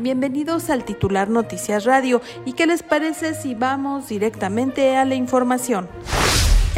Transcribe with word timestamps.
Bienvenidos 0.00 0.70
al 0.70 0.84
titular 0.84 1.28
Noticias 1.28 1.84
Radio. 1.84 2.22
¿Y 2.44 2.52
qué 2.52 2.68
les 2.68 2.84
parece 2.84 3.34
si 3.34 3.56
vamos 3.56 4.08
directamente 4.08 4.96
a 4.96 5.04
la 5.04 5.16
información? 5.16 5.88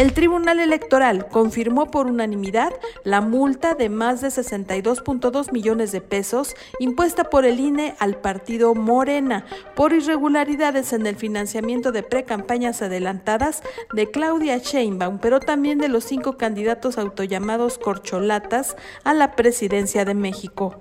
El 0.01 0.15
Tribunal 0.15 0.61
Electoral 0.61 1.29
confirmó 1.29 1.91
por 1.91 2.07
unanimidad 2.07 2.73
la 3.05 3.21
multa 3.21 3.75
de 3.75 3.91
más 3.91 4.23
de 4.23 4.29
62.2 4.29 5.53
millones 5.53 5.93
de 5.93 6.01
pesos 6.01 6.55
impuesta 6.79 7.25
por 7.25 7.45
el 7.45 7.61
INE 7.61 7.95
al 7.99 8.17
partido 8.17 8.75
Morena 8.75 9.45
por 9.77 9.93
irregularidades 9.93 10.95
en 10.95 11.07
el 11.07 11.17
financiamiento 11.17 11.93
de 11.93 12.03
precampañas 12.03 12.81
adelantadas 12.81 13.63
de 13.93 14.11
Claudia 14.11 14.57
Sheinbaum, 14.57 15.19
pero 15.19 15.39
también 15.39 15.77
de 15.77 15.89
los 15.89 16.05
cinco 16.05 16.39
candidatos 16.39 16.97
autollamados 16.97 17.77
corcholatas 17.77 18.77
a 19.05 19.13
la 19.13 19.37
presidencia 19.37 20.07
de 20.07 20.15
México. 20.15 20.81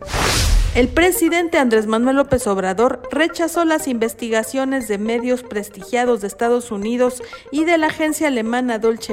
El 0.75 0.87
presidente 0.87 1.57
Andrés 1.57 1.87
Manuel 1.87 2.17
López 2.17 2.45
Obrador 2.45 3.01
rechazó 3.09 3.65
las 3.65 3.87
investigaciones 3.87 4.87
de 4.87 4.99
medios 4.99 5.41
prestigiados 5.41 6.21
de 6.21 6.27
Estados 6.27 6.69
Unidos 6.69 7.23
y 7.51 7.65
de 7.65 7.79
la 7.79 7.87
agencia 7.87 8.27
alemana 8.27 8.77
Dolce 8.77 9.08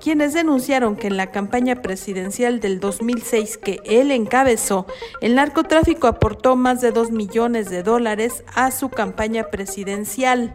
Quienes 0.00 0.34
denunciaron 0.34 0.96
que 0.96 1.08
en 1.08 1.16
la 1.16 1.30
campaña 1.30 1.82
presidencial 1.82 2.60
del 2.60 2.80
2006 2.80 3.58
que 3.58 3.80
él 3.84 4.10
encabezó, 4.10 4.86
el 5.20 5.34
narcotráfico 5.34 6.06
aportó 6.06 6.56
más 6.56 6.80
de 6.80 6.92
2 6.92 7.10
millones 7.10 7.70
de 7.70 7.82
dólares 7.82 8.44
a 8.54 8.70
su 8.70 8.90
campaña 8.90 9.44
presidencial. 9.50 10.54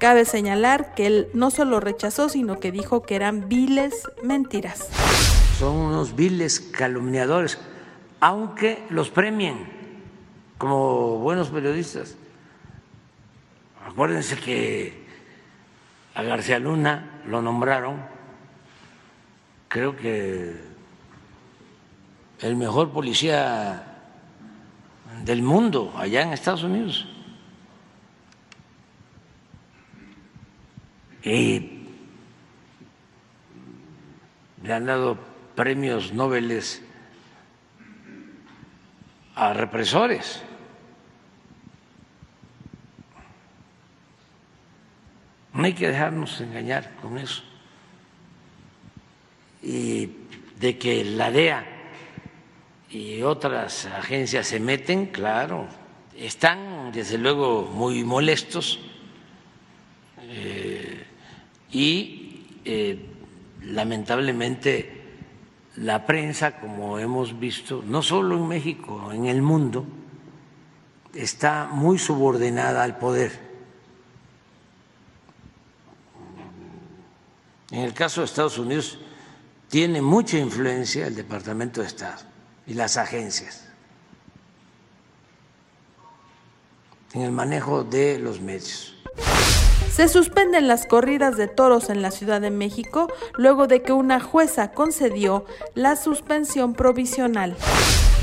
Cabe 0.00 0.24
señalar 0.24 0.94
que 0.94 1.06
él 1.06 1.28
no 1.32 1.50
solo 1.50 1.78
rechazó, 1.78 2.28
sino 2.28 2.58
que 2.58 2.72
dijo 2.72 3.02
que 3.02 3.14
eran 3.14 3.48
viles 3.48 3.94
mentiras. 4.22 4.88
Son 5.58 5.76
unos 5.76 6.16
viles 6.16 6.58
calumniadores 6.58 7.58
aunque 8.22 8.84
los 8.88 9.10
premien 9.10 9.66
como 10.56 11.18
buenos 11.18 11.48
periodistas. 11.48 12.16
Acuérdense 13.84 14.36
que 14.36 15.02
a 16.14 16.22
García 16.22 16.60
Luna 16.60 17.11
lo 17.26 17.42
nombraron, 17.42 18.02
creo 19.68 19.96
que 19.96 20.60
el 22.40 22.56
mejor 22.56 22.90
policía 22.90 23.84
del 25.24 25.42
mundo 25.42 25.92
allá 25.96 26.22
en 26.22 26.32
Estados 26.32 26.64
Unidos. 26.64 27.06
Y 31.22 31.86
le 34.64 34.72
han 34.72 34.86
dado 34.86 35.16
premios 35.54 36.12
Nobel 36.12 36.60
a 39.34 39.52
represores. 39.52 40.42
No 45.54 45.64
hay 45.64 45.74
que 45.74 45.88
dejarnos 45.88 46.40
engañar 46.40 46.94
con 47.02 47.18
eso. 47.18 47.42
Y 49.62 50.10
de 50.58 50.78
que 50.78 51.04
la 51.04 51.30
DEA 51.30 51.64
y 52.90 53.22
otras 53.22 53.86
agencias 53.86 54.46
se 54.46 54.60
meten, 54.60 55.06
claro, 55.06 55.66
están 56.16 56.92
desde 56.92 57.18
luego 57.18 57.62
muy 57.62 58.04
molestos 58.04 58.78
eh, 60.20 61.04
y 61.70 62.46
eh, 62.64 62.98
lamentablemente 63.62 65.02
la 65.76 66.04
prensa, 66.04 66.60
como 66.60 66.98
hemos 66.98 67.38
visto, 67.38 67.82
no 67.86 68.02
solo 68.02 68.36
en 68.36 68.46
México, 68.46 69.10
en 69.12 69.26
el 69.26 69.40
mundo, 69.40 69.86
está 71.14 71.68
muy 71.72 71.98
subordinada 71.98 72.82
al 72.82 72.98
poder. 72.98 73.51
En 77.72 77.80
el 77.80 77.94
caso 77.94 78.20
de 78.20 78.26
Estados 78.26 78.58
Unidos, 78.58 78.98
tiene 79.68 80.02
mucha 80.02 80.36
influencia 80.36 81.06
el 81.06 81.14
Departamento 81.14 81.80
de 81.80 81.86
Estado 81.86 82.20
y 82.66 82.74
las 82.74 82.98
agencias 82.98 83.66
en 87.14 87.22
el 87.22 87.32
manejo 87.32 87.82
de 87.82 88.18
los 88.18 88.42
medios. 88.42 88.94
Se 89.90 90.08
suspenden 90.08 90.68
las 90.68 90.86
corridas 90.86 91.38
de 91.38 91.48
toros 91.48 91.88
en 91.88 92.02
la 92.02 92.10
Ciudad 92.10 92.42
de 92.42 92.50
México 92.50 93.10
luego 93.38 93.66
de 93.66 93.82
que 93.82 93.92
una 93.92 94.20
jueza 94.20 94.72
concedió 94.72 95.46
la 95.74 95.96
suspensión 95.96 96.74
provisional. 96.74 97.56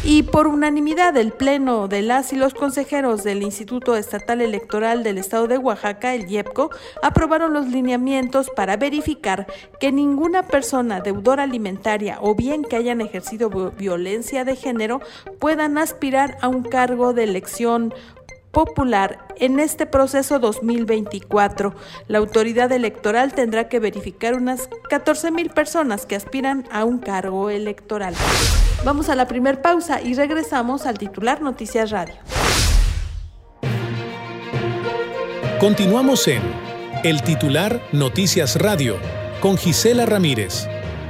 Y 0.03 0.23
por 0.23 0.47
unanimidad 0.47 1.17
el 1.17 1.33
Pleno 1.33 1.89
de 1.89 2.01
las 2.01 2.31
y 2.31 2.37
los 2.37 2.53
consejeros 2.53 3.23
del 3.25 3.43
Instituto 3.43 3.97
Estatal 3.97 4.39
Electoral 4.39 5.03
del 5.03 5.17
Estado 5.17 5.47
de 5.47 5.57
Oaxaca, 5.57 6.15
el 6.15 6.29
IEPCO, 6.29 6.69
aprobaron 7.03 7.51
los 7.51 7.67
lineamientos 7.67 8.49
para 8.55 8.77
verificar 8.77 9.45
que 9.79 9.91
ninguna 9.91 10.47
persona 10.47 11.01
deudora 11.01 11.43
alimentaria 11.43 12.17
o 12.21 12.33
bien 12.33 12.63
que 12.63 12.77
hayan 12.77 13.01
ejercido 13.01 13.49
violencia 13.77 14.45
de 14.45 14.55
género 14.55 15.01
puedan 15.37 15.77
aspirar 15.77 16.37
a 16.41 16.47
un 16.47 16.63
cargo 16.63 17.13
de 17.13 17.25
elección 17.25 17.93
popular 18.51 19.27
en 19.35 19.59
este 19.59 19.85
proceso 19.85 20.39
2024. 20.39 21.75
La 22.07 22.19
autoridad 22.19 22.71
electoral 22.71 23.33
tendrá 23.33 23.67
que 23.67 23.79
verificar 23.79 24.35
unas 24.35 24.69
14 24.89 25.31
mil 25.31 25.49
personas 25.49 26.05
que 26.05 26.15
aspiran 26.15 26.65
a 26.71 26.85
un 26.85 26.99
cargo 26.99 27.49
electoral. 27.49 28.15
Vamos 28.85 29.09
a 29.09 29.15
la 29.15 29.27
primer 29.27 29.61
pausa 29.61 30.01
y 30.01 30.13
regresamos 30.13 30.85
al 30.85 30.97
titular 30.97 31.41
Noticias 31.41 31.91
Radio. 31.91 32.15
Continuamos 35.59 36.25
en 36.29 36.41
El 37.03 37.21
titular 37.21 37.81
Noticias 37.91 38.55
Radio 38.55 38.95
con 39.41 39.57
Gisela 39.57 40.05
Ramírez. 40.05 40.67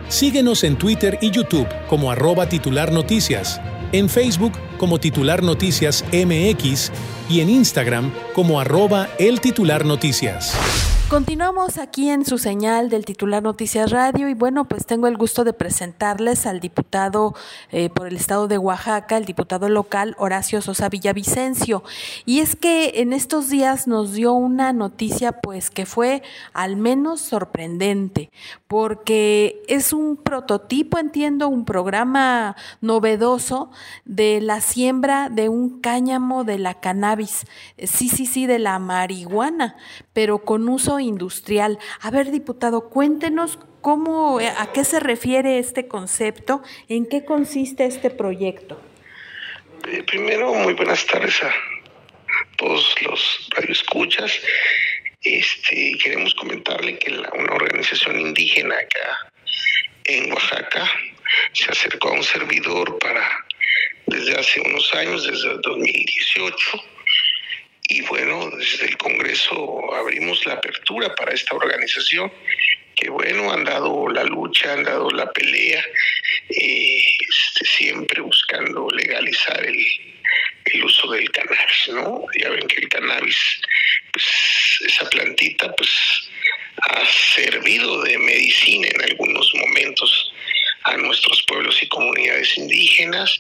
Síguenos 0.07 0.63
en 0.63 0.77
Twitter 0.77 1.19
y 1.21 1.29
YouTube 1.29 1.67
como 1.87 2.09
arroba 2.11 2.49
titular 2.49 2.91
noticias, 2.91 3.61
en 3.91 4.09
Facebook 4.09 4.53
como 4.79 4.99
titular 4.99 5.43
noticias 5.43 6.03
MX 6.11 6.91
y 7.29 7.41
en 7.41 7.51
Instagram 7.51 8.11
como 8.33 8.59
arroba 8.59 9.09
el 9.19 9.39
titular 9.41 9.85
noticias. 9.85 10.88
Continuamos 11.09 11.79
aquí 11.79 12.11
en 12.11 12.23
su 12.23 12.37
señal 12.37 12.91
del 12.91 13.03
titular 13.03 13.41
Noticias 13.41 13.89
Radio 13.89 14.29
y 14.29 14.35
bueno, 14.35 14.65
pues 14.65 14.85
tengo 14.85 15.07
el 15.07 15.17
gusto 15.17 15.43
de 15.43 15.53
presentarles 15.53 16.45
al 16.45 16.59
diputado 16.59 17.33
eh, 17.71 17.89
por 17.89 18.05
el 18.05 18.15
estado 18.15 18.47
de 18.47 18.59
Oaxaca, 18.59 19.17
el 19.17 19.25
diputado 19.25 19.69
local 19.69 20.15
Horacio 20.19 20.61
Sosa 20.61 20.87
Villavicencio. 20.87 21.83
Y 22.27 22.41
es 22.41 22.55
que 22.55 23.01
en 23.01 23.11
estos 23.11 23.49
días 23.49 23.87
nos 23.87 24.13
dio 24.13 24.33
una 24.33 24.71
noticia 24.71 25.31
pues 25.31 25.71
que 25.71 25.87
fue 25.87 26.21
al 26.53 26.75
menos 26.75 27.21
sorprendente, 27.21 28.29
porque 28.67 29.63
es 29.67 29.93
un 29.93 30.15
prototipo, 30.15 30.99
entiendo, 30.99 31.47
un 31.47 31.65
programa 31.65 32.55
novedoso 32.81 33.71
de 34.05 34.41
la 34.41 34.61
siembra 34.61 35.29
de 35.29 35.49
un 35.49 35.81
cáñamo 35.81 36.43
de 36.43 36.59
la 36.59 36.75
cannabis, 36.75 37.47
sí, 37.79 38.09
sí, 38.09 38.27
sí, 38.27 38.45
de 38.45 38.59
la 38.59 38.77
marihuana, 38.77 39.75
pero 40.13 40.45
con 40.45 40.69
uso 40.69 40.98
industrial. 40.99 41.79
A 42.01 42.11
ver, 42.11 42.31
diputado, 42.31 42.89
cuéntenos 42.89 43.59
cómo, 43.81 44.39
a 44.39 44.71
qué 44.73 44.83
se 44.83 44.99
refiere 44.99 45.59
este 45.59 45.87
concepto, 45.87 46.61
en 46.87 47.05
qué 47.05 47.25
consiste 47.25 47.85
este 47.85 48.09
proyecto. 48.09 48.81
Eh, 49.87 50.03
primero, 50.03 50.53
muy 50.53 50.73
buenas 50.73 51.05
tardes 51.05 51.41
a 51.43 51.51
todos 52.57 52.95
los 53.01 53.49
radioescuchas. 53.55 54.39
Este, 55.21 55.97
queremos 56.01 56.33
comentarle 56.35 56.97
que 56.97 57.11
una 57.11 57.53
organización 57.53 58.19
indígena 58.19 58.75
acá 58.75 59.31
en 60.05 60.31
Oaxaca 60.31 60.89
se 61.53 61.71
acercó 61.71 62.09
a 62.09 62.13
un 62.13 62.23
servidor 62.23 62.97
para, 62.99 63.45
desde 64.07 64.37
hace 64.37 64.61
unos 64.61 64.93
años, 64.95 65.25
desde 65.25 65.51
el 65.51 65.61
2018, 65.61 66.83
y 67.89 68.01
bueno, 68.01 68.51
desde 68.51 68.85
el 68.85 68.97
Congreso 68.97 69.93
abrimos 69.95 70.45
la 70.45 70.53
apertura 70.53 71.13
para 71.15 71.33
esta 71.33 71.55
organización 71.55 72.31
que 72.95 73.09
bueno, 73.09 73.51
han 73.51 73.63
dado 73.63 74.07
la 74.09 74.23
lucha, 74.25 74.73
han 74.73 74.83
dado 74.83 75.09
la 75.09 75.31
pelea, 75.31 75.83
eh, 76.49 77.17
siempre 77.63 78.21
buscando 78.21 78.87
legalizar 78.89 79.65
el, 79.65 79.85
el, 80.65 80.83
uso 80.83 81.09
del 81.11 81.31
cannabis, 81.31 81.87
¿no? 81.93 82.25
Ya 82.37 82.49
ven 82.49 82.67
que 82.67 82.81
el 82.81 82.89
cannabis, 82.89 83.61
pues 84.11 84.81
esa 84.85 85.09
plantita, 85.09 85.73
pues 85.75 86.29
ha 86.81 87.05
servido 87.05 88.03
de 88.03 88.17
medicina 88.17 88.89
en 88.89 89.01
algunos 89.01 89.51
momentos 89.55 90.33
a 90.83 90.97
nuestros 90.97 91.43
pueblos 91.43 91.81
y 91.81 91.87
comunidades 91.87 92.57
indígenas. 92.57 93.39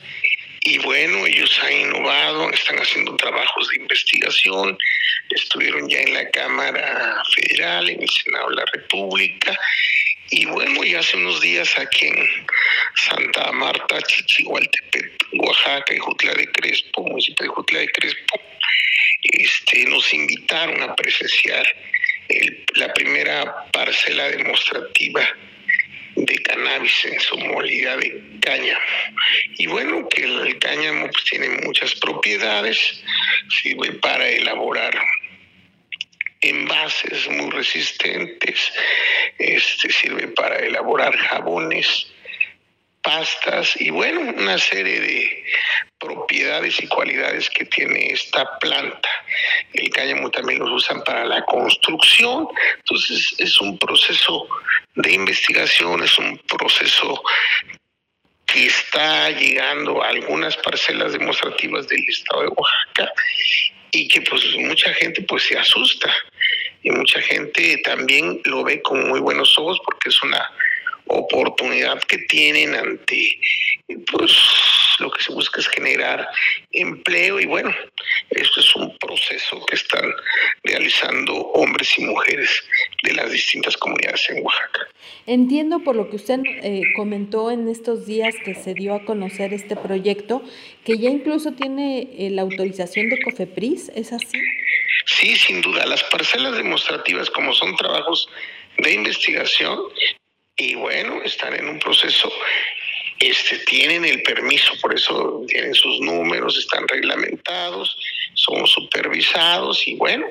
Y 0.61 0.77
bueno, 0.79 1.25
ellos 1.25 1.59
han 1.63 1.73
innovado, 1.73 2.51
están 2.51 2.77
haciendo 2.77 3.15
trabajos 3.15 3.69
de 3.69 3.77
investigación, 3.77 4.77
estuvieron 5.29 5.87
ya 5.87 6.01
en 6.01 6.13
la 6.13 6.29
Cámara 6.31 7.23
Federal, 7.35 7.89
en 7.89 8.01
el 8.01 8.09
Senado 8.09 8.49
de 8.49 8.55
la 8.57 8.65
República, 8.73 9.57
y 10.31 10.45
bueno, 10.45 10.83
ya 10.83 10.99
hace 10.99 11.17
unos 11.17 11.41
días 11.41 11.75
aquí 11.77 12.05
en 12.05 12.29
Santa 12.95 13.51
Marta, 13.51 14.01
Chichihualtepec, 14.01 15.11
Oaxaca 15.33 15.93
y 15.93 15.97
Jutla 15.97 16.33
de 16.33 16.51
Crespo, 16.51 17.03
municipio 17.03 17.45
de 17.45 17.49
Jutla 17.49 17.79
de 17.79 17.87
Crespo, 17.87 18.41
este, 19.23 19.85
nos 19.85 20.13
invitaron 20.13 20.83
a 20.83 20.95
presenciar 20.95 21.65
la 22.75 22.93
primera 22.93 23.65
parcela 23.71 24.29
demostrativa 24.29 25.27
de 26.25 26.35
cannabis 26.43 27.05
en 27.05 27.19
su 27.19 27.37
modalidad 27.37 27.97
de 27.97 28.21
cáñamo. 28.41 28.81
Y 29.57 29.67
bueno, 29.67 30.07
que 30.09 30.23
el 30.23 30.59
cáñamo 30.59 31.09
pues, 31.09 31.23
tiene 31.25 31.49
muchas 31.63 31.95
propiedades, 31.95 33.03
sirve 33.49 33.91
para 33.93 34.27
elaborar 34.27 34.99
envases 36.41 37.27
muy 37.29 37.49
resistentes, 37.49 38.71
este 39.37 39.91
sirve 39.91 40.27
para 40.29 40.57
elaborar 40.59 41.15
jabones, 41.17 42.11
pastas 43.09 43.75
y 43.81 43.89
bueno, 43.89 44.21
una 44.21 44.59
serie 44.59 44.99
de 44.99 45.43
propiedades 45.97 46.79
y 46.79 46.87
cualidades 46.87 47.49
que 47.49 47.65
tiene 47.65 48.11
esta 48.11 48.59
planta. 48.59 49.09
El 49.73 49.89
cáñamo 49.89 50.29
también 50.29 50.59
los 50.59 50.69
usan 50.69 51.03
para 51.03 51.25
la 51.25 51.43
construcción, 51.45 52.47
entonces 52.77 53.33
es 53.39 53.59
un 53.61 53.79
proceso 53.79 54.47
de 54.93 55.11
investigación, 55.11 56.03
es 56.03 56.19
un 56.19 56.37
proceso 56.47 57.23
que 58.45 58.67
está 58.67 59.31
llegando 59.31 60.03
a 60.03 60.09
algunas 60.09 60.55
parcelas 60.57 61.13
demostrativas 61.13 61.87
del 61.87 62.05
estado 62.07 62.41
de 62.43 62.47
Oaxaca 62.49 63.11
y 63.91 64.07
que 64.07 64.21
pues 64.21 64.43
mucha 64.57 64.93
gente 64.93 65.23
pues 65.23 65.43
se 65.47 65.57
asusta 65.57 66.13
y 66.83 66.91
mucha 66.91 67.19
gente 67.21 67.77
también 67.83 68.39
lo 68.45 68.63
ve 68.63 68.83
con 68.83 69.09
muy 69.09 69.19
buenos 69.19 69.57
ojos 69.57 69.81
porque 69.83 70.09
es 70.09 70.21
una 70.21 70.47
oportunidad 71.09 72.01
que 72.03 72.19
tienen 72.19 72.75
ante 72.75 73.39
pues 74.11 74.31
lo 74.99 75.09
que 75.09 75.23
se 75.23 75.33
busca 75.33 75.59
es 75.61 75.67
generar 75.67 76.27
empleo 76.71 77.39
y 77.39 77.45
bueno, 77.45 77.73
esto 78.29 78.59
es 78.59 78.75
un 78.75 78.95
proceso 78.97 79.65
que 79.65 79.75
están 79.75 80.05
realizando 80.63 81.35
hombres 81.35 81.97
y 81.97 82.03
mujeres 82.03 82.63
de 83.03 83.13
las 83.13 83.31
distintas 83.31 83.77
comunidades 83.77 84.29
en 84.29 84.43
Oaxaca. 84.43 84.87
Entiendo 85.25 85.79
por 85.79 85.95
lo 85.95 86.09
que 86.09 86.17
usted 86.17 86.39
eh, 86.45 86.81
comentó 86.95 87.49
en 87.51 87.67
estos 87.67 88.05
días 88.05 88.35
que 88.43 88.55
se 88.55 88.73
dio 88.73 88.93
a 88.93 89.05
conocer 89.05 89.53
este 89.53 89.75
proyecto, 89.75 90.43
que 90.83 90.97
ya 90.97 91.09
incluso 91.09 91.53
tiene 91.53 92.09
eh, 92.17 92.29
la 92.29 92.43
autorización 92.43 93.09
de 93.09 93.21
COFEPRIS, 93.21 93.89
¿es 93.95 94.13
así? 94.13 94.39
Sí, 95.05 95.35
sin 95.35 95.61
duda. 95.61 95.85
Las 95.85 96.03
parcelas 96.03 96.55
demostrativas, 96.55 97.29
como 97.29 97.53
son 97.53 97.75
trabajos 97.75 98.29
de 98.77 98.93
investigación, 98.93 99.79
y 100.59 100.75
bueno, 100.75 101.21
están 101.23 101.55
en 101.55 101.67
un 101.69 101.79
proceso, 101.79 102.31
este, 103.19 103.59
tienen 103.59 104.03
el 104.03 104.21
permiso, 104.23 104.73
por 104.81 104.93
eso 104.93 105.43
tienen 105.47 105.73
sus 105.73 106.01
números, 106.01 106.57
están 106.57 106.87
reglamentados, 106.87 107.97
son 108.33 108.67
supervisados 108.67 109.87
y 109.87 109.95
bueno, 109.95 110.27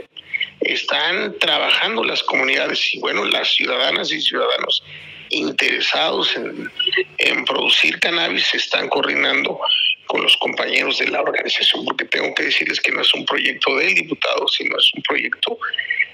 están 0.60 1.38
trabajando 1.38 2.04
las 2.04 2.22
comunidades 2.22 2.94
y 2.94 3.00
bueno, 3.00 3.24
las 3.24 3.48
ciudadanas 3.54 4.12
y 4.12 4.20
ciudadanos 4.20 4.84
interesados 5.30 6.36
en, 6.36 6.70
en 7.18 7.44
producir 7.44 7.98
cannabis 7.98 8.46
se 8.46 8.58
están 8.58 8.88
coordinando 8.88 9.58
con 10.06 10.22
los 10.22 10.36
compañeros 10.38 10.98
de 10.98 11.08
la 11.08 11.22
organización, 11.22 11.84
porque 11.84 12.04
tengo 12.06 12.34
que 12.34 12.44
decirles 12.44 12.80
que 12.80 12.92
no 12.92 13.00
es 13.00 13.14
un 13.14 13.24
proyecto 13.24 13.76
del 13.76 13.94
diputado, 13.94 14.46
sino 14.48 14.76
es 14.78 14.90
un 14.94 15.02
proyecto 15.02 15.58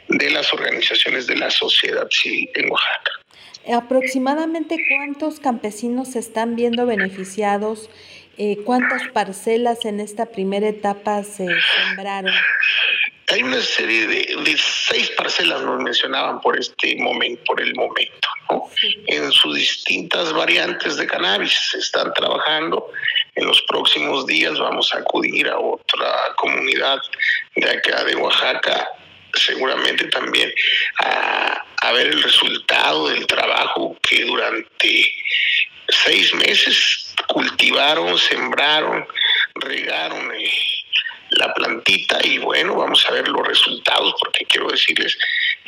de 0.08 0.30
las 0.30 0.52
organizaciones 0.52 1.26
de 1.26 1.36
la 1.36 1.50
sociedad 1.50 2.08
civil 2.10 2.48
en 2.54 2.70
Oaxaca. 2.70 3.23
¿Aproximadamente 3.72 4.76
cuántos 4.88 5.40
campesinos 5.40 6.12
se 6.12 6.18
están 6.18 6.54
viendo 6.54 6.84
beneficiados? 6.84 7.88
Eh, 8.36 8.58
¿Cuántas 8.64 9.08
parcelas 9.08 9.84
en 9.84 10.00
esta 10.00 10.26
primera 10.26 10.68
etapa 10.68 11.22
se 11.22 11.46
sembraron? 11.86 12.34
Hay 13.28 13.42
una 13.42 13.60
serie 13.60 14.06
de, 14.06 14.56
seis 14.58 15.10
parcelas, 15.16 15.62
nos 15.62 15.80
mencionaban 15.80 16.40
por 16.40 16.58
este 16.58 16.94
momento, 16.96 17.42
por 17.46 17.60
el 17.60 17.74
momento, 17.74 18.28
¿no? 18.50 18.68
En 19.06 19.32
sus 19.32 19.56
distintas 19.56 20.32
variantes 20.32 20.96
de 20.96 21.06
cannabis 21.06 21.58
se 21.70 21.78
están 21.78 22.12
trabajando. 22.12 22.90
En 23.34 23.46
los 23.46 23.62
próximos 23.62 24.26
días 24.26 24.58
vamos 24.58 24.92
a 24.94 24.98
acudir 24.98 25.48
a 25.48 25.58
otra 25.58 26.34
comunidad 26.36 26.98
de 27.56 27.70
acá 27.70 28.04
de 28.04 28.14
Oaxaca 28.14 28.88
seguramente 29.36 30.06
también 30.06 30.52
a, 30.98 31.62
ver 31.92 32.08
el 32.08 32.22
resultado 32.22 33.08
del 33.08 33.24
trabajo 33.26 33.96
que 34.02 34.24
durante 34.24 35.14
seis 35.88 36.34
meses 36.34 37.14
cultivaron, 37.28 38.18
sembraron, 38.18 39.06
regaron 39.54 40.32
eh, 40.34 40.50
la 41.30 41.52
plantita 41.54 42.18
y 42.24 42.38
bueno, 42.38 42.74
vamos 42.74 43.04
a 43.06 43.12
ver 43.12 43.28
los 43.28 43.46
resultados 43.46 44.14
porque 44.18 44.44
quiero 44.46 44.70
decirles 44.70 45.16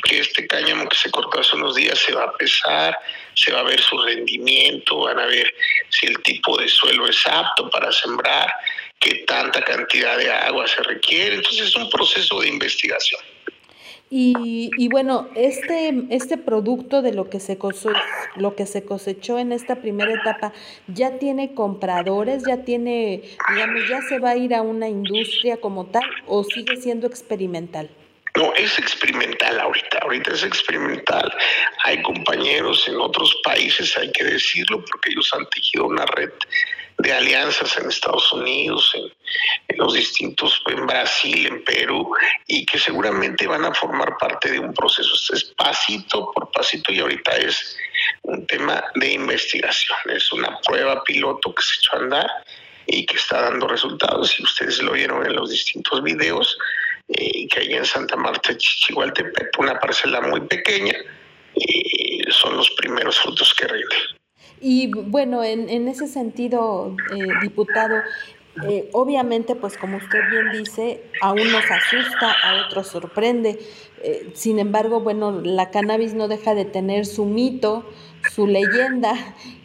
que 0.03 0.19
este 0.19 0.47
cáñamo 0.47 0.87
que 0.89 0.97
se 0.97 1.11
cortó 1.11 1.39
hace 1.39 1.55
unos 1.55 1.75
días 1.75 1.97
se 1.97 2.13
va 2.13 2.25
a 2.25 2.33
pesar, 2.33 2.97
se 3.33 3.51
va 3.51 3.59
a 3.59 3.63
ver 3.63 3.81
su 3.81 3.97
rendimiento, 3.97 4.99
van 4.99 5.19
a 5.19 5.25
ver 5.25 5.53
si 5.89 6.07
el 6.07 6.21
tipo 6.23 6.57
de 6.57 6.67
suelo 6.67 7.07
es 7.07 7.25
apto 7.27 7.69
para 7.69 7.91
sembrar, 7.91 8.51
qué 8.99 9.23
tanta 9.27 9.61
cantidad 9.61 10.17
de 10.17 10.31
agua 10.31 10.67
se 10.67 10.81
requiere, 10.83 11.35
entonces 11.35 11.67
es 11.67 11.75
un 11.75 11.89
proceso 11.89 12.39
de 12.41 12.49
investigación. 12.49 13.21
Y, 14.09 14.69
y, 14.77 14.87
bueno, 14.87 15.27
este, 15.35 16.05
este 16.11 16.37
producto 16.37 17.01
de 17.01 17.13
lo 17.13 17.29
que, 17.29 17.41
se 17.41 17.57
cosechó, 17.57 17.91
lo 18.37 18.55
que 18.55 18.65
se 18.65 18.85
cosechó 18.85 19.37
en 19.37 19.51
esta 19.51 19.75
primera 19.81 20.13
etapa, 20.13 20.53
¿ya 20.87 21.19
tiene 21.19 21.53
compradores? 21.53 22.43
¿Ya 22.47 22.63
tiene, 22.63 23.23
digamos, 23.53 23.89
ya 23.89 24.01
se 24.03 24.19
va 24.19 24.29
a 24.31 24.37
ir 24.37 24.55
a 24.55 24.61
una 24.61 24.87
industria 24.87 25.57
como 25.57 25.87
tal 25.87 26.05
o 26.25 26.45
sigue 26.45 26.77
siendo 26.77 27.05
experimental? 27.05 27.89
No, 28.37 28.53
es 28.53 28.77
experimental 28.77 29.59
ahorita, 29.59 29.97
ahorita 30.03 30.31
es 30.31 30.43
experimental. 30.43 31.29
Hay 31.83 32.01
compañeros 32.03 32.87
en 32.87 32.95
otros 32.97 33.35
países, 33.43 33.97
hay 33.97 34.11
que 34.11 34.23
decirlo, 34.23 34.85
porque 34.85 35.09
ellos 35.11 35.29
han 35.33 35.49
tejido 35.49 35.87
una 35.87 36.05
red 36.05 36.29
de 36.97 37.13
alianzas 37.13 37.77
en 37.77 37.89
Estados 37.89 38.33
Unidos, 38.33 38.91
en, 38.95 39.77
los 39.77 39.93
distintos, 39.93 40.61
en 40.67 40.87
Brasil, 40.87 41.45
en 41.45 41.63
Perú, 41.63 42.11
y 42.47 42.65
que 42.65 42.79
seguramente 42.79 43.45
van 43.45 43.65
a 43.65 43.73
formar 43.73 44.17
parte 44.17 44.51
de 44.51 44.59
un 44.59 44.73
proceso. 44.73 45.13
Es 45.33 45.43
pasito 45.55 46.31
por 46.31 46.51
pasito 46.51 46.91
y 46.91 46.99
ahorita 46.99 47.37
es 47.37 47.77
un 48.23 48.47
tema 48.47 48.83
de 48.95 49.13
investigación, 49.13 49.97
es 50.09 50.31
una 50.31 50.57
prueba 50.61 51.03
piloto 51.03 51.53
que 51.53 51.63
se 51.63 51.75
echó 51.79 51.95
a 51.95 51.99
andar 51.99 52.29
y 52.87 53.05
que 53.05 53.17
está 53.17 53.41
dando 53.41 53.67
resultados. 53.67 54.39
Y 54.39 54.43
ustedes 54.43 54.81
lo 54.81 54.93
vieron 54.93 55.25
en 55.25 55.35
los 55.35 55.51
distintos 55.51 56.01
videos, 56.01 56.57
eh, 57.09 57.47
que 57.47 57.59
hay 57.59 57.73
en 57.73 57.85
Santa 57.85 58.15
Marta, 58.15 58.57
Chichihualtepec, 58.57 59.59
una 59.59 59.79
parcela 59.79 60.21
muy 60.21 60.41
pequeña, 60.41 60.95
y 61.53 62.23
son 62.31 62.57
los 62.57 62.69
primeros 62.71 63.19
frutos 63.19 63.53
que 63.53 63.67
rinden. 63.67 64.16
Y 64.59 64.91
bueno, 64.91 65.43
en, 65.43 65.69
en 65.69 65.87
ese 65.87 66.07
sentido, 66.07 66.95
eh, 67.15 67.27
diputado, 67.41 68.01
eh, 68.67 68.89
obviamente, 68.91 69.55
pues 69.55 69.77
como 69.77 69.97
usted 69.97 70.19
bien 70.31 70.51
dice, 70.51 71.03
a 71.21 71.31
unos 71.31 71.63
asusta, 71.69 72.31
a 72.43 72.65
otros 72.65 72.87
sorprende. 72.87 73.59
Eh, 74.03 74.31
sin 74.33 74.57
embargo, 74.59 75.01
bueno, 75.01 75.41
la 75.41 75.69
cannabis 75.69 76.13
no 76.13 76.27
deja 76.27 76.55
de 76.55 76.65
tener 76.65 77.05
su 77.05 77.25
mito, 77.25 77.85
su 78.33 78.47
leyenda, 78.47 79.13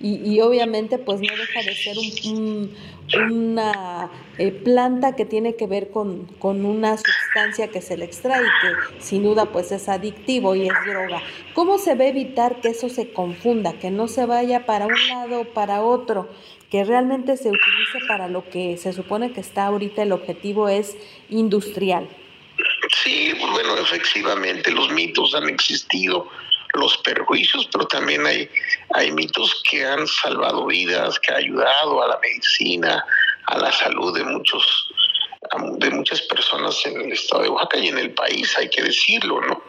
y, 0.01 0.17
y 0.17 0.41
obviamente 0.41 0.99
pues 0.99 1.21
no 1.21 1.37
deja 1.37 1.63
de 1.63 1.75
ser 1.75 1.97
un, 2.27 2.75
una 3.17 4.11
eh, 4.39 4.51
planta 4.51 5.15
que 5.17 5.25
tiene 5.25 5.57
que 5.57 5.67
ver 5.67 5.91
con, 5.91 6.27
con, 6.39 6.65
una 6.65 6.97
sustancia 6.97 7.69
que 7.69 7.83
se 7.83 7.97
le 7.97 8.05
extrae 8.05 8.43
y 8.43 8.45
que 8.45 9.03
sin 9.03 9.23
duda 9.23 9.47
pues 9.47 9.73
es 9.73 9.89
adictivo 9.89 10.55
y 10.55 10.69
es 10.69 10.75
droga. 10.87 11.23
¿Cómo 11.55 11.79
se 11.79 11.95
va 11.95 12.05
a 12.05 12.09
evitar 12.09 12.61
que 12.61 12.69
eso 12.69 12.89
se 12.89 13.13
confunda, 13.13 13.75
que 13.75 13.91
no 13.91 14.09
se 14.09 14.27
vaya 14.27 14.67
para 14.67 14.87
un 14.87 15.09
lado 15.09 15.41
o 15.43 15.45
para 15.45 15.83
otro, 15.83 16.29
que 16.71 16.85
realmente 16.85 17.37
se 17.37 17.51
utilice 17.51 17.99
para 18.09 18.29
lo 18.29 18.49
que 18.49 18.77
se 18.79 18.93
supone 18.93 19.33
que 19.33 19.41
está 19.41 19.67
ahorita 19.67 20.03
el 20.03 20.13
objetivo 20.13 20.69
es 20.69 20.97
industrial? 21.29 22.09
Sí, 23.03 23.33
bueno, 23.53 23.77
efectivamente 23.79 24.71
los 24.71 24.91
mitos 24.91 25.35
han 25.35 25.49
existido 25.49 26.29
los 26.75 26.97
perjuicios, 26.99 27.69
pero 27.73 27.87
también 27.87 28.27
hay, 28.27 28.49
hay 28.95 29.13
mitos 29.13 29.63
que 29.69 29.85
han 29.85 30.07
salvado 30.07 30.67
vidas, 30.67 31.19
que 31.21 31.33
ha 31.33 31.37
ayudado 31.37 32.03
a 32.03 32.09
la 32.09 32.19
medicina, 32.21 33.05
a 33.47 33.59
la 33.59 33.73
salud 33.73 34.17
de 34.17 34.25
muchos 34.25 34.89
de 35.79 35.91
muchas 35.91 36.23
personas 36.23 36.81
en 36.87 36.99
el 36.99 37.13
estado 37.13 37.43
de 37.43 37.49
Oaxaca 37.51 37.77
y 37.77 37.89
en 37.89 37.99
el 37.99 38.15
país, 38.15 38.57
hay 38.57 38.71
que 38.71 38.83
decirlo, 38.83 39.41
¿no? 39.43 39.63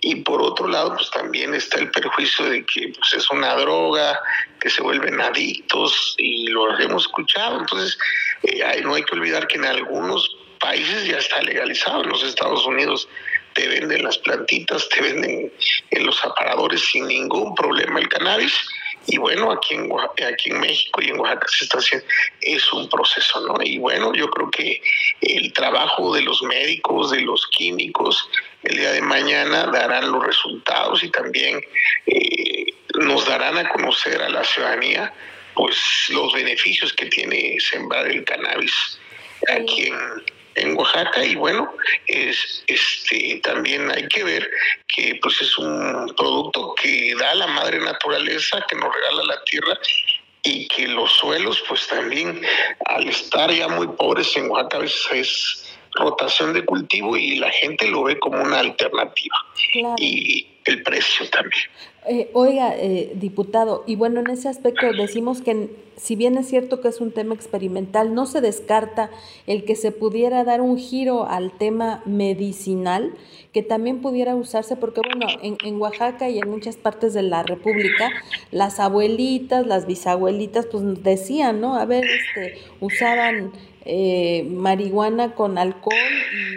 y 0.00 0.16
por 0.16 0.40
otro 0.40 0.68
lado, 0.68 0.94
pues 0.94 1.10
también 1.10 1.54
está 1.54 1.78
el 1.78 1.90
perjuicio 1.90 2.48
de 2.48 2.64
que 2.64 2.92
pues, 2.96 3.14
es 3.14 3.30
una 3.30 3.54
droga, 3.56 4.18
que 4.60 4.70
se 4.70 4.82
vuelven 4.82 5.20
adictos 5.20 6.14
y 6.18 6.48
lo 6.48 6.78
hemos 6.78 7.02
escuchado. 7.02 7.60
Entonces, 7.60 7.98
eh, 8.42 8.80
no 8.82 8.94
hay 8.94 9.02
que 9.02 9.16
olvidar 9.16 9.46
que 9.46 9.56
en 9.56 9.64
algunos 9.64 10.36
países 10.60 11.06
ya 11.06 11.18
está 11.18 11.42
legalizado, 11.42 12.02
en 12.02 12.10
los 12.10 12.22
Estados 12.22 12.64
Unidos 12.66 13.08
te 13.54 13.68
venden 13.68 14.02
las 14.02 14.18
plantitas, 14.18 14.88
te 14.88 15.00
venden 15.00 15.52
en 15.90 16.06
los 16.06 16.24
aparadores 16.24 16.80
sin 16.80 17.06
ningún 17.06 17.54
problema 17.54 18.00
el 18.00 18.08
cannabis 18.08 18.54
y 19.10 19.16
bueno, 19.16 19.50
aquí 19.50 19.74
en, 19.74 19.90
aquí 20.26 20.50
en 20.50 20.60
México 20.60 21.00
y 21.00 21.08
en 21.08 21.18
Oaxaca 21.18 21.46
se 21.48 21.64
está 21.64 21.78
haciendo, 21.78 22.06
es 22.42 22.72
un 22.74 22.90
proceso, 22.90 23.40
¿no? 23.40 23.54
Y 23.62 23.78
bueno, 23.78 24.12
yo 24.14 24.28
creo 24.28 24.50
que 24.50 24.82
el 25.22 25.50
trabajo 25.54 26.14
de 26.14 26.22
los 26.22 26.42
médicos, 26.42 27.12
de 27.12 27.22
los 27.22 27.46
químicos, 27.46 28.28
el 28.64 28.76
día 28.76 28.92
de 28.92 29.00
mañana 29.00 29.66
darán 29.72 30.12
los 30.12 30.26
resultados 30.26 31.02
y 31.02 31.10
también 31.10 31.58
eh, 32.06 32.66
nos 32.96 33.26
darán 33.26 33.56
a 33.56 33.70
conocer 33.70 34.20
a 34.20 34.28
la 34.28 34.44
ciudadanía 34.44 35.12
pues 35.54 35.78
los 36.10 36.32
beneficios 36.34 36.92
que 36.92 37.06
tiene 37.06 37.56
sembrar 37.60 38.06
el 38.06 38.24
cannabis 38.24 39.00
aquí 39.48 39.86
en 39.86 39.94
en 40.58 40.76
Oaxaca 40.76 41.24
y 41.24 41.34
bueno, 41.34 41.72
es 42.06 42.64
este 42.66 43.40
también 43.42 43.90
hay 43.90 44.06
que 44.08 44.24
ver 44.24 44.50
que 44.94 45.18
pues 45.22 45.40
es 45.42 45.56
un 45.58 46.12
producto 46.16 46.74
que 46.80 47.14
da 47.14 47.34
la 47.34 47.46
madre 47.46 47.80
naturaleza, 47.80 48.64
que 48.68 48.76
nos 48.76 48.94
regala 48.94 49.24
la 49.24 49.44
tierra 49.44 49.78
y 50.42 50.66
que 50.68 50.88
los 50.88 51.12
suelos 51.12 51.62
pues 51.68 51.86
también 51.88 52.40
al 52.86 53.08
estar 53.08 53.50
ya 53.50 53.68
muy 53.68 53.88
pobres 53.88 54.36
en 54.36 54.50
Oaxaca 54.50 54.78
a 54.78 54.80
veces 54.80 55.08
es 55.12 55.78
rotación 55.94 56.52
de 56.52 56.64
cultivo 56.64 57.16
y 57.16 57.36
la 57.36 57.50
gente 57.50 57.88
lo 57.88 58.04
ve 58.04 58.18
como 58.18 58.42
una 58.42 58.60
alternativa. 58.60 59.36
Y 59.98 60.46
el 60.64 60.82
precio 60.82 61.28
también. 61.30 61.70
Eh, 62.10 62.30
oiga, 62.32 62.74
eh, 62.74 63.12
diputado, 63.16 63.84
y 63.86 63.94
bueno, 63.94 64.20
en 64.20 64.30
ese 64.30 64.48
aspecto 64.48 64.86
decimos 64.96 65.42
que 65.42 65.68
si 65.98 66.16
bien 66.16 66.38
es 66.38 66.48
cierto 66.48 66.80
que 66.80 66.88
es 66.88 67.02
un 67.02 67.12
tema 67.12 67.34
experimental, 67.34 68.14
no 68.14 68.24
se 68.24 68.40
descarta 68.40 69.10
el 69.46 69.64
que 69.66 69.76
se 69.76 69.92
pudiera 69.92 70.42
dar 70.42 70.62
un 70.62 70.78
giro 70.78 71.28
al 71.28 71.52
tema 71.52 72.02
medicinal, 72.06 73.12
que 73.52 73.62
también 73.62 74.00
pudiera 74.00 74.36
usarse, 74.36 74.74
porque 74.76 75.02
bueno, 75.04 75.26
en, 75.42 75.58
en 75.62 75.78
Oaxaca 75.78 76.30
y 76.30 76.38
en 76.38 76.48
muchas 76.48 76.76
partes 76.76 77.12
de 77.12 77.22
la 77.22 77.42
República, 77.42 78.10
las 78.52 78.80
abuelitas, 78.80 79.66
las 79.66 79.86
bisabuelitas, 79.86 80.64
pues 80.64 81.02
decían, 81.02 81.60
¿no? 81.60 81.76
A 81.76 81.84
ver, 81.84 82.04
este, 82.04 82.58
usaban 82.80 83.52
eh, 83.84 84.46
marihuana 84.50 85.34
con 85.34 85.58
alcohol 85.58 85.94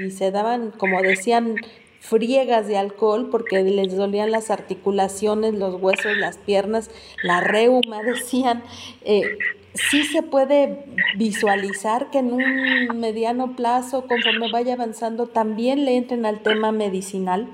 y 0.06 0.12
se 0.12 0.32
daban, 0.32 0.72
como 0.72 1.02
decían, 1.02 1.56
friegas 2.02 2.68
de 2.68 2.78
alcohol 2.78 3.30
porque 3.30 3.64
les 3.64 3.96
dolían 3.96 4.32
las 4.32 4.50
articulaciones, 4.50 5.54
los 5.54 5.80
huesos, 5.80 6.18
las 6.18 6.38
piernas, 6.38 6.90
la 7.24 7.40
reuma, 7.40 8.02
decían. 8.04 8.64
Eh, 9.06 9.38
sí 9.74 10.04
se 10.04 10.24
puede 10.24 10.86
visualizar 11.16 12.10
que 12.10 12.18
en 12.18 12.34
un 12.34 13.00
mediano 13.00 13.56
plazo, 13.56 14.08
conforme 14.08 14.52
vaya 14.52 14.74
avanzando, 14.74 15.28
también 15.28 15.86
le 15.86 15.96
entren 15.96 16.26
al 16.26 16.42
tema 16.42 16.72
medicinal? 16.72 17.48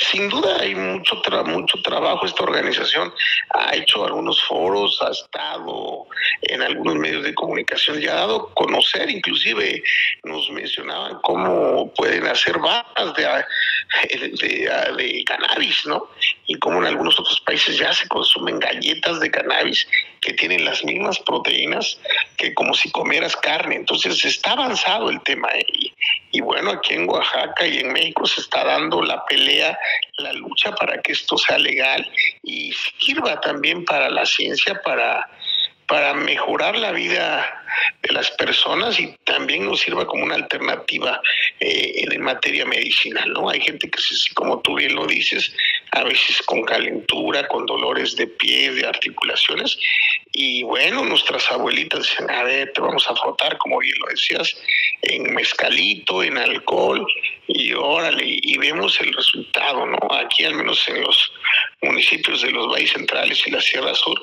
Sin 0.00 0.28
duda 0.28 0.60
hay 0.60 0.76
mucho, 0.76 1.20
mucho 1.46 1.82
trabajo. 1.82 2.24
Esta 2.24 2.44
organización 2.44 3.12
ha 3.50 3.74
hecho 3.74 4.04
algunos 4.04 4.40
foros, 4.44 4.96
ha 5.02 5.10
estado 5.10 6.06
en 6.42 6.62
algunos 6.62 6.94
medios 6.94 7.24
de 7.24 7.34
comunicación 7.34 8.00
y 8.00 8.06
ha 8.06 8.14
dado 8.14 8.48
a 8.48 8.54
conocer, 8.54 9.10
inclusive 9.10 9.82
nos 10.22 10.48
mencionaban 10.50 11.18
cómo 11.22 11.92
pueden 11.94 12.26
hacer 12.26 12.58
barras 12.58 13.12
de, 13.16 14.70
de 14.96 15.24
cannabis, 15.24 15.84
¿no? 15.86 16.08
Y 16.46 16.54
cómo 16.60 16.78
en 16.78 16.86
algunos 16.86 17.18
otros 17.18 17.40
países 17.40 17.76
ya 17.76 17.92
se 17.92 18.06
consumen 18.06 18.60
galletas 18.60 19.18
de 19.18 19.32
cannabis 19.32 19.84
que 20.20 20.32
tienen 20.32 20.64
las 20.64 20.84
mismas 20.84 21.18
proteínas 21.20 21.98
que 22.36 22.54
como 22.54 22.74
si 22.74 22.90
comieras 22.90 23.36
carne. 23.36 23.76
Entonces 23.76 24.24
está 24.24 24.52
avanzado 24.52 25.10
el 25.10 25.20
tema. 25.22 25.48
Y, 25.68 25.92
y 26.32 26.40
bueno, 26.40 26.70
aquí 26.70 26.94
en 26.94 27.08
Oaxaca 27.08 27.66
y 27.66 27.78
en 27.78 27.92
México 27.92 28.26
se 28.26 28.40
está 28.40 28.64
dando 28.64 29.02
la 29.02 29.24
pelea, 29.26 29.78
la 30.18 30.32
lucha 30.32 30.72
para 30.72 31.00
que 31.00 31.12
esto 31.12 31.36
sea 31.38 31.58
legal 31.58 32.10
y 32.42 32.72
sirva 32.98 33.40
también 33.40 33.84
para 33.84 34.10
la 34.10 34.26
ciencia, 34.26 34.80
para 34.82 35.28
para 35.88 36.12
mejorar 36.12 36.76
la 36.76 36.92
vida 36.92 37.64
de 38.02 38.12
las 38.12 38.30
personas 38.32 39.00
y 39.00 39.16
también 39.24 39.64
nos 39.64 39.80
sirva 39.80 40.06
como 40.06 40.24
una 40.24 40.34
alternativa 40.34 41.20
eh, 41.60 42.04
en 42.10 42.22
materia 42.22 42.66
medicinal, 42.66 43.32
¿no? 43.32 43.48
Hay 43.48 43.60
gente 43.60 43.90
que, 43.90 43.98
como 44.34 44.60
tú 44.60 44.76
bien 44.76 44.94
lo 44.94 45.06
dices, 45.06 45.50
a 45.92 46.04
veces 46.04 46.42
con 46.42 46.62
calentura, 46.64 47.48
con 47.48 47.64
dolores 47.64 48.16
de 48.16 48.26
pie, 48.26 48.70
de 48.72 48.86
articulaciones, 48.86 49.78
y 50.32 50.62
bueno, 50.62 51.04
nuestras 51.04 51.50
abuelitas 51.50 52.00
dicen, 52.00 52.30
a 52.30 52.42
ver, 52.42 52.70
te 52.72 52.82
vamos 52.82 53.08
a 53.08 53.16
frotar, 53.16 53.56
como 53.56 53.78
bien 53.78 53.98
lo 53.98 54.06
decías, 54.08 54.56
en 55.02 55.34
mezcalito, 55.34 56.22
en 56.22 56.36
alcohol, 56.36 57.06
y 57.46 57.72
órale, 57.72 58.24
y 58.26 58.58
vemos 58.58 59.00
el 59.00 59.12
resultado, 59.14 59.86
¿no? 59.86 59.98
Aquí 60.12 60.44
al 60.44 60.54
menos 60.54 60.86
en 60.88 61.00
los 61.00 61.32
municipios 61.80 62.42
de 62.42 62.50
los 62.50 62.70
valles 62.70 62.92
centrales 62.92 63.46
y 63.46 63.50
la 63.50 63.60
Sierra 63.60 63.94
Sur, 63.94 64.20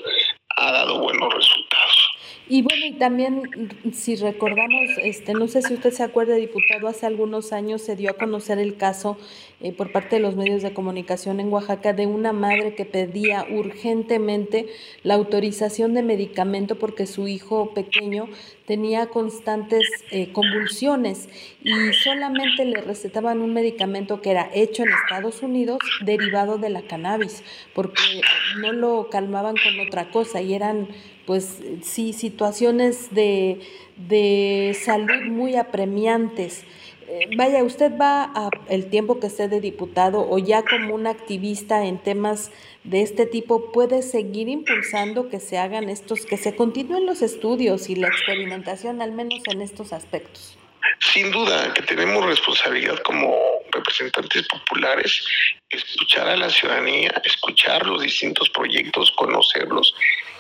ha 0.56 0.72
dado 0.72 1.00
buenos 1.00 1.34
resultados. 1.34 2.12
Y 2.48 2.62
bueno, 2.62 2.86
y 2.86 2.94
también 2.94 3.92
si 3.92 4.16
recordamos, 4.16 4.92
este, 5.02 5.34
no 5.34 5.48
sé 5.48 5.64
si 5.64 5.74
usted 5.74 5.92
se 5.92 6.04
acuerda, 6.04 6.36
diputado, 6.36 6.88
hace 6.88 7.08
algunos 7.08 7.52
años 7.52 7.82
se 7.82 7.96
dio 7.96 8.12
a 8.12 8.14
conocer 8.14 8.60
el 8.60 8.78
caso 8.78 9.18
eh, 9.62 9.72
por 9.72 9.92
parte 9.92 10.18
de 10.18 10.22
los 10.22 10.36
medios 10.36 10.62
de 10.64 10.74
comunicación 10.74 11.40
en 11.40 11.52
Oaxaca 11.52 11.94
de 11.94 12.08
una 12.08 12.34
madre 12.34 12.76
que 12.76 12.86
pedía 12.86 13.46
urgentemente 13.50 14.68
la 15.04 15.14
autorización 15.14 15.94
de 15.94 16.04
medicamento 16.04 16.78
porque 16.78 17.08
su 17.08 17.28
hijo 17.28 17.74
pequeño 17.74 18.28
tenía 18.66 19.08
constantes 19.08 19.88
eh, 20.12 20.32
convulsiones 20.32 21.30
y 21.64 21.72
solamente 21.94 22.66
le 22.66 22.82
recetaban 22.82 23.42
un 23.42 23.54
medicamento 23.54 24.22
que 24.22 24.32
era 24.32 24.50
hecho 24.54 24.84
en 24.84 24.90
Estados 24.90 25.42
Unidos 25.42 25.80
derivado 26.02 26.58
de 26.58 26.70
la 26.70 26.82
cannabis, 26.82 27.44
porque 27.74 28.02
no 28.60 28.74
lo 28.74 29.10
calmaban 29.10 29.56
con 29.56 29.88
otra 29.88 30.10
cosa 30.12 30.42
y 30.42 30.54
eran 30.54 30.90
pues 31.26 31.60
sí, 31.82 32.14
situaciones 32.14 33.14
de, 33.14 33.60
de 33.98 34.76
salud 34.80 35.26
muy 35.28 35.56
apremiantes. 35.56 36.64
Vaya, 37.38 37.64
usted 37.64 37.92
va 38.00 38.32
a 38.34 38.50
el 38.68 38.90
tiempo 38.90 39.20
que 39.20 39.28
esté 39.28 39.48
de 39.48 39.62
diputado 39.62 40.28
o 40.28 40.40
ya 40.40 40.64
como 40.64 40.96
un 40.96 41.06
activista 41.06 41.86
en 41.86 42.00
temas 42.00 42.52
de 42.84 43.02
este 43.02 43.26
tipo, 43.26 43.72
puede 43.72 44.02
seguir 44.02 44.48
impulsando 44.48 45.30
que 45.30 45.40
se 45.40 45.58
hagan 45.58 45.90
estos, 45.90 46.26
que 46.26 46.38
se 46.38 46.56
continúen 46.56 47.06
los 47.06 47.22
estudios 47.22 47.90
y 47.90 47.96
la 47.96 48.08
experimentación, 48.08 49.02
al 49.02 49.12
menos 49.12 49.42
en 49.52 49.62
estos 49.62 49.94
aspectos. 49.94 50.58
Sin 51.00 51.32
duda 51.32 51.74
que 51.74 51.82
tenemos 51.82 52.26
responsabilidad 52.26 52.98
como 53.00 53.36
representantes 53.72 54.48
populares, 54.48 55.26
escuchar 55.70 56.28
a 56.28 56.38
la 56.38 56.50
ciudadanía, 56.50 57.10
escuchar 57.24 57.86
los 57.86 58.02
distintos 58.02 58.50
proyectos, 58.50 59.12
conocerlos 59.12 59.94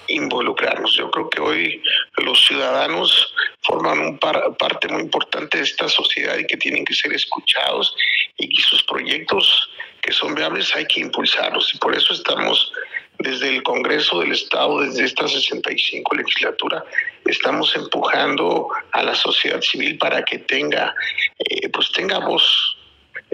involucrarnos. 0.07 0.95
Yo 0.95 1.09
creo 1.11 1.29
que 1.29 1.41
hoy 1.41 1.83
los 2.17 2.45
ciudadanos 2.45 3.33
forman 3.61 3.99
un 3.99 4.19
parte 4.19 4.87
muy 4.87 5.01
importante 5.01 5.57
de 5.57 5.63
esta 5.63 5.87
sociedad 5.87 6.37
y 6.37 6.45
que 6.45 6.57
tienen 6.57 6.85
que 6.85 6.93
ser 6.93 7.13
escuchados 7.13 7.95
y 8.37 8.49
que 8.49 8.61
sus 8.61 8.83
proyectos 8.83 9.69
que 10.01 10.11
son 10.11 10.35
viables 10.35 10.75
hay 10.75 10.85
que 10.85 11.01
impulsarlos. 11.01 11.73
Y 11.73 11.77
por 11.79 11.95
eso 11.95 12.13
estamos 12.13 12.71
desde 13.19 13.49
el 13.49 13.63
Congreso 13.63 14.19
del 14.19 14.33
Estado, 14.33 14.81
desde 14.81 15.05
esta 15.05 15.27
65 15.27 16.15
legislatura, 16.15 16.83
estamos 17.25 17.75
empujando 17.75 18.67
a 18.91 19.03
la 19.03 19.15
sociedad 19.15 19.61
civil 19.61 19.97
para 19.97 20.23
que 20.23 20.39
tenga, 20.39 20.93
eh, 21.39 21.69
pues 21.69 21.91
tenga 21.91 22.19
voz 22.19 22.74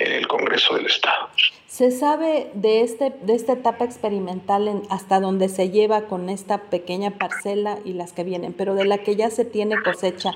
en 0.02 0.12
el 0.14 0.28
Congreso 0.28 0.76
del 0.76 0.86
Estado. 0.86 1.30
¿Se 1.68 1.92
sabe 1.92 2.52
de, 2.54 2.82
este, 2.82 3.14
de 3.22 3.34
esta 3.34 3.54
etapa 3.54 3.86
experimental 3.86 4.68
en, 4.68 4.84
hasta 4.90 5.20
donde 5.20 5.50
se 5.50 5.70
lleva 5.70 6.04
con 6.04 6.30
esta 6.30 6.64
pequeña 6.64 7.12
parcela 7.12 7.80
y 7.86 7.94
las 7.94 8.14
que 8.14 8.24
vienen, 8.24 8.54
pero 8.54 8.76
de 8.76 8.86
la 8.86 9.00
que 9.00 9.16
ya 9.16 9.30
se 9.30 9.46
tiene 9.46 9.82
cosecha? 9.82 10.32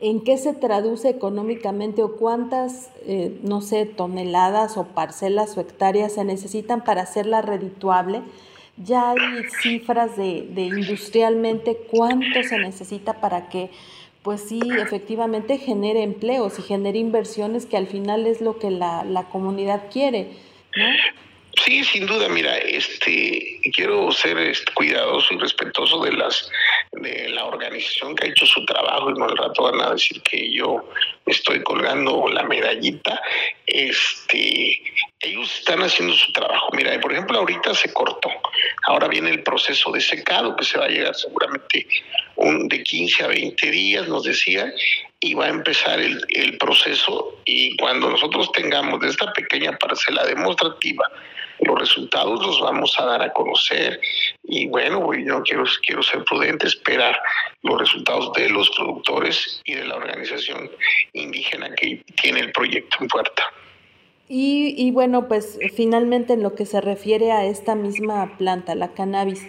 ¿En 0.00 0.20
qué 0.22 0.38
se 0.38 0.54
traduce 0.54 1.08
económicamente 1.08 2.04
o 2.04 2.16
cuántas, 2.16 2.90
eh, 3.04 3.36
no 3.42 3.60
sé, 3.60 3.84
toneladas 3.84 4.76
o 4.76 4.84
parcelas 4.84 5.56
o 5.56 5.60
hectáreas 5.60 6.12
se 6.12 6.24
necesitan 6.24 6.84
para 6.84 7.02
hacerla 7.02 7.42
redituable? 7.42 8.22
Ya 8.76 9.10
hay 9.10 9.18
cifras 9.60 10.16
de 10.16 10.46
industrialmente 10.56 11.76
cuánto 11.90 12.44
se 12.44 12.58
necesita 12.58 13.14
para 13.14 13.48
que 13.48 13.70
pues 14.22 14.48
sí, 14.48 14.60
efectivamente 14.78 15.58
genere 15.58 16.02
empleos 16.02 16.58
y 16.58 16.62
genere 16.62 16.98
inversiones 16.98 17.66
que 17.66 17.76
al 17.76 17.86
final 17.86 18.26
es 18.26 18.40
lo 18.40 18.58
que 18.58 18.70
la, 18.70 19.04
la 19.04 19.28
comunidad 19.28 19.90
quiere. 19.90 20.28
Sí, 21.64 21.82
sin 21.82 22.06
duda, 22.06 22.28
mira, 22.28 22.56
este 22.58 23.60
quiero 23.74 24.12
ser 24.12 24.38
este, 24.38 24.72
cuidadoso 24.74 25.34
y 25.34 25.38
respetuoso 25.38 26.02
de 26.02 26.12
las 26.12 26.50
de 26.92 27.28
la 27.30 27.44
organización 27.44 28.14
que 28.14 28.26
ha 28.26 28.30
hecho 28.30 28.46
su 28.46 28.64
trabajo 28.64 29.10
y 29.10 29.14
no 29.14 29.24
al 29.24 29.36
rato 29.36 29.64
van 29.64 29.80
a 29.80 29.90
decir 29.90 30.22
que 30.22 30.52
yo 30.52 30.84
estoy 31.26 31.62
colgando 31.62 32.28
la 32.28 32.44
medallita. 32.44 33.20
Este 33.66 34.80
ellos 35.20 35.58
están 35.58 35.82
haciendo 35.82 36.14
su 36.14 36.32
trabajo. 36.32 36.68
Mira, 36.72 36.98
por 37.00 37.12
ejemplo, 37.12 37.38
ahorita 37.38 37.74
se 37.74 37.92
cortó. 37.92 38.30
Ahora 38.86 39.08
viene 39.08 39.30
el 39.30 39.42
proceso 39.42 39.90
de 39.92 40.00
secado 40.00 40.56
que 40.56 40.64
se 40.64 40.78
va 40.78 40.86
a 40.86 40.88
llegar 40.88 41.14
seguramente 41.14 41.86
un, 42.36 42.68
de 42.68 42.82
15 42.82 43.24
a 43.24 43.28
20 43.28 43.70
días, 43.70 44.08
nos 44.08 44.24
decía, 44.24 44.72
y 45.20 45.34
va 45.34 45.46
a 45.46 45.50
empezar 45.50 46.00
el, 46.00 46.56
proceso. 46.58 47.38
Y 47.44 47.76
cuando 47.76 48.10
nosotros 48.10 48.50
tengamos 48.52 49.00
de 49.00 49.08
esta 49.08 49.32
pequeña 49.32 49.76
parcela 49.76 50.24
demostrativa 50.24 51.04
los 51.60 51.78
resultados 51.78 52.44
los 52.46 52.60
vamos 52.60 52.94
a 52.98 53.04
dar 53.04 53.22
a 53.22 53.32
conocer 53.32 54.00
y 54.44 54.68
bueno, 54.68 55.12
yo 55.14 55.42
quiero, 55.42 55.64
quiero 55.82 56.02
ser 56.02 56.24
prudente, 56.24 56.66
esperar 56.66 57.20
los 57.62 57.80
resultados 57.80 58.32
de 58.34 58.48
los 58.48 58.70
productores 58.70 59.60
y 59.64 59.74
de 59.74 59.84
la 59.84 59.96
organización 59.96 60.70
indígena 61.12 61.74
que 61.74 62.04
tiene 62.22 62.40
el 62.40 62.52
proyecto 62.52 62.98
en 63.00 63.08
puerta. 63.08 63.52
Y, 64.28 64.74
y, 64.76 64.90
bueno, 64.90 65.26
pues 65.26 65.58
finalmente 65.74 66.34
en 66.34 66.42
lo 66.42 66.54
que 66.54 66.66
se 66.66 66.80
refiere 66.80 67.32
a 67.32 67.46
esta 67.46 67.74
misma 67.74 68.36
planta, 68.36 68.74
la 68.74 68.88
cannabis, 68.88 69.42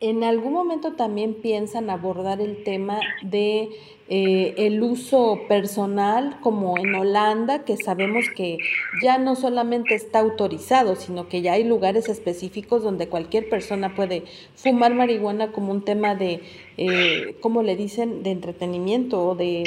¿en 0.00 0.24
algún 0.24 0.52
momento 0.52 0.94
también 0.94 1.34
piensan 1.34 1.90
abordar 1.90 2.40
el 2.40 2.64
tema 2.64 2.98
de 3.22 3.68
eh, 4.08 4.54
el 4.58 4.80
uso 4.84 5.40
personal 5.48 6.38
como 6.40 6.78
en 6.78 6.94
Holanda, 6.94 7.64
que 7.64 7.76
sabemos 7.76 8.24
que 8.36 8.58
ya 9.02 9.18
no 9.18 9.34
solamente 9.34 9.94
está 9.94 10.20
autorizado, 10.20 10.94
sino 10.94 11.28
que 11.28 11.42
ya 11.42 11.54
hay 11.54 11.64
lugares 11.64 12.08
específicos 12.08 12.84
donde 12.84 13.08
cualquier 13.08 13.48
persona 13.48 13.96
puede 13.96 14.22
fumar 14.54 14.94
marihuana 14.94 15.50
como 15.50 15.72
un 15.72 15.84
tema 15.84 16.14
de, 16.14 16.40
eh, 16.76 17.36
¿cómo 17.40 17.62
le 17.62 17.74
dicen?, 17.74 18.22
de 18.22 18.30
entretenimiento 18.30 19.24
o 19.26 19.34
de... 19.34 19.64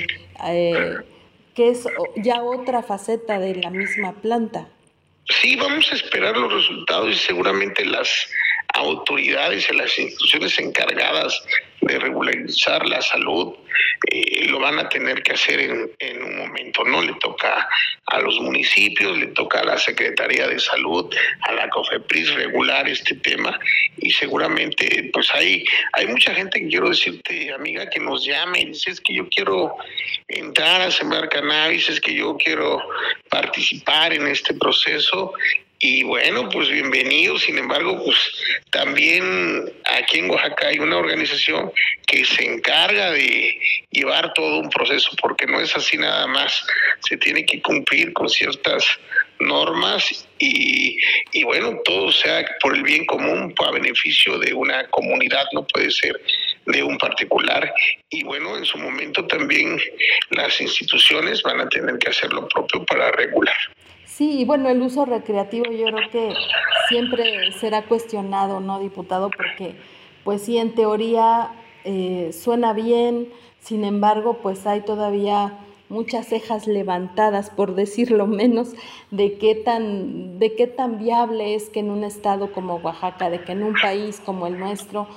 Eh, 0.47 0.95
que 1.59 1.71
es 1.71 1.85
ya 2.15 2.41
otra 2.41 2.81
faceta 2.81 3.37
de 3.37 3.53
la 3.55 3.69
misma 3.69 4.13
planta. 4.21 4.69
Sí, 5.25 5.57
vamos 5.57 5.91
a 5.91 5.95
esperar 5.95 6.37
los 6.37 6.53
resultados 6.53 7.09
y 7.09 7.15
seguramente 7.15 7.83
las 7.83 8.31
autoridades 8.73 9.67
y 9.69 9.75
las 9.75 9.97
instituciones 9.97 10.57
encargadas 10.59 11.43
de 11.81 11.99
regularizar 11.99 12.85
la 12.85 13.01
salud 13.01 13.55
eh, 14.11 14.47
lo 14.49 14.59
van 14.59 14.79
a 14.79 14.89
tener 14.89 15.21
que 15.23 15.33
hacer 15.33 15.59
en, 15.59 15.91
en, 15.99 16.23
un 16.23 16.37
momento, 16.37 16.83
¿no? 16.83 17.01
Le 17.01 17.13
toca 17.15 17.67
a 18.05 18.19
los 18.19 18.39
municipios, 18.39 19.17
le 19.17 19.27
toca 19.27 19.59
a 19.59 19.65
la 19.65 19.77
Secretaría 19.77 20.47
de 20.47 20.59
Salud, 20.59 21.13
a 21.41 21.53
la 21.53 21.69
COFEPRIS 21.69 22.33
regular 22.33 22.87
este 22.87 23.15
tema 23.15 23.57
y 23.97 24.11
seguramente 24.11 25.09
pues 25.13 25.33
hay, 25.33 25.63
hay 25.93 26.07
mucha 26.07 26.33
gente 26.33 26.59
que 26.59 26.67
quiero 26.67 26.89
decirte, 26.89 27.53
amiga, 27.53 27.89
que 27.89 27.99
nos 27.99 28.25
llame 28.25 28.61
y 28.61 28.65
dice 28.67 28.91
es 28.91 29.01
que 29.01 29.15
yo 29.15 29.27
quiero 29.29 29.75
entrar 30.27 30.81
a 30.81 30.91
sembrar 30.91 31.29
cannabis, 31.29 31.89
es 31.89 32.01
que 32.01 32.13
yo 32.13 32.37
quiero 32.37 32.81
participar 33.29 34.13
en 34.13 34.27
este 34.27 34.53
proceso 34.53 35.33
y 35.79 36.03
bueno, 36.03 36.49
pues 36.49 36.69
bienvenido. 36.69 37.39
Sin 37.39 37.57
embargo, 37.57 38.03
pues 38.03 38.17
también 38.69 39.71
aquí 39.85 40.19
en 40.19 40.29
Oaxaca 40.29 40.67
hay 40.67 40.79
una 40.79 40.97
organización 40.97 41.71
que 42.05 42.25
se 42.25 42.45
encarga 42.45 43.11
de 43.11 43.57
llevar 43.89 44.33
todo 44.33 44.59
un 44.59 44.69
proceso, 44.69 45.11
porque 45.21 45.45
no 45.45 45.61
es 45.61 45.75
así 45.77 45.97
nada 45.97 46.27
más. 46.27 46.65
Se 47.07 47.15
tiene 47.15 47.45
que 47.45 47.61
cumplir 47.61 48.11
con 48.11 48.29
ciertas 48.29 48.85
normas 49.39 50.27
y, 50.37 50.97
y 51.31 51.43
bueno, 51.43 51.79
todo 51.85 52.11
sea 52.11 52.45
por 52.61 52.75
el 52.75 52.83
bien 52.83 53.05
común, 53.05 53.55
para 53.55 53.71
beneficio 53.71 54.37
de 54.37 54.53
una 54.53 54.85
comunidad, 54.89 55.45
no 55.53 55.65
puede 55.65 55.91
ser 55.91 56.19
de 56.65 56.83
un 56.83 56.97
particular. 56.97 57.73
Y 58.09 58.23
bueno, 58.23 58.57
en 58.57 58.65
su 58.65 58.77
momento 58.77 59.25
también 59.27 59.79
las 60.31 60.59
instituciones 60.59 61.41
van 61.41 61.61
a 61.61 61.69
tener 61.69 61.97
que 61.99 62.09
hacer 62.09 62.33
lo 62.33 62.47
propio 62.49 62.85
para 62.85 63.11
regular. 63.13 63.55
Sí, 64.19 64.41
y 64.41 64.43
bueno, 64.43 64.67
el 64.67 64.81
uso 64.81 65.05
recreativo 65.05 65.71
yo 65.71 65.85
creo 65.85 66.09
que 66.11 66.33
siempre 66.89 67.53
será 67.53 67.83
cuestionado, 67.83 68.59
¿no, 68.59 68.77
diputado? 68.77 69.29
Porque, 69.29 69.77
pues 70.25 70.41
sí, 70.41 70.57
en 70.57 70.75
teoría 70.75 71.51
eh, 71.85 72.31
suena 72.33 72.73
bien, 72.73 73.29
sin 73.61 73.85
embargo, 73.85 74.39
pues 74.41 74.67
hay 74.67 74.81
todavía 74.81 75.59
muchas 75.89 76.27
cejas 76.27 76.67
levantadas, 76.67 77.49
por 77.49 77.75
decirlo 77.75 78.27
menos, 78.27 78.69
de 79.11 79.37
qué 79.37 79.55
tan, 79.55 80.39
de 80.39 80.55
qué 80.55 80.67
tan 80.67 80.99
viable 80.99 81.55
es 81.55 81.69
que 81.69 81.79
en 81.79 81.89
un 81.89 82.03
estado 82.03 82.53
como 82.53 82.75
Oaxaca, 82.75 83.29
de 83.29 83.43
que 83.43 83.51
en 83.51 83.63
un 83.63 83.73
país 83.73 84.21
como 84.23 84.47
el 84.47 84.59
nuestro, 84.59 85.07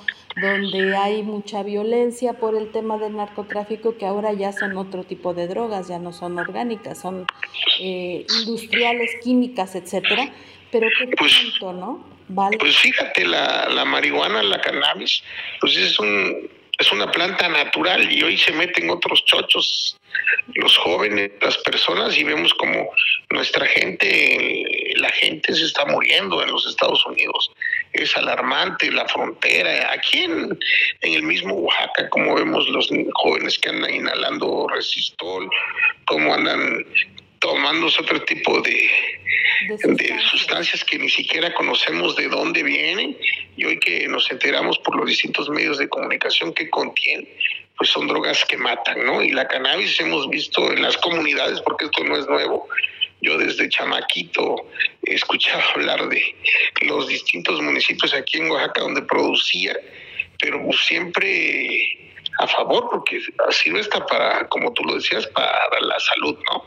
donde 0.41 0.95
hay 0.95 1.21
mucha 1.21 1.61
violencia 1.61 2.33
por 2.33 2.55
el 2.55 2.71
tema 2.71 2.97
del 2.97 3.15
narcotráfico, 3.15 3.97
que 3.97 4.05
ahora 4.05 4.33
ya 4.33 4.51
son 4.51 4.75
otro 4.77 5.03
tipo 5.03 5.33
de 5.33 5.47
drogas, 5.47 5.87
ya 5.87 5.99
no 5.99 6.11
son 6.11 6.37
orgánicas, 6.39 6.99
son 6.99 7.27
eh, 7.79 8.25
industriales, 8.39 9.11
químicas, 9.23 9.75
etcétera. 9.75 10.33
Pero 10.71 10.87
qué 10.97 11.15
pues, 11.15 11.33
tanto, 11.37 11.73
¿no? 11.73 12.03
Vale. 12.29 12.57
Pues 12.57 12.75
fíjate, 12.77 13.25
la, 13.25 13.69
la 13.69 13.85
marihuana, 13.85 14.41
la 14.41 14.59
cannabis, 14.59 15.23
pues 15.61 15.77
es 15.77 15.99
un 15.99 16.49
es 16.79 16.91
una 16.91 17.11
planta 17.11 17.47
natural 17.49 18.11
y 18.11 18.23
hoy 18.23 18.37
se 18.37 18.51
meten 18.51 18.89
otros 18.89 19.23
chochos 19.25 19.97
los 20.55 20.77
jóvenes, 20.77 21.31
las 21.41 21.57
personas 21.59 22.17
y 22.17 22.23
vemos 22.23 22.53
como 22.55 22.89
nuestra 23.29 23.65
gente, 23.65 24.93
la 24.95 25.09
gente 25.09 25.53
se 25.53 25.65
está 25.65 25.85
muriendo 25.85 26.41
en 26.43 26.51
los 26.51 26.67
Estados 26.67 27.05
Unidos. 27.05 27.51
Es 27.93 28.15
alarmante 28.17 28.91
la 28.91 29.07
frontera. 29.07 29.91
Aquí 29.91 30.23
en, 30.23 30.57
el 31.01 31.23
mismo 31.23 31.55
Oaxaca, 31.55 32.09
como 32.09 32.35
vemos 32.35 32.67
los 32.69 32.89
jóvenes 33.13 33.57
que 33.59 33.69
andan 33.69 33.93
inhalando 33.93 34.67
resistol, 34.67 35.49
como 36.05 36.33
andan 36.33 36.85
tomándose 37.43 38.01
otro 38.01 38.21
tipo 38.23 38.61
de, 38.61 38.89
de, 39.67 40.19
sustancias 40.31 40.81
que 40.85 40.97
ni 40.97 41.09
siquiera 41.09 41.53
conocemos 41.53 42.15
de 42.15 42.29
dónde 42.29 42.63
vienen 42.63 43.17
y 43.57 43.65
hoy 43.65 43.77
que 43.79 44.07
nos 44.07 44.31
enteramos 44.31 44.79
por 44.79 44.95
los 44.95 45.07
distintos 45.07 45.49
medios 45.49 45.77
de 45.77 45.89
comunicación 45.89 46.53
que 46.53 46.69
contienen, 46.69 47.27
pues 47.77 47.89
son 47.89 48.07
drogas 48.07 48.45
que 48.45 48.55
matan, 48.55 49.05
¿no? 49.05 49.21
Y 49.21 49.31
la 49.31 49.45
cannabis 49.45 49.99
hemos 49.99 50.29
visto 50.29 50.71
en 50.71 50.83
las 50.83 50.95
comunidades, 50.97 51.59
porque 51.59 51.85
esto 51.85 52.05
no 52.05 52.15
es 52.15 52.25
nuevo. 52.27 52.69
Yo 53.19 53.37
desde 53.37 53.67
chamaquito 53.67 54.55
escuchaba 55.01 55.65
hablar 55.75 56.07
de 56.07 56.23
los 56.83 57.09
distintos 57.09 57.61
municipios 57.61 58.13
aquí 58.13 58.37
en 58.37 58.49
Oaxaca 58.51 58.79
donde 58.79 59.01
producía, 59.01 59.77
pero 60.39 60.65
siempre 60.71 62.12
a 62.39 62.47
favor, 62.47 62.89
porque 62.89 63.19
no 63.67 63.79
está 63.79 64.05
para, 64.05 64.47
como 64.49 64.71
tú 64.73 64.83
lo 64.83 64.95
decías, 64.95 65.27
para 65.27 65.79
la 65.81 65.99
salud, 65.99 66.37
¿no? 66.51 66.63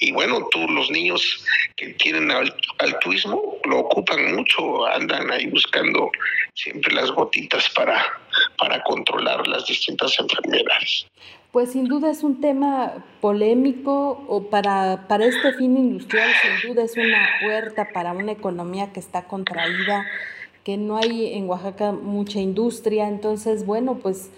Y 0.00 0.12
bueno, 0.12 0.48
tú, 0.50 0.66
los 0.68 0.90
niños 0.90 1.44
que 1.76 1.88
tienen 1.94 2.30
altruismo 2.78 3.58
lo 3.64 3.80
ocupan 3.80 4.34
mucho, 4.34 4.86
andan 4.86 5.30
ahí 5.30 5.46
buscando 5.46 6.10
siempre 6.54 6.94
las 6.94 7.10
gotitas 7.10 7.68
para, 7.70 8.20
para 8.58 8.82
controlar 8.82 9.46
las 9.46 9.66
distintas 9.66 10.18
enfermedades. 10.18 11.06
Pues 11.52 11.72
sin 11.72 11.86
duda 11.86 12.10
es 12.10 12.22
un 12.22 12.40
tema 12.40 13.04
polémico 13.20 14.24
o 14.26 14.48
para, 14.48 15.06
para 15.06 15.26
este 15.26 15.52
fin 15.52 15.76
industrial, 15.76 16.30
sin 16.40 16.70
duda 16.70 16.84
es 16.84 16.96
una 16.96 17.28
puerta 17.42 17.88
para 17.92 18.12
una 18.12 18.32
economía 18.32 18.92
que 18.92 19.00
está 19.00 19.24
contraída 19.24 20.06
que 20.64 20.76
no 20.76 20.96
hay 20.96 21.34
en 21.34 21.48
Oaxaca 21.48 21.92
mucha 21.92 22.38
industria, 22.38 23.08
entonces 23.08 23.66
bueno, 23.66 23.98
pues 24.00 24.30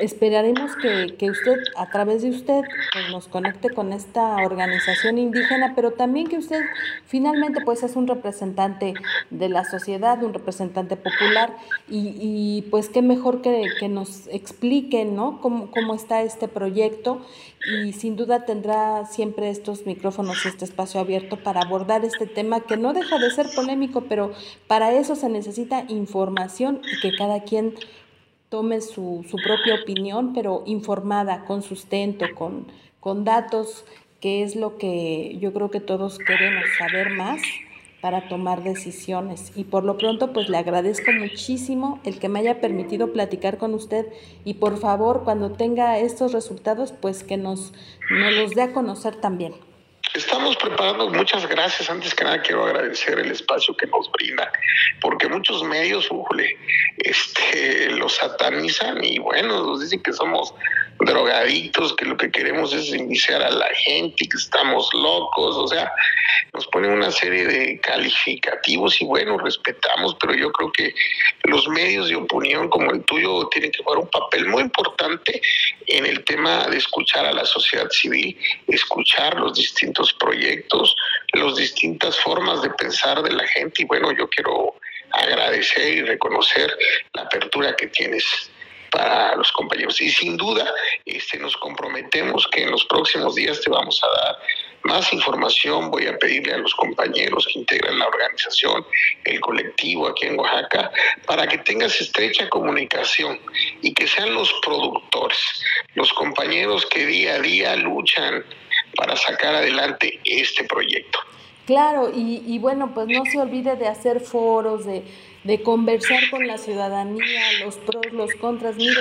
esperaremos 0.00 0.74
que, 0.76 1.16
que 1.18 1.30
usted, 1.30 1.56
a 1.76 1.90
través 1.90 2.22
de 2.22 2.30
usted, 2.30 2.62
pues 2.92 3.10
nos 3.10 3.28
conecte 3.28 3.70
con 3.70 3.92
esta 3.92 4.36
organización 4.36 5.18
indígena, 5.18 5.74
pero 5.74 5.90
también 5.92 6.28
que 6.28 6.38
usted 6.38 6.62
finalmente 7.06 7.60
pues 7.64 7.82
es 7.82 7.94
un 7.94 8.06
representante 8.06 8.94
de 9.30 9.48
la 9.48 9.64
sociedad, 9.64 10.22
un 10.22 10.32
representante 10.32 10.96
popular, 10.96 11.56
y, 11.88 12.14
y 12.20 12.62
pues 12.70 12.88
qué 12.88 13.02
mejor 13.02 13.42
que, 13.42 13.66
que 13.78 13.88
nos 13.88 14.26
expliquen, 14.28 15.14
¿no? 15.14 15.40
Cómo, 15.40 15.70
cómo 15.70 15.94
está 15.94 16.22
este 16.22 16.48
proyecto 16.48 17.20
y 17.66 17.92
sin 17.92 18.16
duda 18.16 18.44
tendrá 18.44 19.04
siempre 19.06 19.50
estos 19.50 19.86
micrófonos 19.86 20.46
este 20.46 20.64
espacio 20.64 21.00
abierto 21.00 21.36
para 21.36 21.62
abordar 21.62 22.04
este 22.04 22.26
tema 22.26 22.60
que 22.60 22.76
no 22.76 22.92
deja 22.92 23.18
de 23.18 23.30
ser 23.30 23.46
polémico, 23.54 24.02
pero 24.08 24.32
para 24.66 24.92
eso 24.92 25.16
se 25.16 25.28
necesita 25.28 25.84
información 25.88 26.80
y 26.84 27.00
que 27.00 27.16
cada 27.16 27.42
quien 27.42 27.74
tome 28.48 28.80
su, 28.80 29.24
su 29.28 29.36
propia 29.36 29.74
opinión, 29.82 30.32
pero 30.32 30.62
informada, 30.66 31.44
con 31.44 31.62
sustento, 31.62 32.26
con, 32.34 32.66
con 33.00 33.24
datos, 33.24 33.84
que 34.20 34.42
es 34.42 34.56
lo 34.56 34.78
que 34.78 35.36
yo 35.40 35.52
creo 35.52 35.70
que 35.70 35.80
todos 35.80 36.18
queremos 36.18 36.64
saber 36.78 37.10
más 37.10 37.40
para 38.06 38.28
tomar 38.28 38.62
decisiones. 38.62 39.50
Y 39.56 39.64
por 39.64 39.82
lo 39.82 39.98
pronto, 39.98 40.32
pues 40.32 40.48
le 40.48 40.58
agradezco 40.58 41.10
muchísimo 41.10 41.98
el 42.04 42.20
que 42.20 42.28
me 42.28 42.38
haya 42.38 42.60
permitido 42.60 43.12
platicar 43.12 43.58
con 43.58 43.74
usted 43.74 44.06
y 44.44 44.54
por 44.54 44.76
favor, 44.78 45.24
cuando 45.24 45.50
tenga 45.50 45.98
estos 45.98 46.32
resultados, 46.32 46.92
pues 46.92 47.24
que 47.24 47.36
nos, 47.36 47.72
nos 48.08 48.32
los 48.32 48.54
dé 48.54 48.62
a 48.62 48.72
conocer 48.72 49.16
también. 49.16 49.54
Estamos 50.14 50.56
preparando, 50.56 51.10
muchas 51.10 51.46
gracias. 51.46 51.90
Antes 51.90 52.14
que 52.14 52.24
nada 52.24 52.40
quiero 52.40 52.64
agradecer 52.64 53.18
el 53.18 53.30
espacio 53.30 53.76
que 53.76 53.86
nos 53.86 54.10
brinda, 54.12 54.50
porque 55.00 55.28
muchos 55.28 55.62
medios, 55.62 56.10
ujule, 56.10 56.56
este, 56.98 57.90
los 57.90 58.14
satanizan 58.14 59.02
y 59.04 59.18
bueno, 59.18 59.62
nos 59.64 59.80
dicen 59.80 60.02
que 60.02 60.12
somos 60.12 60.54
drogaditos, 60.98 61.94
que 61.94 62.06
lo 62.06 62.16
que 62.16 62.30
queremos 62.30 62.72
es 62.72 62.88
iniciar 62.88 63.42
a 63.42 63.50
la 63.50 63.68
gente, 63.74 64.28
que 64.28 64.36
estamos 64.36 64.88
locos, 64.94 65.56
o 65.56 65.68
sea, 65.68 65.92
nos 66.54 66.66
ponen 66.68 66.92
una 66.92 67.10
serie 67.10 67.46
de 67.46 67.80
calificativos 67.80 69.00
y 69.00 69.04
bueno, 69.04 69.36
respetamos, 69.36 70.16
pero 70.20 70.34
yo 70.34 70.50
creo 70.52 70.72
que 70.72 70.94
los 71.44 71.68
medios 71.68 72.08
de 72.08 72.16
opinión 72.16 72.68
como 72.70 72.90
el 72.92 73.04
tuyo 73.04 73.46
tienen 73.48 73.70
que 73.72 73.82
jugar 73.82 73.98
un 73.98 74.08
papel 74.08 74.46
muy 74.46 74.62
importante 74.62 75.40
en 75.86 76.06
el 76.06 76.24
tema 76.24 76.66
de 76.68 76.78
escuchar 76.78 77.26
a 77.26 77.32
la 77.32 77.44
sociedad 77.44 77.88
civil, 77.90 78.38
escuchar 78.68 79.34
los 79.34 79.54
distintos 79.54 79.95
proyectos, 80.14 80.94
las 81.32 81.56
distintas 81.56 82.18
formas 82.20 82.62
de 82.62 82.70
pensar 82.70 83.22
de 83.22 83.32
la 83.32 83.46
gente 83.46 83.82
y 83.82 83.86
bueno, 83.86 84.12
yo 84.12 84.28
quiero 84.28 84.74
agradecer 85.12 85.94
y 85.94 86.02
reconocer 86.02 86.76
la 87.14 87.22
apertura 87.22 87.74
que 87.76 87.86
tienes 87.88 88.50
para 88.90 89.36
los 89.36 89.52
compañeros. 89.52 90.00
Y 90.00 90.10
sin 90.10 90.36
duda, 90.36 90.72
este, 91.04 91.38
nos 91.38 91.56
comprometemos 91.56 92.46
que 92.50 92.62
en 92.62 92.70
los 92.70 92.84
próximos 92.86 93.34
días 93.34 93.60
te 93.60 93.70
vamos 93.70 94.00
a 94.02 94.20
dar 94.20 94.38
más 94.84 95.12
información. 95.12 95.90
Voy 95.90 96.06
a 96.06 96.16
pedirle 96.18 96.54
a 96.54 96.58
los 96.58 96.74
compañeros 96.74 97.46
que 97.52 97.58
integran 97.58 97.98
la 97.98 98.06
organización, 98.06 98.86
el 99.24 99.40
colectivo 99.40 100.08
aquí 100.08 100.26
en 100.26 100.38
Oaxaca, 100.38 100.90
para 101.26 101.46
que 101.46 101.58
tengas 101.58 102.00
estrecha 102.00 102.48
comunicación 102.48 103.38
y 103.82 103.92
que 103.92 104.06
sean 104.06 104.32
los 104.32 104.52
productores, 104.64 105.38
los 105.94 106.12
compañeros 106.12 106.86
que 106.86 107.04
día 107.06 107.34
a 107.34 107.40
día 107.40 107.76
luchan 107.76 108.44
para 108.96 109.16
sacar 109.16 109.54
adelante 109.54 110.20
este 110.24 110.64
proyecto. 110.64 111.18
Claro, 111.66 112.12
y, 112.14 112.42
y 112.46 112.58
bueno, 112.58 112.92
pues 112.94 113.08
no 113.08 113.24
se 113.24 113.38
olvide 113.40 113.74
de 113.76 113.88
hacer 113.88 114.20
foros, 114.20 114.86
de 114.86 115.02
de 115.46 115.62
conversar 115.62 116.28
con 116.30 116.46
la 116.46 116.58
ciudadanía, 116.58 117.40
los 117.64 117.76
pros, 117.76 118.12
los 118.12 118.34
contras. 118.34 118.76
Mire, 118.76 119.00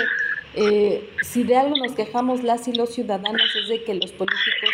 eh, 0.53 1.10
si 1.21 1.43
de 1.43 1.58
algo 1.58 1.75
nos 1.75 1.93
quejamos 1.93 2.43
las 2.43 2.67
y 2.67 2.73
los 2.73 2.93
ciudadanos 2.93 3.55
es 3.63 3.67
de 3.67 3.84
que 3.84 3.95
los 3.95 4.12
políticos, 4.12 4.69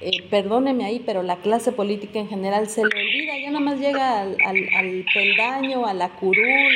eh, 0.00 0.22
perdóneme 0.28 0.84
ahí, 0.84 1.00
pero 1.06 1.22
la 1.22 1.36
clase 1.36 1.70
política 1.70 2.18
en 2.18 2.28
general 2.28 2.68
se 2.68 2.82
le 2.82 2.88
olvida, 2.88 3.38
ya 3.38 3.50
nada 3.50 3.64
más 3.64 3.78
llega 3.78 4.22
al, 4.22 4.36
al, 4.42 5.06
peldaño, 5.14 5.86
a 5.86 5.94
la 5.94 6.10
curul, 6.10 6.74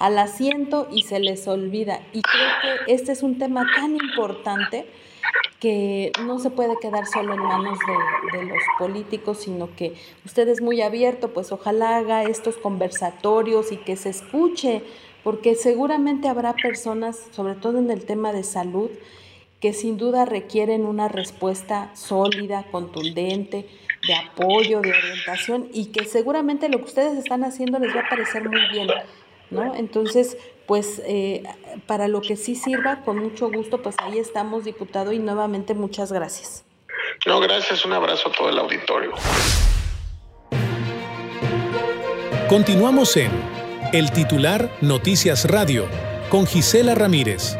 al 0.00 0.18
asiento 0.18 0.88
y 0.92 1.02
se 1.02 1.20
les 1.20 1.46
olvida. 1.46 2.00
Y 2.12 2.22
creo 2.22 2.48
que 2.86 2.92
este 2.92 3.12
es 3.12 3.22
un 3.22 3.38
tema 3.38 3.66
tan 3.76 3.94
importante 3.94 4.84
que 5.60 6.12
no 6.24 6.38
se 6.38 6.50
puede 6.50 6.78
quedar 6.80 7.06
solo 7.06 7.34
en 7.34 7.40
manos 7.40 7.78
de, 8.32 8.44
los 8.44 8.62
políticos, 8.78 9.38
sino 9.38 9.74
que 9.74 9.94
usted 10.24 10.48
es 10.48 10.60
muy 10.60 10.82
abierto, 10.82 11.32
pues 11.32 11.52
ojalá 11.52 11.96
haga 11.96 12.24
estos 12.24 12.56
conversatorios 12.56 13.72
y 13.72 13.78
que 13.78 13.96
se 13.96 14.10
escuche, 14.10 14.82
porque 15.24 15.54
seguramente 15.54 16.28
habrá 16.28 16.52
personas, 16.54 17.18
sobre 17.32 17.54
todo 17.54 17.78
en 17.78 17.90
el 17.90 18.04
tema 18.04 18.32
de 18.32 18.44
salud, 18.44 18.90
que 19.60 19.72
sin 19.72 19.96
duda 19.96 20.26
requieren 20.26 20.84
una 20.84 21.08
respuesta 21.08 21.90
sólida, 21.94 22.66
contundente, 22.70 23.66
de 24.06 24.14
apoyo, 24.14 24.82
de 24.82 24.90
orientación, 24.90 25.68
y 25.72 25.86
que 25.86 26.04
seguramente 26.04 26.68
lo 26.68 26.78
que 26.78 26.84
ustedes 26.84 27.18
están 27.18 27.42
haciendo 27.42 27.78
les 27.78 27.96
va 27.96 28.00
a 28.00 28.08
parecer 28.08 28.48
muy 28.48 28.60
bien. 28.70 28.88
¿no? 29.50 29.74
Entonces, 29.74 30.36
pues 30.66 31.00
eh, 31.06 31.42
para 31.86 32.08
lo 32.08 32.20
que 32.20 32.36
sí 32.36 32.54
sirva, 32.54 33.02
con 33.04 33.18
mucho 33.18 33.50
gusto, 33.50 33.82
pues 33.82 33.96
ahí 33.98 34.18
estamos, 34.18 34.64
diputado, 34.64 35.12
y 35.12 35.18
nuevamente 35.18 35.74
muchas 35.74 36.12
gracias. 36.12 36.64
No, 37.26 37.40
gracias, 37.40 37.84
un 37.84 37.92
abrazo 37.92 38.28
a 38.28 38.32
todo 38.32 38.48
el 38.48 38.58
auditorio. 38.58 39.12
Continuamos 42.48 43.16
en 43.16 43.30
El 43.92 44.12
Titular 44.12 44.70
Noticias 44.80 45.46
Radio 45.46 45.86
con 46.28 46.46
Gisela 46.46 46.94
Ramírez. 46.94 47.56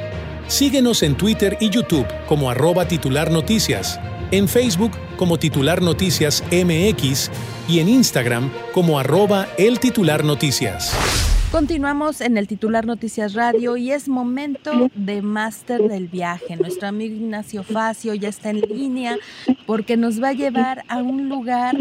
Síguenos 0.46 1.02
en 1.02 1.16
Twitter 1.16 1.56
y 1.60 1.70
YouTube 1.70 2.06
como 2.26 2.50
arroba 2.50 2.86
titular 2.86 3.30
noticias, 3.32 3.98
en 4.30 4.48
Facebook 4.48 4.92
como 5.16 5.38
titular 5.38 5.82
noticias 5.82 6.44
MX 6.52 7.30
y 7.68 7.80
en 7.80 7.88
Instagram 7.88 8.52
como 8.72 8.98
arroba 8.98 9.48
el 9.58 9.80
titular 9.80 10.22
noticias. 10.24 11.35
Continuamos 11.52 12.20
en 12.20 12.36
el 12.36 12.48
titular 12.48 12.86
Noticias 12.86 13.34
Radio 13.34 13.76
y 13.76 13.92
es 13.92 14.08
momento 14.08 14.90
de 14.94 15.22
máster 15.22 15.88
del 15.88 16.08
viaje. 16.08 16.56
Nuestro 16.56 16.88
amigo 16.88 17.14
Ignacio 17.14 17.62
Facio 17.62 18.14
ya 18.14 18.28
está 18.28 18.50
en 18.50 18.60
línea 18.60 19.16
porque 19.64 19.96
nos 19.96 20.22
va 20.22 20.30
a 20.30 20.32
llevar 20.32 20.84
a 20.88 20.98
un 20.98 21.28
lugar 21.28 21.76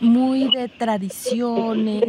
muy 0.00 0.50
de 0.54 0.68
tradiciones, 0.68 2.04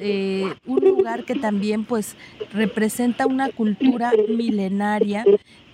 eh, 0.00 0.54
un 0.66 0.84
lugar 0.84 1.24
que 1.24 1.34
también 1.34 1.84
pues 1.84 2.16
representa 2.52 3.26
una 3.26 3.50
cultura 3.50 4.12
milenaria 4.28 5.24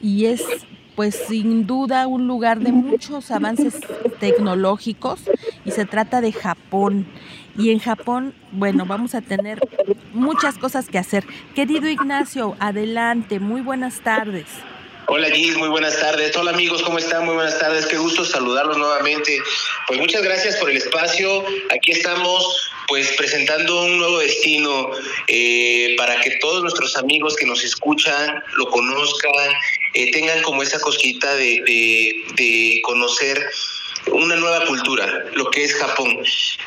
y 0.00 0.24
es 0.24 0.42
pues 0.94 1.14
sin 1.14 1.66
duda 1.66 2.06
un 2.06 2.26
lugar 2.26 2.60
de 2.60 2.72
muchos 2.72 3.30
avances 3.30 3.80
tecnológicos 4.20 5.20
y 5.64 5.70
se 5.70 5.84
trata 5.84 6.20
de 6.20 6.32
Japón. 6.32 7.06
Y 7.56 7.70
en 7.70 7.78
Japón, 7.78 8.34
bueno, 8.50 8.86
vamos 8.86 9.14
a 9.14 9.20
tener 9.20 9.60
muchas 10.12 10.56
cosas 10.58 10.88
que 10.88 10.98
hacer. 10.98 11.24
Querido 11.54 11.88
Ignacio, 11.88 12.56
adelante, 12.58 13.40
muy 13.40 13.60
buenas 13.60 14.00
tardes. 14.00 14.46
Hola 15.08 15.30
Gis, 15.30 15.56
muy 15.58 15.68
buenas 15.68 15.98
tardes. 16.00 16.34
Hola 16.36 16.52
amigos, 16.52 16.82
¿cómo 16.82 16.96
están? 16.96 17.26
Muy 17.26 17.34
buenas 17.34 17.58
tardes. 17.58 17.86
Qué 17.86 17.98
gusto 17.98 18.24
saludarlos 18.24 18.78
nuevamente. 18.78 19.42
Pues 19.86 20.00
muchas 20.00 20.22
gracias 20.22 20.56
por 20.56 20.70
el 20.70 20.76
espacio. 20.76 21.44
Aquí 21.70 21.90
estamos 21.90 22.70
pues 22.88 23.12
presentando 23.12 23.82
un 23.82 23.98
nuevo 23.98 24.20
destino 24.20 24.90
eh, 25.28 25.94
para 25.98 26.20
que 26.20 26.30
todos 26.40 26.62
nuestros 26.62 26.96
amigos 26.96 27.36
que 27.36 27.44
nos 27.44 27.64
escuchan 27.64 28.42
lo 28.56 28.70
conozcan, 28.70 29.50
eh, 29.94 30.10
tengan 30.12 30.40
como 30.42 30.62
esa 30.62 30.78
cosquita 30.80 31.34
de, 31.34 31.62
de 32.36 32.80
conocer 32.82 33.50
una 34.10 34.36
nueva 34.36 34.66
cultura, 34.66 35.24
lo 35.34 35.50
que 35.50 35.64
es 35.64 35.74
Japón. 35.74 36.18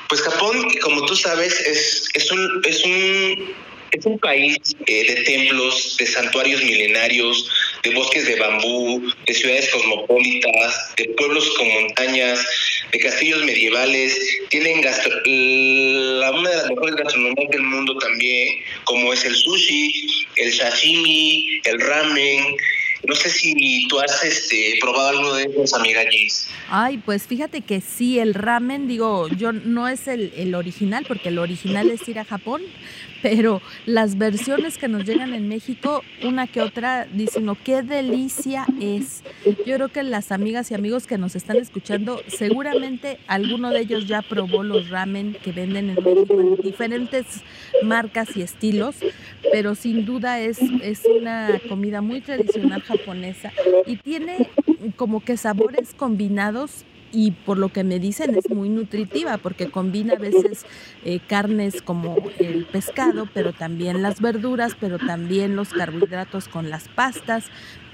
Pues 0.09 0.21
Japón, 0.21 0.67
como 0.81 1.05
tú 1.05 1.15
sabes, 1.15 1.59
es, 1.61 2.09
es, 2.13 2.31
un, 2.31 2.61
es, 2.65 2.83
un, 2.83 3.55
es 3.91 4.05
un 4.05 4.19
país 4.19 4.57
eh, 4.85 5.13
de 5.13 5.21
templos, 5.23 5.97
de 5.97 6.05
santuarios 6.05 6.63
milenarios, 6.63 7.49
de 7.83 7.91
bosques 7.91 8.25
de 8.25 8.35
bambú, 8.35 9.01
de 9.25 9.33
ciudades 9.33 9.69
cosmopolitas, 9.69 10.95
de 10.97 11.05
pueblos 11.17 11.49
con 11.57 11.67
montañas, 11.67 12.45
de 12.91 12.99
castillos 12.99 13.43
medievales. 13.43 14.17
Tienen 14.49 14.81
la, 14.83 16.31
una 16.31 16.49
de 16.49 16.55
las 16.55 16.69
mejores 16.69 16.95
gastronomías 16.95 17.49
del 17.51 17.61
mundo 17.61 17.97
también, 17.97 18.63
como 18.85 19.13
es 19.13 19.23
el 19.25 19.35
sushi, 19.35 20.27
el 20.37 20.53
sashimi, 20.53 21.61
el 21.65 21.79
ramen. 21.79 22.57
No 23.07 23.15
sé 23.15 23.29
si 23.29 23.87
tú 23.87 23.99
has 23.99 24.23
este, 24.23 24.77
probado 24.81 25.09
alguno 25.09 25.33
de 25.35 25.43
esos, 25.43 25.73
amiga. 25.73 26.01
Ay, 26.69 26.97
pues 26.97 27.23
fíjate 27.23 27.61
que 27.61 27.81
sí, 27.81 28.19
el 28.19 28.33
ramen, 28.33 28.87
digo, 28.87 29.27
yo 29.29 29.51
no 29.51 29.87
es 29.87 30.07
el, 30.07 30.33
el 30.35 30.55
original, 30.55 31.05
porque 31.07 31.29
el 31.29 31.39
original 31.39 31.89
es 31.89 32.07
ir 32.07 32.19
a 32.19 32.25
Japón, 32.25 32.61
pero 33.25 33.59
las 33.87 34.19
versiones 34.19 34.77
que 34.77 34.87
nos 34.87 35.03
llegan 35.03 35.33
en 35.33 35.47
México, 35.47 36.03
una 36.23 36.45
que 36.45 36.61
otra, 36.61 37.07
dicen, 37.11 37.49
oh, 37.49 37.57
qué 37.63 37.81
delicia 37.81 38.67
es. 38.79 39.23
Yo 39.65 39.77
creo 39.77 39.87
que 39.89 40.03
las 40.03 40.31
amigas 40.31 40.69
y 40.69 40.75
amigos 40.75 41.07
que 41.07 41.17
nos 41.17 41.35
están 41.35 41.57
escuchando, 41.57 42.21
seguramente 42.27 43.17
alguno 43.25 43.71
de 43.71 43.79
ellos 43.79 44.07
ya 44.07 44.21
probó 44.21 44.61
los 44.61 44.91
ramen 44.91 45.35
que 45.43 45.51
venden 45.51 45.89
en 45.89 46.03
México 46.03 46.39
en 46.39 46.55
diferentes 46.57 47.25
marcas 47.81 48.37
y 48.37 48.43
estilos, 48.43 48.97
pero 49.51 49.73
sin 49.73 50.05
duda 50.05 50.39
es, 50.39 50.59
es 50.83 51.01
una 51.05 51.59
comida 51.67 52.01
muy 52.01 52.21
tradicional 52.21 52.83
japonesa 52.83 53.51
y 53.87 53.95
tiene 53.95 54.51
como 54.97 55.23
que 55.23 55.35
sabores 55.35 55.95
combinados 55.95 56.85
y 57.15 57.31
por 57.31 57.57
lo 57.57 57.69
que 57.69 57.85
me 57.85 57.97
dicen 57.97 58.35
es 58.35 58.49
muy 58.49 58.67
nutritiva 58.67 59.37
porque 59.37 59.71
combina 59.71 60.15
a 60.15 60.19
veces 60.19 60.65
eh, 61.05 61.19
carnes 61.25 61.81
como 61.81 62.17
el 62.39 62.65
pescado, 62.65 63.29
pero 63.33 63.53
también 63.53 64.01
las 64.01 64.19
verduras, 64.19 64.73
pero 64.77 64.99
también 64.99 65.55
los 65.55 65.69
carbohidratos 65.69 66.49
con 66.49 66.69
las 66.69 66.89
pastas. 66.89 67.45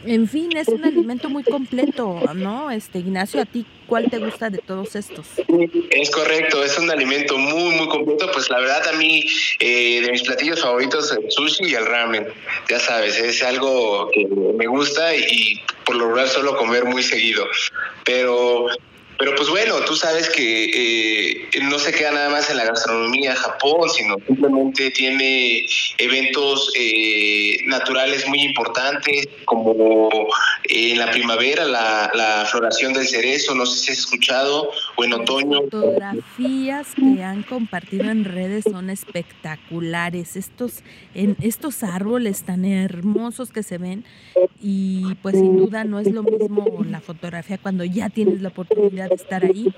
En 0.04 0.28
fin, 0.28 0.58
es 0.58 0.68
un 0.70 0.84
alimento 0.84 1.30
muy 1.30 1.44
completo, 1.44 2.20
¿no? 2.34 2.72
Este 2.72 2.98
Ignacio, 2.98 3.40
a 3.40 3.46
ti 3.46 3.68
cuál 3.86 4.10
te 4.10 4.18
gusta 4.18 4.50
de 4.50 4.58
todos 4.58 4.96
estos? 4.96 5.28
Es 5.92 6.10
correcto, 6.10 6.64
es 6.64 6.80
un 6.80 6.90
alimento 6.90 7.38
muy 7.38 7.76
muy 7.76 7.88
completo, 7.88 8.28
pues 8.34 8.50
la 8.50 8.60
verdad 8.60 8.88
a 8.88 8.94
mí 8.94 9.24
eh, 9.60 10.02
de 10.02 10.12
mis 10.12 10.24
platillos 10.24 10.62
favoritos 10.62 11.12
el 11.12 11.30
sushi 11.30 11.66
y 11.66 11.76
el 11.76 11.86
ramen. 11.86 12.26
Ya 12.68 12.80
sabes, 12.80 13.20
es 13.20 13.44
algo 13.44 14.10
que 14.12 14.26
me 14.28 14.66
gusta 14.66 15.16
y 15.16 15.62
por 15.86 15.98
lo 15.98 16.06
general 16.08 16.28
suelo 16.28 16.58
comer 16.58 16.86
muy 16.86 17.04
seguido. 17.04 17.46
Pero 18.04 18.66
pero 19.22 19.36
pues 19.36 19.50
bueno, 19.50 19.76
tú 19.86 19.96
sabes 19.96 20.28
que 20.32 21.44
eh, 21.54 21.60
no 21.62 21.78
se 21.78 21.92
queda 21.92 22.10
nada 22.10 22.30
más 22.32 22.50
en 22.50 22.58
la 22.58 22.66
gastronomía 22.66 23.36
Japón, 23.36 23.88
sino 23.92 24.16
simplemente 24.26 24.90
tiene 24.90 25.64
eventos 26.00 26.72
eh, 26.76 27.58
naturales 27.68 28.28
muy 28.28 28.42
importantes, 28.42 29.30
como 29.46 30.10
en 30.64 30.98
la 30.98 31.12
primavera 31.12 31.66
la, 31.66 32.48
floración 32.50 32.94
del 32.94 33.08
cerezo, 33.08 33.54
no 33.54 33.68
sé 33.68 33.78
si 33.78 33.92
has 33.92 34.00
escuchado, 34.00 34.72
o 34.96 35.04
en 35.04 35.14
otoño. 35.14 35.62
Las 35.62 35.70
fotografías 35.70 36.88
que 36.96 37.24
han 37.24 37.44
compartido 37.44 38.10
en 38.10 38.26
redes 38.26 38.64
son 38.64 38.90
espectaculares, 38.90 40.36
estos, 40.36 40.82
en 41.14 41.36
estos 41.42 41.84
árboles 41.84 42.44
tan 42.44 42.66
hermosos 42.66 43.52
que 43.52 43.64
se 43.64 43.78
ven, 43.78 44.06
y 44.62 45.16
pues 45.22 45.36
sin 45.36 45.58
duda 45.58 45.84
no 45.84 46.00
es 46.00 46.12
lo 46.12 46.24
mismo 46.24 46.86
la 46.90 47.02
fotografía 47.02 47.58
cuando 47.58 47.84
ya 47.84 48.10
tienes 48.10 48.42
la 48.42 48.50
oportunidad 48.50 49.12
estar 49.12 49.44
ahí. 49.44 49.74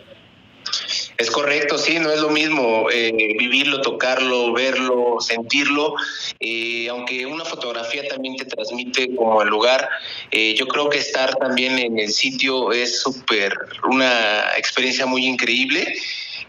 Es 1.18 1.30
correcto, 1.30 1.78
sí, 1.78 2.00
no 2.00 2.12
es 2.12 2.20
lo 2.20 2.30
mismo 2.30 2.90
eh, 2.92 3.12
vivirlo, 3.38 3.82
tocarlo, 3.82 4.52
verlo, 4.52 5.18
sentirlo. 5.20 5.94
Eh, 6.40 6.88
aunque 6.90 7.26
una 7.26 7.46
fotografía 7.46 8.08
también 8.08 8.36
te 8.36 8.46
transmite 8.46 9.16
como 9.16 9.42
el 9.42 9.50
lugar, 9.50 9.88
eh, 10.32 10.56
yo 10.56 10.68
creo 10.68 10.90
que 10.90 10.98
estar 10.98 11.36
también 11.36 11.78
en 11.78 12.00
el 12.00 12.10
sitio 12.10 12.72
es 12.72 13.02
súper, 13.02 13.54
una 13.90 14.44
experiencia 14.58 15.06
muy 15.06 15.26
increíble. 15.26 15.96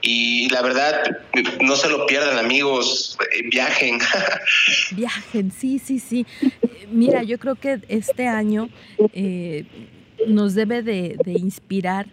Y 0.07 0.51
la 0.51 0.61
verdad, 0.61 1.03
no 1.63 1.77
se 1.77 1.89
lo 1.89 2.05
pierdan 2.07 2.39
amigos, 2.39 3.17
viajen. 3.51 3.99
Viajen, 4.91 5.51
sí, 5.51 5.79
sí, 5.79 5.99
sí. 5.99 6.27
Mira, 6.93 7.23
yo 7.23 7.39
creo 7.39 7.55
que 7.55 7.81
este 7.89 8.29
año 8.29 8.69
nos 10.27 10.55
debe 10.55 10.83
de, 10.83 11.17
de 11.25 11.33
inspirar 11.33 12.07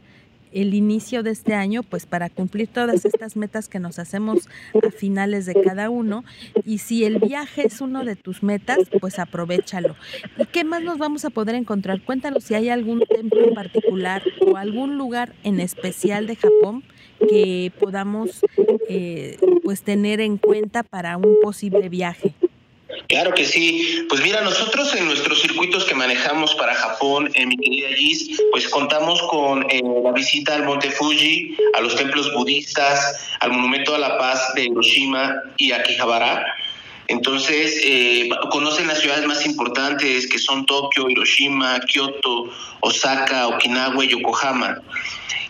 el 0.53 0.73
inicio 0.73 1.21
de 1.21 1.31
este 1.31 1.53
año, 1.53 1.83
pues 1.83 2.05
para 2.05 2.29
cumplir 2.29 2.67
todas 2.69 3.03
estas 3.03 3.35
metas 3.35 3.67
que 3.67 3.79
nos 3.79 3.99
hacemos 3.99 4.47
a 4.85 4.91
finales 4.91 5.45
de 5.45 5.61
cada 5.61 5.89
uno. 5.89 6.23
Y 6.65 6.77
si 6.77 7.03
el 7.03 7.19
viaje 7.19 7.67
es 7.67 7.81
uno 7.81 8.05
de 8.05 8.15
tus 8.15 8.41
metas, 8.41 8.77
pues 9.01 9.19
aprovechalo. 9.19 9.97
¿Y 10.37 10.45
qué 10.45 10.63
más 10.63 10.81
nos 10.81 10.97
vamos 10.97 11.25
a 11.25 11.29
poder 11.29 11.55
encontrar? 11.55 12.01
Cuéntanos 12.01 12.45
si 12.45 12.53
hay 12.53 12.69
algún 12.69 13.01
templo 13.01 13.43
en 13.43 13.53
particular 13.53 14.23
o 14.45 14.55
algún 14.55 14.97
lugar 14.97 15.33
en 15.43 15.59
especial 15.59 16.27
de 16.27 16.37
Japón 16.37 16.83
que 17.27 17.71
podamos 17.79 18.41
eh, 18.89 19.37
pues 19.63 19.81
tener 19.83 20.21
en 20.21 20.37
cuenta 20.37 20.83
para 20.83 21.17
un 21.17 21.37
posible 21.41 21.89
viaje. 21.89 22.33
Claro 23.07 23.33
que 23.33 23.45
sí. 23.45 24.05
Pues 24.09 24.21
mira, 24.21 24.41
nosotros 24.41 24.93
en 24.95 25.05
nuestros 25.05 25.41
circuitos 25.41 25.85
que 25.85 25.95
manejamos 25.95 26.55
para 26.55 26.73
Japón, 26.73 27.29
en 27.33 27.49
mi 27.49 27.57
querida 27.57 27.89
Gis, 27.95 28.41
pues 28.51 28.67
contamos 28.69 29.21
con 29.23 29.63
eh, 29.69 29.81
la 30.03 30.11
visita 30.11 30.55
al 30.55 30.65
Monte 30.65 30.89
Fuji, 30.91 31.57
a 31.73 31.81
los 31.81 31.95
templos 31.95 32.33
budistas, 32.33 33.29
al 33.39 33.51
Monumento 33.51 33.95
a 33.95 33.99
la 33.99 34.17
Paz 34.17 34.53
de 34.55 34.65
Hiroshima 34.65 35.41
y 35.57 35.71
Akihabara. 35.71 36.45
Entonces, 37.11 37.81
eh, 37.83 38.29
conocen 38.51 38.87
las 38.87 38.99
ciudades 38.99 39.25
más 39.25 39.45
importantes 39.45 40.27
que 40.27 40.39
son 40.39 40.65
Tokio, 40.65 41.09
Hiroshima, 41.09 41.77
Kioto, 41.81 42.49
Osaka, 42.79 43.49
Okinawa 43.49 44.05
y 44.05 44.07
Yokohama 44.07 44.81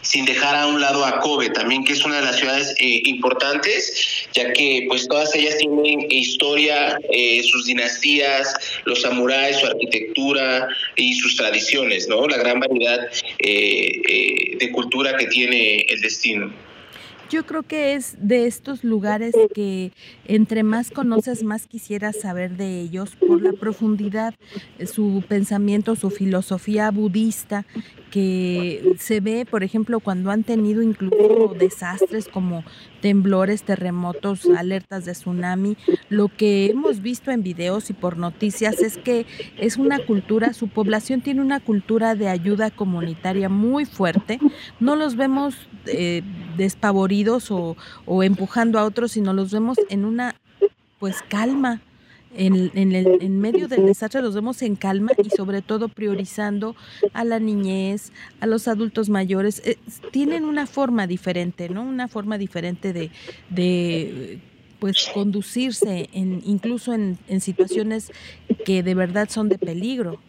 sin 0.02 0.26
dejar 0.26 0.56
a 0.56 0.66
un 0.66 0.82
lado 0.82 1.06
a 1.06 1.20
Kobe 1.20 1.52
también, 1.52 1.84
que 1.84 1.94
es 1.94 2.04
una 2.04 2.16
de 2.16 2.24
las 2.24 2.38
ciudades 2.38 2.74
eh, 2.80 3.04
importantes, 3.06 4.28
ya 4.34 4.52
que 4.54 4.86
pues 4.88 5.08
todas 5.08 5.36
ellas 5.36 5.58
tienen 5.58 6.08
historia, 6.10 6.98
eh, 7.12 7.44
sus 7.44 7.68
dinastías, 7.68 8.56
los 8.86 9.02
samuráis, 9.02 9.58
su 9.58 9.68
arquitectura 9.68 10.68
y 10.96 11.14
sus 11.14 11.36
tradiciones, 11.36 12.08
¿no? 12.08 12.28
La 12.28 12.38
gran 12.38 12.60
variedad 12.60 13.10
eh, 13.38 14.58
de 14.58 14.72
cultura 14.72 15.16
que 15.16 15.28
tiene 15.28 15.82
el 15.82 16.02
destino. 16.02 16.52
Yo 17.32 17.46
creo 17.46 17.64
que 17.64 17.94
es 17.94 18.18
de 18.20 18.46
estos 18.46 18.84
lugares 18.84 19.34
que 19.54 19.94
entre 20.26 20.64
más 20.64 20.92
conoces, 20.92 21.44
más 21.44 21.66
quisieras 21.66 22.20
saber 22.20 22.58
de 22.58 22.82
ellos 22.82 23.16
por 23.16 23.42
la 23.42 23.54
profundidad, 23.54 24.36
su 24.86 25.24
pensamiento, 25.30 25.96
su 25.96 26.10
filosofía 26.10 26.92
budista 26.92 27.66
que 28.12 28.96
se 29.00 29.22
ve, 29.22 29.48
por 29.50 29.64
ejemplo, 29.64 30.00
cuando 30.02 30.30
han 30.30 30.44
tenido 30.44 30.82
incluso 30.82 31.56
desastres 31.58 32.28
como 32.28 32.64
temblores, 33.02 33.64
terremotos, 33.64 34.46
alertas 34.46 35.06
de 35.06 35.14
tsunami, 35.14 35.78
lo 36.10 36.28
que 36.28 36.68
hemos 36.70 37.02
visto 37.02 37.32
en 37.32 37.42
videos 37.42 37.90
y 37.90 37.94
por 37.94 38.18
noticias 38.18 38.82
es 38.82 38.98
que 38.98 39.26
es 39.58 39.78
una 39.78 40.06
cultura, 40.06 40.54
su 40.54 40.68
población 40.68 41.22
tiene 41.22 41.42
una 41.42 41.62
cultura 41.62 42.14
de 42.14 42.28
ayuda 42.28 42.70
comunitaria 42.70 43.50
muy 43.50 43.86
fuerte. 43.86 44.40
No 44.80 44.96
los 44.96 45.16
vemos 45.16 45.56
eh, 45.86 46.22
despavoridos 46.58 47.50
o, 47.50 47.78
o 48.06 48.24
empujando 48.24 48.78
a 48.78 48.84
otros, 48.84 49.14
sino 49.14 49.34
los 49.34 49.52
vemos 49.52 49.78
en 49.90 50.06
una 50.06 50.36
pues 51.00 51.24
calma 51.28 51.82
en, 52.36 52.72
en, 52.76 52.92
el, 52.94 53.22
en 53.22 53.40
medio 53.40 53.68
del 53.68 53.86
desastre 53.86 54.22
los 54.22 54.36
vemos 54.36 54.62
en 54.62 54.76
calma 54.76 55.12
y 55.24 55.30
sobre 55.30 55.62
todo 55.62 55.90
priorizando 55.90 56.76
a 57.14 57.24
la 57.24 57.40
niñez, 57.40 58.12
a 58.40 58.48
los 58.48 58.68
adultos 58.68 59.10
mayores. 59.10 59.62
Eh, 59.66 59.78
tienen 60.12 60.46
una 60.46 60.68
forma 60.68 61.08
diferente, 61.08 61.70
¿no? 61.70 61.84
Una 61.84 62.08
forma 62.08 62.38
diferente 62.38 62.94
de, 62.94 63.12
de 63.50 64.40
pues 64.80 65.10
conducirse 65.14 66.10
en, 66.14 66.42
incluso 66.46 66.94
en, 66.94 67.18
en 67.28 67.42
situaciones 67.42 68.12
que 68.66 68.84
de 68.84 68.96
verdad 68.96 69.30
son 69.30 69.50
de 69.50 69.58
peligro. 69.58 70.20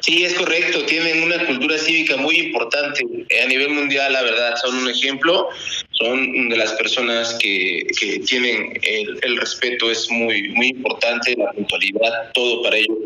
Sí, 0.00 0.24
es 0.24 0.34
correcto. 0.34 0.84
Tienen 0.86 1.22
una 1.22 1.44
cultura 1.46 1.78
cívica 1.78 2.16
muy 2.16 2.36
importante 2.36 3.04
a 3.42 3.46
nivel 3.46 3.70
mundial, 3.70 4.12
la 4.12 4.22
verdad. 4.22 4.54
Son 4.56 4.76
un 4.76 4.90
ejemplo. 4.90 5.48
Son 5.92 6.48
de 6.48 6.56
las 6.56 6.72
personas 6.72 7.34
que, 7.34 7.86
que 8.00 8.18
tienen 8.20 8.78
el, 8.82 9.18
el, 9.22 9.36
respeto, 9.36 9.90
es 9.90 10.10
muy, 10.10 10.48
muy 10.50 10.68
importante, 10.68 11.36
la 11.36 11.52
puntualidad, 11.52 12.32
todo 12.32 12.62
para 12.62 12.76
ellos 12.76 12.98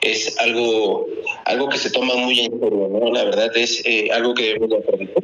es 0.00 0.36
algo, 0.38 1.06
algo 1.44 1.68
que 1.68 1.78
se 1.78 1.90
toma 1.90 2.14
muy 2.14 2.40
en 2.40 2.60
serio, 2.60 2.88
¿no? 2.90 3.12
La 3.12 3.24
verdad 3.24 3.50
es 3.56 3.82
eh, 3.84 4.08
algo 4.12 4.34
que 4.34 4.54
debemos 4.54 4.78
aprender. 4.78 5.14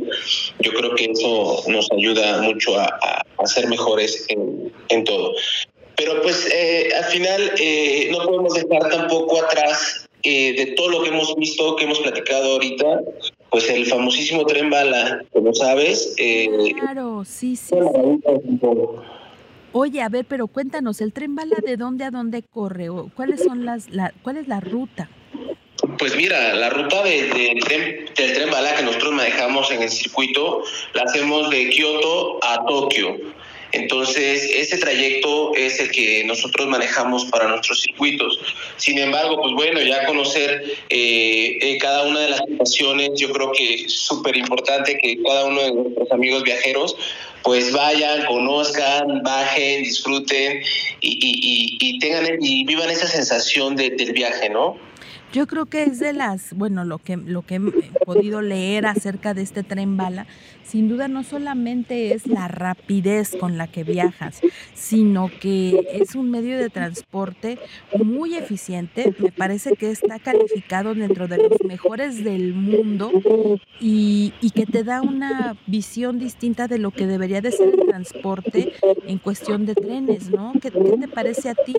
Yo 0.60 0.72
creo 0.72 0.94
que 0.94 1.04
eso 1.06 1.62
nos 1.68 1.90
ayuda 1.92 2.42
mucho 2.42 2.78
a, 2.78 2.84
a, 2.84 3.22
a 3.38 3.46
ser 3.46 3.68
mejores 3.68 4.24
en, 4.28 4.72
en 4.88 5.04
todo. 5.04 5.34
Pero 5.96 6.22
pues 6.22 6.48
eh, 6.52 6.90
al 6.96 7.04
final 7.04 7.52
eh, 7.58 8.08
no 8.10 8.24
podemos 8.24 8.54
dejar 8.54 8.88
tampoco 8.90 9.42
atrás 9.44 10.08
eh, 10.22 10.54
de 10.54 10.66
todo 10.72 10.90
lo 10.90 11.02
que 11.02 11.08
hemos 11.08 11.34
visto, 11.36 11.76
que 11.76 11.84
hemos 11.84 11.98
platicado 12.00 12.52
ahorita, 12.52 13.02
pues 13.50 13.68
el 13.70 13.86
famosísimo 13.86 14.44
tren 14.46 14.70
bala, 14.70 15.24
como 15.32 15.54
sabes. 15.54 16.14
Eh, 16.18 16.48
claro, 16.78 17.24
sí, 17.24 17.56
sí. 17.56 17.74
Oye, 19.72 20.02
a 20.02 20.08
ver, 20.08 20.24
pero 20.28 20.48
cuéntanos, 20.48 21.00
¿el 21.00 21.12
tren 21.12 21.34
bala 21.34 21.56
de 21.64 21.76
dónde 21.76 22.04
a 22.04 22.10
dónde 22.10 22.42
corre? 22.42 22.88
¿Cuáles 23.14 23.42
son 23.42 23.64
las, 23.64 23.88
la, 23.90 24.12
cuál 24.22 24.36
es 24.36 24.48
la 24.48 24.60
ruta? 24.60 25.08
Pues 25.98 26.16
mira, 26.16 26.54
la 26.54 26.70
ruta 26.70 27.02
de, 27.02 27.22
de 27.22 27.58
tren, 27.64 28.04
del 28.16 28.32
tren 28.32 28.50
bala 28.50 28.74
que 28.74 28.82
nosotros 28.82 29.12
manejamos 29.12 29.70
en 29.70 29.82
el 29.82 29.90
circuito 29.90 30.62
la 30.94 31.02
hacemos 31.02 31.50
de 31.50 31.68
Kioto 31.70 32.38
a 32.42 32.64
Tokio. 32.66 33.16
Entonces, 33.72 34.50
ese 34.54 34.78
trayecto 34.78 35.54
es 35.54 35.80
el 35.80 35.90
que 35.90 36.24
nosotros 36.24 36.66
manejamos 36.66 37.26
para 37.26 37.48
nuestros 37.48 37.80
circuitos. 37.82 38.38
Sin 38.76 38.98
embargo, 38.98 39.40
pues 39.40 39.52
bueno, 39.54 39.80
ya 39.80 40.06
conocer 40.06 40.64
eh, 40.88 41.58
eh, 41.60 41.78
cada 41.78 42.04
una 42.06 42.20
de 42.20 42.30
las 42.30 42.40
estaciones, 42.48 43.10
yo 43.16 43.30
creo 43.30 43.52
que 43.52 43.74
es 43.74 43.92
súper 43.92 44.36
importante 44.36 44.98
que 44.98 45.22
cada 45.22 45.46
uno 45.46 45.62
de 45.62 45.72
nuestros 45.72 46.10
amigos 46.12 46.42
viajeros 46.42 46.96
pues 47.42 47.72
vayan, 47.72 48.26
conozcan, 48.26 49.22
bajen, 49.22 49.82
disfruten 49.82 50.62
y, 51.00 51.08
y, 51.08 51.78
y, 51.80 51.96
y 51.96 51.98
tengan 51.98 52.26
y 52.40 52.64
vivan 52.64 52.90
esa 52.90 53.06
sensación 53.06 53.76
de, 53.76 53.90
del 53.90 54.12
viaje, 54.12 54.50
¿no? 54.50 54.76
Yo 55.32 55.46
creo 55.46 55.66
que 55.66 55.84
es 55.84 56.00
de 56.00 56.12
las, 56.12 56.52
bueno, 56.54 56.84
lo 56.84 56.98
que, 56.98 57.16
lo 57.16 57.42
que 57.42 57.54
he 57.54 58.04
podido 58.04 58.42
leer 58.42 58.86
acerca 58.86 59.32
de 59.32 59.42
este 59.42 59.62
tren 59.62 59.96
bala, 59.96 60.26
sin 60.70 60.88
duda 60.88 61.08
no 61.08 61.24
solamente 61.24 62.14
es 62.14 62.26
la 62.26 62.46
rapidez 62.46 63.36
con 63.38 63.58
la 63.58 63.66
que 63.66 63.82
viajas, 63.82 64.40
sino 64.74 65.30
que 65.40 65.88
es 65.92 66.14
un 66.14 66.30
medio 66.30 66.58
de 66.58 66.70
transporte 66.70 67.58
muy 67.98 68.36
eficiente. 68.36 69.12
Me 69.18 69.32
parece 69.32 69.74
que 69.74 69.90
está 69.90 70.20
calificado 70.20 70.94
dentro 70.94 71.26
de 71.26 71.38
los 71.38 71.64
mejores 71.64 72.22
del 72.22 72.54
mundo 72.54 73.10
y, 73.80 74.32
y 74.40 74.50
que 74.50 74.66
te 74.66 74.84
da 74.84 75.02
una 75.02 75.56
visión 75.66 76.18
distinta 76.20 76.68
de 76.68 76.78
lo 76.78 76.92
que 76.92 77.06
debería 77.06 77.40
de 77.40 77.50
ser 77.50 77.74
el 77.74 77.86
transporte 77.88 78.72
en 79.06 79.18
cuestión 79.18 79.66
de 79.66 79.74
trenes, 79.74 80.30
¿no? 80.30 80.52
¿Qué, 80.60 80.70
te 80.70 81.08
parece 81.08 81.48
a 81.48 81.54
ti? 81.54 81.74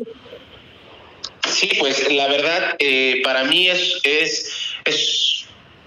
Sí, 1.47 1.69
pues 1.79 2.11
la 2.11 2.27
verdad, 2.27 2.75
eh, 2.79 3.21
para 3.23 3.43
mí 3.45 3.67
es, 3.67 4.01
es, 4.85 5.40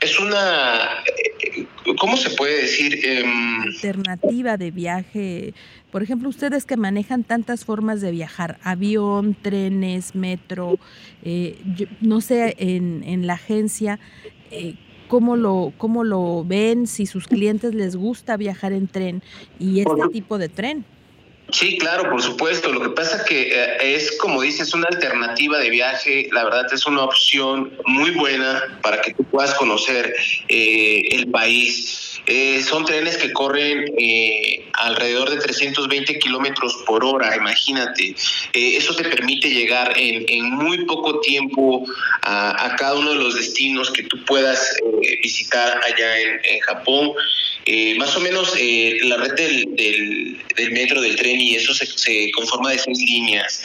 es 0.05 0.21
una, 0.21 1.03
¿cómo 1.99 2.17
se 2.17 2.31
puede 2.31 2.63
decir? 2.63 3.01
Eh, 3.03 3.25
Alternativa 3.63 4.57
de 4.57 4.71
viaje. 4.71 5.55
Por 5.91 6.03
ejemplo, 6.03 6.29
ustedes 6.29 6.67
que 6.67 6.77
manejan 6.77 7.25
tantas 7.25 7.65
formas 7.65 8.01
de 8.01 8.11
viajar, 8.11 8.59
avión, 8.63 9.35
trenes, 9.41 10.15
metro, 10.15 10.79
eh, 11.23 11.59
yo, 11.75 11.87
no 12.01 12.21
sé, 12.21 12.55
en, 12.59 13.03
en 13.05 13.27
la 13.27 13.35
agencia, 13.35 13.99
eh, 14.51 14.75
¿cómo, 15.09 15.37
lo, 15.37 15.73
¿cómo 15.79 16.05
lo 16.05 16.45
ven? 16.45 16.87
Si 16.87 17.07
sus 17.07 17.27
clientes 17.27 17.75
les 17.75 17.97
gusta 17.97 18.37
viajar 18.37 18.73
en 18.73 18.87
tren 18.87 19.23
y 19.59 19.81
este 19.81 20.09
tipo 20.13 20.39
de 20.39 20.49
tren. 20.49 20.85
Sí, 21.51 21.79
claro, 21.79 22.11
por 22.11 22.23
supuesto. 22.23 22.73
Lo 22.73 22.81
que 22.81 22.91
pasa 22.91 23.25
que 23.25 23.53
eh, 23.53 23.95
es, 23.95 24.17
como 24.19 24.43
dices, 24.43 24.73
una 24.75 24.89
alternativa 24.89 25.59
de 25.59 25.71
viaje. 25.71 26.29
La 26.33 26.45
verdad 26.45 26.67
es 26.73 26.87
una 26.87 27.03
opción 27.03 27.73
muy 27.85 28.11
buena 28.13 28.81
para 28.83 29.01
que 29.01 29.13
tú 29.15 29.25
puedas 29.25 29.55
conocer 29.55 30.15
eh, 30.49 31.09
el 31.13 31.31
país. 31.31 32.21
Eh, 32.27 32.63
son 32.63 32.87
trenes 32.87 33.19
que 33.19 33.33
corren 33.33 33.85
alrededor 34.73 35.29
de 35.29 35.37
320 35.37 36.19
kilómetros 36.19 36.83
por 36.87 37.05
hora, 37.05 37.37
imagínate. 37.37 38.15
eso 38.55 38.97
te 38.97 39.05
permite 39.05 39.51
llegar 39.51 39.93
en, 39.95 40.51
muy 40.55 40.87
poco 40.87 41.21
tiempo 41.21 41.85
a, 42.23 42.75
cada 42.79 42.95
uno 42.95 43.11
de 43.11 43.17
los 43.17 43.35
destinos 43.35 43.91
que 43.91 44.05
tú 44.05 44.25
puedas 44.25 44.75
visitar 45.23 45.81
allá 45.85 46.19
en 46.19 46.61
Japón. 46.61 47.13
Más 47.99 48.17
o 48.17 48.21
menos 48.21 48.55
la 48.55 49.17
red 49.17 49.33
del, 49.35 50.73
metro, 50.73 51.01
del 51.01 51.17
tren 51.17 51.34
y 51.41 51.57
eso 51.57 51.75
se, 51.75 52.31
conforma 52.33 52.71
de 52.71 52.79
seis 52.79 52.99
líneas. 52.99 53.63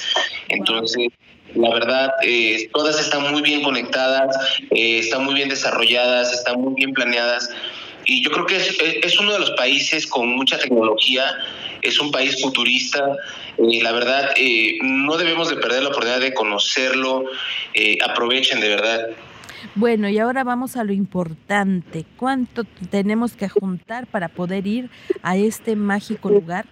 Entonces, 0.50 1.10
la 1.56 1.74
verdad, 1.74 2.12
eh, 2.24 2.70
todas 2.74 3.00
están 3.00 3.32
muy 3.32 3.42
bien 3.42 3.62
conectadas, 3.64 4.36
están 4.72 5.26
muy 5.26 5.34
bien 5.34 5.50
desarrolladas, 5.50 6.34
están 6.34 6.62
muy 6.62 6.74
bien 6.76 6.94
planeadas. 6.94 7.50
Y 8.06 8.24
yo 8.24 8.32
creo 8.32 8.46
que 8.46 8.56
es, 8.58 8.78
es 9.04 9.20
uno 9.20 9.34
de 9.34 9.40
los 9.40 9.52
países 9.52 10.08
con 10.08 10.30
mucha 10.30 10.58
tecnología, 10.58 11.26
es 11.82 12.00
un 12.00 12.12
país 12.12 12.42
futurista. 12.42 13.16
la 13.58 13.92
verdad, 13.92 14.34
no 14.82 15.18
debemos 15.18 15.50
de 15.50 15.58
perder 15.58 15.84
la 15.84 15.90
oportunidad 15.90 16.20
de 16.20 16.34
conocerlo. 16.34 17.26
aprovechen 18.04 18.60
de 18.60 18.70
verdad. 18.70 19.08
Bueno, 19.76 20.10
y 20.10 20.18
ahora 20.20 20.44
vamos 20.44 20.78
a 20.78 20.84
lo 20.84 20.94
importante. 20.94 22.06
¿Cuánto 22.18 22.64
tenemos 22.90 23.34
que 23.34 23.50
juntar 23.50 24.08
para 24.08 24.30
poder 24.30 24.68
ir 24.68 24.90
a 25.22 25.38
este 25.38 25.76
mágico 25.76 26.30
lugar? 26.30 26.66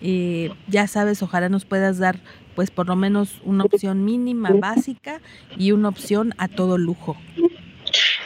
Eh, 0.00 0.52
ya 0.68 0.86
sabes, 0.86 1.22
ojalá 1.22 1.48
nos 1.48 1.64
puedas 1.64 1.98
dar 1.98 2.20
pues 2.54 2.70
por 2.70 2.88
lo 2.88 2.96
menos 2.96 3.40
una 3.44 3.64
opción 3.64 4.04
mínima 4.04 4.50
básica 4.52 5.20
y 5.56 5.72
una 5.72 5.88
opción 5.88 6.34
a 6.38 6.48
todo 6.48 6.78
lujo. 6.78 7.16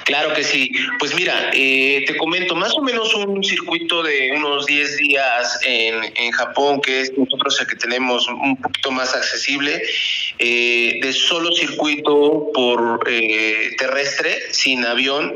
Claro 0.04 0.34
que 0.34 0.44
sí. 0.44 0.70
Pues 0.98 1.14
mira, 1.14 1.50
eh, 1.54 2.04
te 2.06 2.16
comento, 2.16 2.54
más 2.54 2.74
o 2.74 2.82
menos 2.82 3.14
un 3.14 3.42
circuito 3.42 4.02
de 4.02 4.32
unos 4.36 4.66
10 4.66 4.96
días 4.98 5.60
en, 5.64 6.12
en 6.16 6.30
Japón, 6.32 6.80
que 6.82 7.00
es 7.00 7.12
nosotros 7.16 7.58
el 7.60 7.66
que 7.66 7.76
tenemos 7.76 8.28
un 8.28 8.60
poquito 8.60 8.90
más 8.90 9.14
accesible, 9.14 9.82
eh, 10.38 10.98
de 11.00 11.12
solo 11.12 11.52
circuito 11.52 12.50
por 12.52 13.04
eh, 13.06 13.74
terrestre, 13.78 14.52
sin 14.52 14.84
avión, 14.84 15.34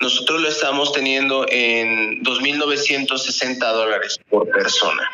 nosotros 0.00 0.42
lo 0.42 0.48
estamos 0.48 0.92
teniendo 0.92 1.46
en 1.48 2.22
2.960 2.22 3.58
dólares 3.72 4.20
por 4.28 4.48
persona. 4.50 5.08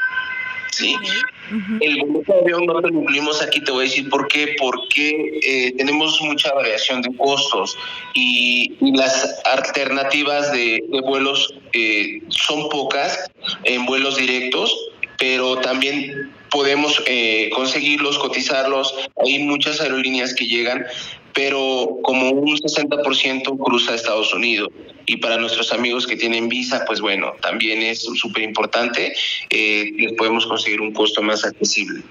¿Sí? 0.71 0.95
El 1.81 2.05
boleto 2.05 2.33
de 2.33 2.41
avión 2.41 2.67
no 2.67 2.81
lo 2.81 2.89
incluimos 2.89 3.43
aquí, 3.43 3.61
te 3.63 3.73
voy 3.73 3.87
a 3.87 3.89
decir 3.89 4.09
por 4.09 4.29
qué. 4.29 4.57
Porque 4.59 5.41
eh, 5.43 5.73
tenemos 5.77 6.21
mucha 6.21 6.53
variación 6.53 7.03
de 7.03 7.17
costos 7.17 7.77
y, 8.15 8.77
las 8.97 9.41
alternativas 9.45 10.51
de, 10.53 10.83
vuelos 11.05 11.55
eh, 11.73 12.21
son 12.29 12.69
pocas 12.69 13.31
en 13.65 13.87
vuelos 13.87 14.17
directos, 14.17 14.75
pero 15.19 15.57
también 15.59 16.33
podemos 16.51 17.03
eh, 17.07 17.51
conseguirlos, 17.55 18.19
cotizarlos. 18.19 18.95
Hay 19.25 19.41
muchas 19.41 19.81
aerolíneas 19.81 20.35
que 20.35 20.47
llegan, 20.47 20.85
pero 21.39 22.01
como 22.03 22.31
un 22.31 22.57
60% 22.57 23.59
cruza 23.65 23.95
Estados 23.95 24.35
Unidos. 24.35 24.71
Y 25.07 25.19
para 25.19 25.39
nuestros 25.39 25.73
amigos 25.73 26.05
que 26.05 26.17
tienen 26.17 26.49
visa, 26.49 26.83
pues 26.85 27.01
bueno, 27.01 27.33
también 27.41 27.81
es 27.81 28.01
súper 28.03 28.43
importante, 28.43 29.13
eh, 29.49 29.93
les 29.97 30.15
podemos 30.15 30.49
conseguir 30.49 30.81
un 30.81 30.93
costo 30.93 31.23
más 31.23 31.45
accesible. 31.45 32.03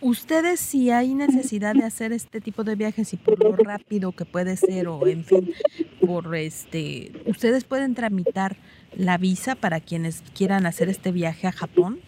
Ustedes 0.00 0.58
si 0.58 0.90
hay 0.90 1.14
necesidad 1.14 1.76
de 1.76 1.84
hacer 1.84 2.12
este 2.12 2.40
tipo 2.40 2.64
de 2.64 2.74
viajes 2.74 3.12
y 3.12 3.16
por 3.16 3.38
lo 3.38 3.54
rápido 3.54 4.10
que 4.10 4.24
puede 4.24 4.56
ser 4.56 4.88
o 4.88 5.06
en 5.06 5.24
fin, 5.24 5.54
por 6.04 6.34
este, 6.34 7.12
ustedes 7.26 7.62
pueden 7.62 7.94
tramitar 7.94 8.56
la 8.96 9.18
visa 9.18 9.54
para 9.54 9.78
quienes 9.78 10.24
quieran 10.36 10.66
hacer 10.66 10.88
este 10.88 11.12
viaje 11.12 11.46
a 11.46 11.52
Japón. 11.52 12.00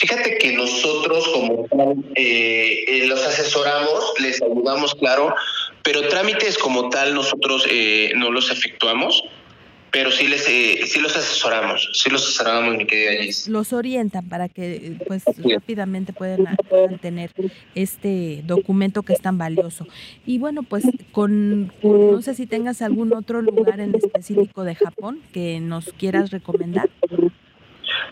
Fíjate 0.00 0.38
que 0.38 0.54
nosotros 0.54 1.28
como 1.28 1.66
eh, 2.14 2.84
eh, 2.88 3.06
los 3.06 3.22
asesoramos, 3.22 4.14
les 4.18 4.40
ayudamos, 4.40 4.94
claro, 4.94 5.34
pero 5.82 6.08
trámites 6.08 6.56
como 6.56 6.88
tal 6.88 7.12
nosotros 7.14 7.66
eh, 7.70 8.10
no 8.16 8.30
los 8.30 8.50
efectuamos, 8.50 9.22
pero 9.90 10.10
sí 10.10 10.26
les 10.26 10.44
sí 10.44 11.00
los 11.00 11.14
asesoramos, 11.14 11.90
sí 11.92 12.08
los 12.08 12.22
asesoramos, 12.22 12.78
mi 12.78 12.86
querida 12.86 13.22
Gis. 13.22 13.46
Los 13.46 13.74
orientan 13.74 14.26
para 14.26 14.48
que 14.48 14.96
pues 15.06 15.22
rápidamente 15.36 16.14
puedan, 16.14 16.46
tener 17.02 17.30
este 17.74 18.42
documento 18.46 19.02
que 19.02 19.12
es 19.12 19.20
tan 19.20 19.36
valioso. 19.36 19.86
Y 20.24 20.38
bueno, 20.38 20.62
pues 20.62 20.84
con, 21.12 21.74
no 21.82 22.22
sé 22.22 22.34
si 22.34 22.46
tengas 22.46 22.80
algún 22.80 23.12
otro 23.12 23.42
lugar 23.42 23.80
en 23.80 23.94
específico 23.94 24.64
de 24.64 24.76
Japón 24.76 25.20
que 25.34 25.60
nos 25.60 25.92
quieras 25.92 26.30
recomendar. 26.30 26.88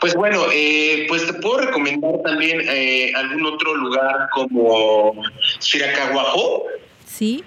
Pues 0.00 0.14
bueno, 0.14 0.46
eh, 0.52 1.06
pues 1.08 1.26
te 1.26 1.32
puedo 1.34 1.58
recomendar 1.58 2.12
también 2.24 2.60
eh, 2.68 3.12
algún 3.16 3.46
otro 3.46 3.74
lugar 3.74 4.28
como 4.32 5.14
Shirakawaho. 5.60 6.64
Sí. 7.04 7.42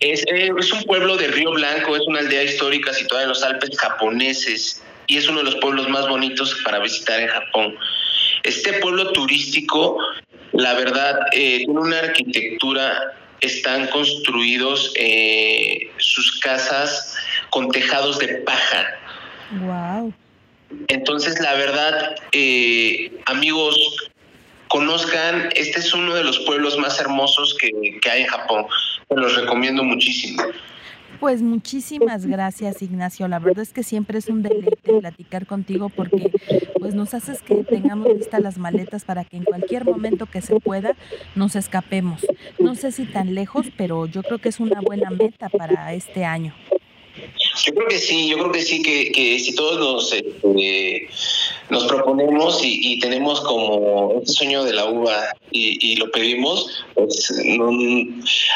Es, 0.00 0.22
eh, 0.32 0.50
es 0.58 0.72
un 0.72 0.82
pueblo 0.84 1.16
de 1.16 1.28
Río 1.28 1.52
Blanco, 1.52 1.96
es 1.96 2.02
una 2.06 2.20
aldea 2.20 2.42
histórica 2.42 2.92
situada 2.92 3.24
en 3.24 3.28
los 3.30 3.42
Alpes 3.42 3.78
japoneses 3.78 4.82
y 5.06 5.16
es 5.16 5.28
uno 5.28 5.38
de 5.38 5.44
los 5.44 5.56
pueblos 5.56 5.88
más 5.88 6.08
bonitos 6.08 6.54
para 6.64 6.78
visitar 6.80 7.20
en 7.20 7.28
Japón. 7.28 7.76
Este 8.42 8.74
pueblo 8.74 9.12
turístico, 9.12 9.98
la 10.52 10.74
verdad, 10.74 11.18
tiene 11.32 11.66
una 11.68 11.98
arquitectura, 11.98 13.14
están 13.40 13.88
construidos 13.88 14.94
sus 15.98 16.40
casas 16.40 17.16
con 17.50 17.70
tejados 17.70 18.18
de 18.18 18.28
paja. 18.28 18.86
Wow. 19.60 20.14
Entonces, 20.88 21.40
la 21.40 21.54
verdad, 21.54 22.14
eh, 22.32 23.12
amigos, 23.26 24.10
conozcan, 24.68 25.50
este 25.56 25.80
es 25.80 25.92
uno 25.92 26.14
de 26.14 26.24
los 26.24 26.38
pueblos 26.40 26.78
más 26.78 27.00
hermosos 27.00 27.56
que, 27.58 27.70
hay 28.10 28.22
en 28.22 28.28
Japón. 28.28 28.66
Los 29.10 29.36
recomiendo 29.36 29.82
muchísimo. 29.82 30.42
Pues 31.18 31.42
muchísimas 31.42 32.24
gracias 32.24 32.80
Ignacio, 32.80 33.28
la 33.28 33.40
verdad 33.40 33.60
es 33.60 33.74
que 33.74 33.82
siempre 33.82 34.18
es 34.18 34.28
un 34.28 34.42
deleite 34.42 35.00
platicar 35.00 35.44
contigo 35.44 35.90
porque 35.90 36.32
pues 36.78 36.94
nos 36.94 37.12
haces 37.12 37.42
que 37.42 37.56
tengamos 37.56 38.08
listas 38.16 38.40
las 38.40 38.56
maletas 38.56 39.04
para 39.04 39.24
que 39.24 39.36
en 39.36 39.44
cualquier 39.44 39.84
momento 39.84 40.24
que 40.24 40.40
se 40.40 40.58
pueda 40.60 40.94
nos 41.34 41.56
escapemos. 41.56 42.24
No 42.58 42.74
sé 42.74 42.90
si 42.90 43.04
tan 43.04 43.34
lejos, 43.34 43.66
pero 43.76 44.06
yo 44.06 44.22
creo 44.22 44.38
que 44.38 44.48
es 44.48 44.60
una 44.60 44.80
buena 44.80 45.10
meta 45.10 45.50
para 45.50 45.92
este 45.92 46.24
año. 46.24 46.54
Yo 47.64 47.74
creo 47.74 47.88
que 47.88 47.98
sí, 47.98 48.28
yo 48.28 48.38
creo 48.38 48.52
que 48.52 48.62
sí, 48.62 48.82
que, 48.82 49.38
si 49.38 49.54
todos 49.54 49.78
nos, 49.78 50.12
este, 50.12 51.08
nos 51.68 51.84
proponemos 51.84 52.60
y, 52.62 52.98
tenemos 53.00 53.40
como 53.40 54.20
este 54.20 54.32
sueño 54.32 54.64
de 54.64 54.72
la 54.72 54.86
uva 54.86 55.34
y, 55.50 55.96
lo 55.96 56.10
pedimos, 56.10 56.84
pues 56.94 57.32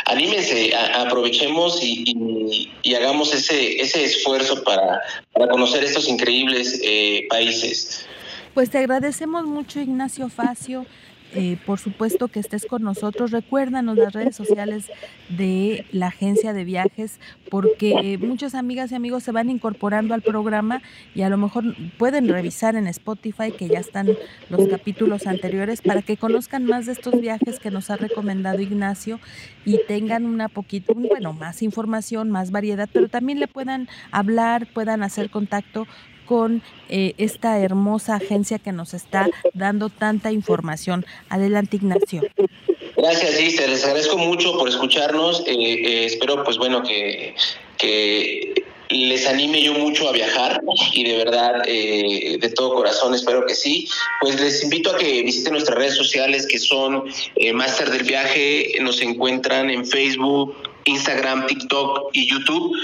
anímense, 0.07 0.75
aprovechemos 0.75 1.83
y, 1.83 2.71
hagamos 2.95 3.35
ese, 3.35 3.81
ese 3.81 4.05
esfuerzo 4.05 4.63
para, 4.63 5.01
para 5.33 5.49
conocer 5.49 5.83
estos 5.83 6.09
increíbles 6.09 6.81
eh, 6.83 7.27
países. 7.29 8.07
Pues 8.55 8.71
te 8.71 8.79
agradecemos 8.79 9.45
mucho, 9.45 9.81
Ignacio 9.81 10.29
Facio. 10.29 10.87
Eh, 11.35 11.59
por 11.67 11.81
supuesto 11.81 12.29
que 12.29 12.41
estés 12.41 12.65
con 12.67 12.83
nosotros. 12.83 13.31
Recuérdanos 13.31 13.97
las 13.97 14.13
redes 14.13 14.37
sociales 14.37 14.91
de 15.29 15.85
la 15.91 16.09
agencia 16.09 16.53
de 16.53 16.65
viajes 16.65 17.19
porque 17.51 18.19
muchas 18.19 18.55
amigas 18.55 18.93
y 18.93 18.95
amigos 18.95 19.25
se 19.25 19.33
van 19.33 19.51
incorporando 19.51 20.15
al 20.15 20.23
programa 20.23 20.83
y 21.15 21.23
a 21.23 21.29
lo 21.29 21.37
mejor 21.37 21.65
pueden 21.99 22.29
revisar 22.29 22.77
en 22.77 22.87
Spotify 22.87 23.53
que 23.53 23.69
ya 23.69 23.81
están 23.81 24.09
los 24.49 24.69
capítulos 24.69 25.27
anteriores 25.27 25.83
para 25.83 26.03
que 26.03 26.17
conozcan 26.17 26.67
más 26.67 26.87
de 26.87 26.93
estos 26.93 27.21
viajes 27.21 27.59
que 27.59 27.71
nos 27.71 27.91
ha 27.91 27.97
recomendado 27.97 28.61
Ignacio 28.61 29.19
y 29.65 29.81
tengan 29.87 30.27
una 30.27 30.49
poquito, 30.49 30.95
bueno, 30.95 31.33
más 31.33 31.63
información, 31.63 32.31
más 32.31 32.51
variedad, 32.51 32.89
pero 32.93 33.09
también 33.09 33.41
le 33.41 33.49
puedan 33.49 33.89
hablar, 34.11 34.67
puedan 34.73 35.03
hacer 35.03 35.31
contacto 35.31 35.87
con 36.27 36.63
eh, 36.89 37.15
esta 37.19 37.59
hermosa 37.59 38.17
agencia 38.17 38.59
que 38.59 38.73
nos 38.73 38.95
está 38.95 39.29
dando 39.53 39.89
tanta 39.89 40.33
información. 40.33 41.05
Adelante, 41.29 41.77
Ignacio. 41.77 42.23
Gracias, 42.97 43.41
Lister. 43.41 43.69
Les 43.69 43.85
agradezco 43.85 44.17
mucho 44.17 44.57
por 44.57 44.69
escucharnos. 44.69 45.41
Eh, 45.47 45.53
eh, 45.55 46.05
espero, 46.07 46.45
pues 46.45 46.59
bueno, 46.59 46.83
que, 46.83 47.35
que 47.77 48.65
les 48.91 49.27
anime 49.27 49.63
yo 49.63 49.73
mucho 49.75 50.09
a 50.09 50.13
viajar 50.13 50.61
y 50.93 51.05
de 51.05 51.17
verdad, 51.17 51.63
de 51.65 52.53
todo 52.55 52.75
corazón, 52.75 53.15
espero 53.15 53.47
que 53.47 53.55
sí. 53.55 53.89
Pues 54.21 54.39
les 54.41 54.63
invito 54.63 54.91
a 54.91 54.97
que 54.97 55.23
visiten 55.23 55.55
nuestras 55.55 55.79
redes 55.79 55.97
sociales 55.97 56.47
que 56.47 56.59
son 56.59 57.05
Master 57.55 57.91
del 57.91 58.03
Viaje, 58.03 58.75
nos 58.81 59.01
encuentran 59.01 59.71
en 59.71 59.87
Facebook, 59.87 60.55
Instagram, 60.85 61.47
TikTok 61.47 62.11
y 62.13 62.29
YouTube. 62.29 62.77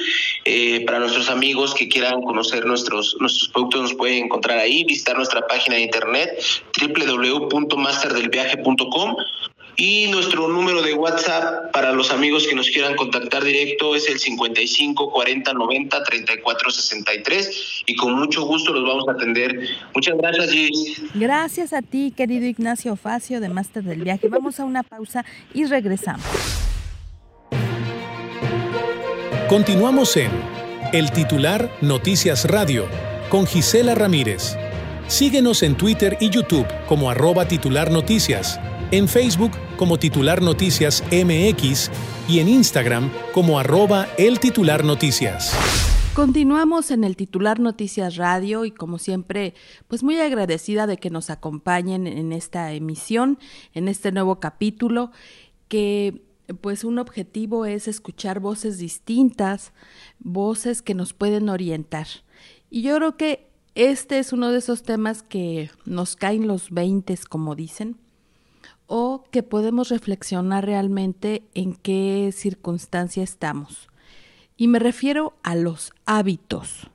Eh, 0.44 0.84
para 0.86 0.98
nuestros 0.98 1.28
amigos 1.28 1.74
que 1.74 1.88
quieran 1.88 2.22
conocer 2.22 2.64
nuestros, 2.64 3.14
nuestros 3.20 3.50
productos, 3.50 3.82
nos 3.82 3.92
pueden 3.94 4.24
encontrar 4.24 4.58
ahí, 4.58 4.84
visitar 4.84 5.14
nuestra 5.16 5.46
página 5.46 5.76
de 5.76 5.82
internet 5.82 6.42
www.masterdelviaje.com 6.80 9.16
y 9.80 10.08
nuestro 10.08 10.46
número 10.46 10.82
de 10.82 10.92
WhatsApp 10.92 11.72
para 11.72 11.92
los 11.92 12.10
amigos 12.10 12.46
que 12.46 12.54
nos 12.54 12.68
quieran 12.68 12.94
contactar 12.96 13.42
directo 13.42 13.96
es 13.96 14.10
el 14.10 14.18
55 14.18 15.10
40 15.10 15.54
90 15.54 16.02
34 16.04 16.70
63 16.70 17.82
y 17.86 17.96
con 17.96 18.12
mucho 18.12 18.42
gusto 18.44 18.74
los 18.74 18.84
vamos 18.84 19.08
a 19.08 19.12
atender. 19.12 19.58
Muchas 19.94 20.18
gracias, 20.18 20.50
Gis. 20.50 21.02
Gracias 21.14 21.72
a 21.72 21.80
ti, 21.80 22.12
querido 22.14 22.44
Ignacio 22.44 22.94
Facio 22.94 23.40
de 23.40 23.48
Máster 23.48 23.82
del 23.82 24.02
Viaje. 24.02 24.28
Vamos 24.28 24.60
a 24.60 24.66
una 24.66 24.82
pausa 24.82 25.24
y 25.54 25.64
regresamos. 25.64 26.26
Continuamos 29.48 30.14
en 30.18 30.30
El 30.92 31.10
Titular 31.10 31.70
Noticias 31.80 32.44
Radio 32.44 32.84
con 33.30 33.46
Gisela 33.46 33.94
Ramírez. 33.94 34.58
Síguenos 35.06 35.62
en 35.62 35.74
Twitter 35.74 36.18
y 36.20 36.28
YouTube 36.28 36.66
como 36.86 37.10
arroba 37.10 37.48
titular 37.48 37.90
noticias, 37.90 38.60
en 38.90 39.08
Facebook 39.08 39.52
como 39.80 39.98
titular 39.98 40.42
noticias 40.42 41.02
MX 41.10 41.90
y 42.28 42.40
en 42.40 42.50
Instagram 42.50 43.10
como 43.32 43.58
arroba 43.58 44.08
el 44.18 44.38
titular 44.38 44.84
noticias. 44.84 45.54
Continuamos 46.14 46.90
en 46.90 47.02
el 47.02 47.16
titular 47.16 47.60
Noticias 47.60 48.16
Radio 48.16 48.66
y 48.66 48.72
como 48.72 48.98
siempre, 48.98 49.54
pues 49.88 50.02
muy 50.02 50.20
agradecida 50.20 50.86
de 50.86 50.98
que 50.98 51.08
nos 51.08 51.30
acompañen 51.30 52.06
en 52.06 52.34
esta 52.34 52.74
emisión, 52.74 53.38
en 53.72 53.88
este 53.88 54.12
nuevo 54.12 54.38
capítulo, 54.38 55.12
que 55.68 56.20
pues 56.60 56.84
un 56.84 56.98
objetivo 56.98 57.64
es 57.64 57.88
escuchar 57.88 58.38
voces 58.38 58.76
distintas, 58.76 59.72
voces 60.18 60.82
que 60.82 60.92
nos 60.92 61.14
pueden 61.14 61.48
orientar. 61.48 62.06
Y 62.68 62.82
yo 62.82 62.96
creo 62.96 63.16
que 63.16 63.48
este 63.74 64.18
es 64.18 64.34
uno 64.34 64.52
de 64.52 64.58
esos 64.58 64.82
temas 64.82 65.22
que 65.22 65.70
nos 65.86 66.16
caen 66.16 66.46
los 66.46 66.68
veintes, 66.68 67.24
como 67.24 67.54
dicen, 67.54 67.96
o 68.92 69.22
que 69.30 69.44
podemos 69.44 69.88
reflexionar 69.88 70.66
realmente 70.66 71.44
en 71.54 71.74
qué 71.74 72.30
circunstancia 72.34 73.22
estamos. 73.22 73.88
Y 74.56 74.66
me 74.66 74.80
refiero 74.80 75.38
a 75.44 75.54
los 75.54 75.92
hábitos. 76.06 76.88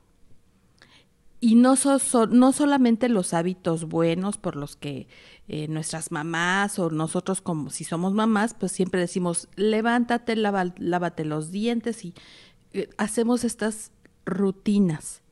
Y 1.40 1.54
no, 1.54 1.74
no 2.30 2.52
solamente 2.52 3.08
los 3.08 3.32
hábitos 3.32 3.84
buenos 3.88 4.36
por 4.36 4.56
los 4.56 4.76
que 4.76 5.08
eh, 5.48 5.68
nuestras 5.68 6.12
mamás 6.12 6.78
o 6.78 6.90
nosotros 6.90 7.40
como 7.40 7.70
si 7.70 7.84
somos 7.84 8.12
mamás, 8.12 8.52
pues 8.52 8.72
siempre 8.72 9.00
decimos, 9.00 9.48
levántate, 9.56 10.36
lávate 10.36 11.24
los 11.24 11.50
dientes 11.50 12.04
y 12.04 12.12
eh, 12.74 12.90
hacemos 12.98 13.42
estas 13.42 13.90
rutinas. 14.26 15.22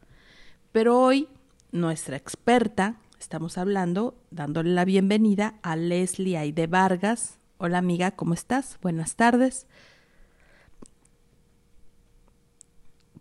Pero 0.73 0.99
hoy 0.99 1.29
nuestra 1.73 2.17
experta, 2.17 3.01
estamos 3.25 3.57
hablando, 3.57 4.23
dándole 4.31 4.75
la 4.75 4.85
bienvenida 4.85 5.55
a 5.63 5.77
Leslie 5.77 6.37
Aide 6.37 6.67
Vargas. 6.67 7.39
Hola 7.57 7.79
amiga, 7.79 8.11
¿cómo 8.11 8.35
estás? 8.35 8.79
Buenas 8.83 9.17
tardes. 9.17 9.67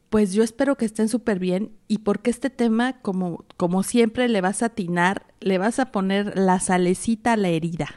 Pues 0.09 0.33
yo 0.33 0.43
espero 0.43 0.75
que 0.75 0.83
estén 0.83 1.07
súper 1.07 1.39
bien 1.39 1.71
y 1.87 1.99
porque 1.99 2.31
este 2.31 2.49
tema, 2.49 2.99
como, 2.99 3.45
como 3.55 3.81
siempre, 3.81 4.27
le 4.27 4.41
vas 4.41 4.61
a 4.61 4.67
atinar, 4.67 5.25
le 5.39 5.57
vas 5.57 5.79
a 5.79 5.93
poner 5.93 6.37
la 6.37 6.59
salecita 6.59 7.31
a 7.31 7.37
la 7.37 7.47
herida 7.47 7.87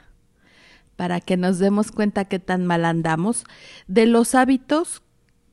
para 0.95 1.21
que 1.21 1.37
nos 1.37 1.59
demos 1.59 1.91
cuenta 1.91 2.27
qué 2.27 2.39
tan 2.39 2.67
mal 2.67 2.85
andamos 2.85 3.43
de 3.89 4.07
los 4.07 4.37
hábitos 4.37 5.03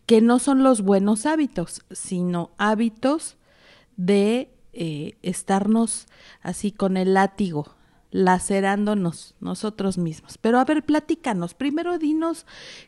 que 0.06 0.22
no 0.22 0.38
son 0.38 0.62
los 0.62 0.82
buenos 0.82 1.26
hábitos, 1.26 1.82
sino 1.90 2.52
hábitos 2.60 3.38
de 3.98 4.53
eh, 4.74 5.18
estarnos 5.22 6.08
así 6.42 6.72
con 6.72 6.98
el 6.98 7.14
látigo, 7.14 7.76
lacerándonos 8.12 9.36
nosotros 9.40 9.98
mismos. 9.98 10.38
Pero 10.38 10.60
a 10.60 10.66
ver, 10.66 10.84
platícanos. 10.84 11.54
Primero 11.54 11.98
dinos 11.98 12.46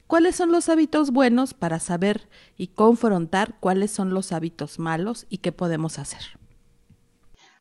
cuáles 0.07 0.35
son 0.35 0.51
los 0.51 0.69
hábitos 0.69 1.11
buenos 1.11 1.53
para 1.53 1.79
saber 1.79 2.29
y 2.57 2.67
confrontar 2.67 3.55
cuáles 3.59 3.91
son 3.91 4.13
los 4.13 4.31
hábitos 4.31 4.79
malos 4.79 5.25
y 5.29 5.39
qué 5.39 5.51
podemos 5.51 5.99
hacer. 5.99 6.21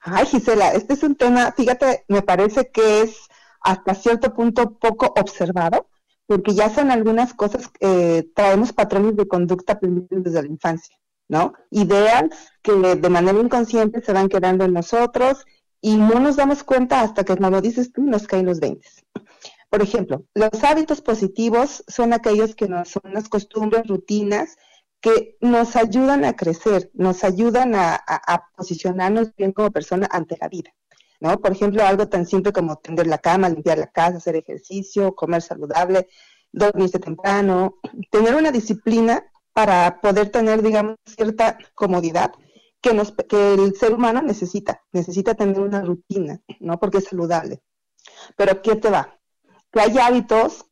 Ay, 0.00 0.26
Gisela, 0.26 0.72
este 0.72 0.92
es 0.92 1.02
un 1.02 1.14
tema, 1.14 1.52
fíjate, 1.52 2.04
me 2.08 2.20
parece 2.20 2.70
que 2.70 3.00
es 3.00 3.16
hasta 3.62 3.94
cierto 3.94 4.34
punto 4.34 4.78
poco 4.78 5.14
observado, 5.16 5.88
porque 6.26 6.52
ya 6.52 6.68
son 6.68 6.90
algunas 6.90 7.32
cosas, 7.32 7.70
eh, 7.80 8.28
traemos 8.34 8.74
patrones 8.74 9.16
de 9.16 9.26
conducta 9.26 9.78
desde 9.80 10.42
la 10.42 10.48
infancia. 10.48 10.96
¿No? 11.28 11.54
Ideas 11.70 12.24
que 12.62 12.72
de 12.72 13.08
manera 13.08 13.38
inconsciente 13.38 14.02
se 14.02 14.12
van 14.12 14.28
quedando 14.28 14.64
en 14.64 14.72
nosotros 14.72 15.44
y 15.80 15.96
no 15.96 16.18
nos 16.20 16.36
damos 16.36 16.64
cuenta 16.64 17.00
hasta 17.00 17.24
que, 17.24 17.36
como 17.36 17.60
dices 17.60 17.92
tú, 17.92 18.02
nos 18.02 18.26
caen 18.26 18.46
los 18.46 18.60
20. 18.60 18.88
Por 19.68 19.82
ejemplo, 19.82 20.24
los 20.34 20.62
hábitos 20.62 21.00
positivos 21.00 21.84
son 21.88 22.12
aquellos 22.12 22.54
que 22.54 22.68
no 22.68 22.84
son 22.84 23.02
las 23.12 23.28
costumbres, 23.28 23.86
rutinas, 23.86 24.56
que 25.00 25.36
nos 25.40 25.76
ayudan 25.76 26.24
a 26.24 26.34
crecer, 26.34 26.90
nos 26.94 27.24
ayudan 27.24 27.74
a, 27.74 28.02
posicionarnos 28.56 29.34
bien 29.36 29.52
como 29.52 29.70
persona 29.70 30.08
ante 30.10 30.38
la 30.40 30.48
vida. 30.48 30.70
¿no? 31.20 31.38
Por 31.40 31.52
ejemplo, 31.52 31.84
algo 31.84 32.08
tan 32.08 32.24
simple 32.24 32.52
como 32.52 32.76
tender 32.76 33.06
la 33.06 33.18
cama, 33.18 33.48
limpiar 33.48 33.76
la 33.76 33.88
casa, 33.88 34.16
hacer 34.16 34.36
ejercicio, 34.36 35.14
comer 35.14 35.42
saludable, 35.42 36.08
dormirse 36.52 36.98
temprano, 36.98 37.74
tener 38.10 38.34
una 38.34 38.50
disciplina 38.50 39.22
para 39.54 40.00
poder 40.00 40.30
tener, 40.30 40.62
digamos, 40.62 40.96
cierta 41.06 41.56
comodidad 41.74 42.32
que, 42.82 42.92
nos, 42.92 43.12
que 43.12 43.54
el 43.54 43.74
ser 43.76 43.94
humano 43.94 44.20
necesita. 44.20 44.82
Necesita 44.92 45.34
tener 45.34 45.60
una 45.60 45.80
rutina, 45.80 46.42
¿no? 46.60 46.78
Porque 46.78 46.98
es 46.98 47.04
saludable. 47.04 47.62
Pero 48.36 48.60
¿qué 48.60 48.76
te 48.76 48.90
va? 48.90 49.18
Que 49.72 49.80
hay 49.80 49.98
hábitos 49.98 50.66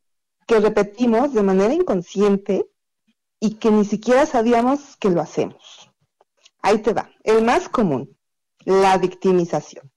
que 0.46 0.58
repetimos 0.58 1.32
de 1.32 1.42
manera 1.42 1.72
inconsciente 1.72 2.68
y 3.40 3.54
que 3.54 3.70
ni 3.70 3.84
siquiera 3.84 4.26
sabíamos 4.26 4.96
que 4.96 5.10
lo 5.10 5.22
hacemos. 5.22 5.90
Ahí 6.60 6.78
te 6.82 6.92
va. 6.92 7.10
El 7.22 7.44
más 7.44 7.68
común, 7.68 8.16
la 8.64 8.98
victimización. 8.98 9.90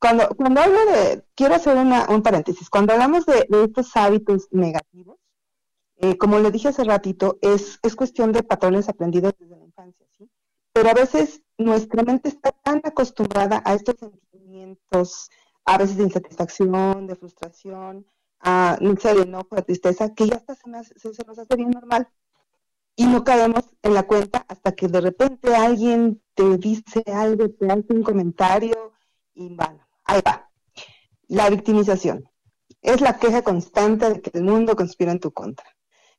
Cuando, 0.00 0.28
cuando 0.30 0.60
hablo 0.60 0.84
de, 0.86 1.24
quiero 1.36 1.54
hacer 1.54 1.76
una, 1.76 2.06
un 2.10 2.22
paréntesis, 2.22 2.68
cuando 2.68 2.92
hablamos 2.92 3.24
de 3.24 3.46
estos 3.50 3.96
hábitos 3.96 4.48
negativos, 4.50 5.16
eh, 5.96 6.18
como 6.18 6.38
le 6.38 6.50
dije 6.50 6.68
hace 6.68 6.84
ratito, 6.84 7.38
es, 7.40 7.78
es 7.82 7.94
cuestión 7.94 8.32
de 8.32 8.42
patrones 8.42 8.88
aprendidos 8.88 9.34
desde 9.38 9.56
la 9.56 9.64
infancia, 9.64 10.06
¿sí? 10.18 10.28
Pero 10.72 10.90
a 10.90 10.94
veces 10.94 11.40
nuestra 11.56 12.02
mente 12.02 12.28
está 12.28 12.50
tan 12.50 12.80
acostumbrada 12.84 13.62
a 13.64 13.74
estos 13.74 13.94
sentimientos, 13.98 15.30
a 15.64 15.78
veces 15.78 15.96
de 15.96 16.02
insatisfacción, 16.02 17.06
de 17.06 17.14
frustración, 17.14 18.06
a, 18.40 18.76
de 18.80 19.22
enojo, 19.22 19.54
de 19.54 19.62
tristeza, 19.62 20.12
que 20.12 20.26
ya 20.26 20.36
hasta 20.36 20.56
se, 20.56 20.68
nos 20.68 21.38
hace 21.38 21.56
bien 21.56 21.70
normal. 21.70 22.08
Y 22.96 23.06
no 23.06 23.22
caemos 23.24 23.64
en 23.82 23.94
la 23.94 24.04
cuenta 24.04 24.44
hasta 24.48 24.72
que 24.72 24.88
de 24.88 25.00
repente 25.00 25.54
alguien 25.54 26.22
te 26.34 26.58
dice 26.58 27.02
algo, 27.06 27.48
te 27.50 27.66
hace 27.66 27.86
un 27.92 28.02
comentario 28.02 28.92
y 29.32 29.54
bueno, 29.54 29.86
ahí 30.04 30.20
va. 30.26 30.50
La 31.28 31.50
victimización 31.50 32.28
es 32.82 33.00
la 33.00 33.18
queja 33.18 33.42
constante 33.42 34.10
de 34.10 34.20
que 34.20 34.30
el 34.38 34.44
mundo 34.44 34.76
conspira 34.76 35.12
en 35.12 35.20
tu 35.20 35.32
contra 35.32 35.74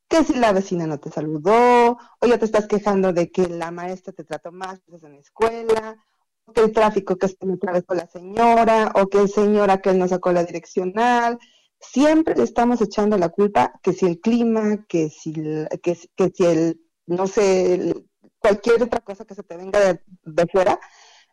que 0.08 0.24
si 0.24 0.34
la 0.36 0.54
vecina 0.54 0.88
no 0.88 1.00
te 1.00 1.12
saludó, 1.12 1.98
o 2.20 2.28
ya 2.28 2.38
te 2.38 2.46
estás 2.46 2.68
quejando 2.68 3.14
de 3.14 3.32
que 3.32 3.48
la 3.48 3.72
maestra 3.72 4.14
te 4.14 4.24
trató 4.24 4.52
más 4.52 4.80
en 4.88 5.14
la 5.14 5.20
escuela, 5.20 6.06
o 6.46 6.54
que 6.54 6.62
el 6.62 6.72
tráfico 6.72 7.16
que 7.18 7.26
está 7.26 7.48
otra 7.48 7.74
vez 7.74 7.86
con 7.86 7.98
la 7.98 8.08
señora, 8.08 8.92
o 8.96 9.08
que 9.08 9.20
el 9.20 9.30
señor 9.30 9.72
aquel 9.72 9.98
no 9.98 10.08
sacó 10.08 10.32
la 10.32 10.44
direccional. 10.44 11.40
Siempre 11.80 12.36
le 12.36 12.44
estamos 12.44 12.82
echando 12.82 13.18
la 13.18 13.30
culpa 13.30 13.80
que 13.82 13.94
si 13.94 14.06
el 14.06 14.20
clima, 14.20 14.86
que 14.88 15.10
si, 15.10 15.34
que, 15.82 15.96
si 16.34 16.46
el, 16.46 16.82
no 17.08 17.28
sé, 17.28 17.96
cualquier 18.40 18.84
otra 18.84 19.02
cosa 19.02 19.26
que 19.26 19.36
se 19.36 19.44
te 19.44 19.58
venga 19.58 19.80
de, 19.80 20.02
de 20.24 20.48
fuera, 20.48 20.80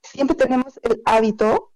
siempre 0.02 0.36
tenemos 0.36 0.80
el 0.82 1.02
hábito 1.04 1.72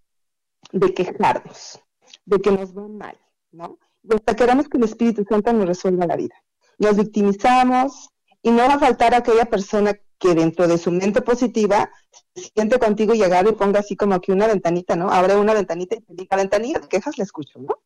de 0.72 0.94
quejarnos, 0.94 1.78
de 2.24 2.40
que 2.40 2.51
nos 2.51 2.76
va 2.76 2.88
mal, 2.88 3.18
¿no? 3.53 3.78
Y 4.03 4.14
hasta 4.14 4.34
queremos 4.34 4.68
que 4.68 4.78
el 4.78 4.84
Espíritu 4.84 5.24
Santo 5.28 5.53
nos 5.53 5.66
resuelva 5.66 6.07
la 6.07 6.16
vida 6.16 6.34
nos 6.78 6.96
victimizamos 6.96 8.10
y 8.42 8.50
no 8.50 8.58
va 8.58 8.74
a 8.74 8.78
faltar 8.78 9.14
aquella 9.14 9.46
persona 9.46 9.94
que 10.18 10.34
dentro 10.34 10.66
de 10.66 10.78
su 10.78 10.90
mente 10.90 11.20
positiva 11.20 11.90
se 12.34 12.50
siente 12.54 12.78
contigo 12.78 13.14
y 13.14 13.22
y 13.22 13.52
ponga 13.52 13.80
así 13.80 13.96
como 13.96 14.20
que 14.20 14.32
una 14.32 14.46
ventanita, 14.46 14.96
¿no? 14.96 15.10
Abre 15.10 15.36
una 15.36 15.54
ventanita 15.54 15.96
y 15.96 16.00
te 16.00 16.14
diga, 16.14 16.36
ventanilla 16.36 16.78
de 16.78 16.88
quejas 16.88 17.18
la 17.18 17.24
escucho, 17.24 17.58
¿no? 17.58 17.82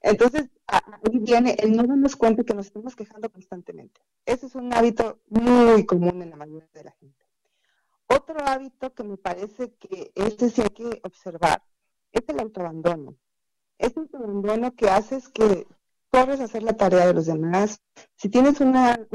Entonces, 0.00 0.48
ahí 0.66 1.18
viene 1.18 1.56
el 1.58 1.76
no 1.76 1.82
darnos 1.82 2.14
cuenta 2.14 2.44
que 2.44 2.54
nos 2.54 2.66
estamos 2.66 2.94
quejando 2.94 3.30
constantemente. 3.30 4.00
Ese 4.24 4.46
es 4.46 4.54
un 4.54 4.72
hábito 4.72 5.18
muy 5.28 5.84
común 5.84 6.22
en 6.22 6.30
la 6.30 6.36
mayoría 6.36 6.68
de 6.74 6.84
la 6.84 6.92
gente. 6.92 7.24
Otro 8.06 8.36
hábito 8.46 8.94
que 8.94 9.02
me 9.02 9.16
parece 9.16 9.74
que 9.74 10.12
este 10.14 10.50
sí 10.50 10.62
hay 10.62 10.70
que 10.70 11.00
observar 11.02 11.62
es 12.12 12.22
el 12.28 12.38
autoabandono. 12.38 13.16
Es 13.78 13.96
el 13.96 14.02
autoabandono 14.02 14.76
que 14.76 14.88
haces 14.88 15.28
que 15.28 15.66
corres 16.10 16.40
a 16.40 16.44
hacer 16.44 16.62
la 16.62 16.76
tarea 16.76 17.06
de 17.06 17.14
los 17.14 17.26
demás. 17.26 17.80
Si 18.16 18.28
tienes 18.28 18.60
un 18.60 18.72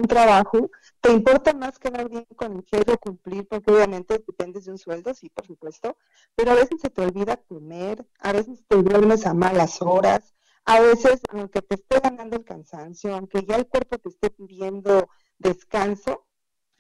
trabajo, 0.08 0.70
te 1.02 1.12
importa 1.12 1.54
más 1.54 1.80
quedar 1.80 2.10
bien 2.10 2.26
con 2.36 2.58
el 2.58 2.64
jefe 2.64 2.94
o 2.94 2.98
cumplir, 2.98 3.48
porque 3.48 3.72
obviamente 3.72 4.24
dependes 4.26 4.66
de 4.66 4.72
un 4.72 4.78
sueldo, 4.78 5.14
sí, 5.14 5.30
por 5.30 5.46
supuesto, 5.46 5.98
pero 6.36 6.52
a 6.52 6.56
veces 6.56 6.82
se 6.82 6.89
te 6.89 7.02
olvida 7.02 7.38
comer, 7.38 8.06
a 8.20 8.34
veces 8.34 8.64
te 8.68 8.82
duermes 8.82 9.26
a 9.26 9.34
malas 9.34 9.82
horas, 9.82 10.36
a 10.66 10.80
veces, 10.80 11.22
aunque 11.30 11.62
te 11.62 11.76
esté 11.76 12.00
ganando 12.00 12.36
el 12.36 12.46
cansancio, 12.46 13.16
aunque 13.16 13.44
ya 13.44 13.56
el 13.56 13.68
cuerpo 13.68 13.98
te 13.98 14.10
esté 14.10 14.30
pidiendo 14.30 15.10
descanso, 15.39 16.28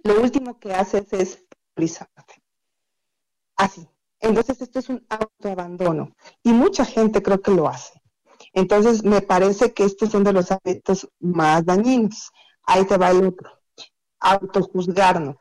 lo 0.03 0.21
último 0.21 0.59
que 0.59 0.73
haces 0.73 1.11
es 1.13 1.45
priorizarte. 1.73 2.43
Así. 3.55 3.87
Entonces, 4.19 4.61
esto 4.61 4.79
es 4.79 4.89
un 4.89 5.05
autoabandono. 5.09 6.15
Y 6.43 6.53
mucha 6.53 6.85
gente 6.85 7.23
creo 7.23 7.41
que 7.41 7.51
lo 7.51 7.67
hace. 7.67 8.00
Entonces, 8.53 9.03
me 9.03 9.21
parece 9.21 9.73
que 9.73 9.83
estos 9.83 10.09
son 10.09 10.23
de 10.23 10.33
los 10.33 10.51
hábitos 10.51 11.07
más 11.19 11.65
dañinos. 11.65 12.31
Ahí 12.63 12.85
te 12.85 12.97
va 12.97 13.11
el 13.11 13.25
otro. 13.25 13.49
Autojuzgarnos. 14.19 15.37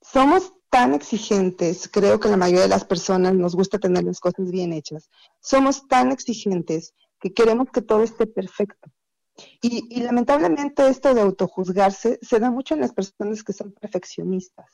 Somos 0.00 0.52
tan 0.70 0.94
exigentes, 0.94 1.88
creo 1.88 2.20
que 2.20 2.28
la 2.28 2.36
mayoría 2.36 2.62
de 2.62 2.68
las 2.68 2.84
personas 2.84 3.34
nos 3.34 3.54
gusta 3.54 3.78
tener 3.78 4.04
las 4.04 4.20
cosas 4.20 4.50
bien 4.50 4.72
hechas. 4.72 5.10
Somos 5.40 5.86
tan 5.88 6.12
exigentes 6.12 6.94
que 7.20 7.32
queremos 7.32 7.68
que 7.72 7.82
todo 7.82 8.02
esté 8.02 8.26
perfecto. 8.26 8.90
Y, 9.60 10.00
lamentablemente 10.02 10.86
esto 10.88 11.14
de 11.14 11.20
autojuzgarse 11.20 12.18
se 12.22 12.40
da 12.40 12.50
mucho 12.50 12.74
en 12.74 12.80
las 12.80 12.92
personas 12.92 13.42
que 13.42 13.52
son 13.52 13.72
perfeccionistas. 13.72 14.66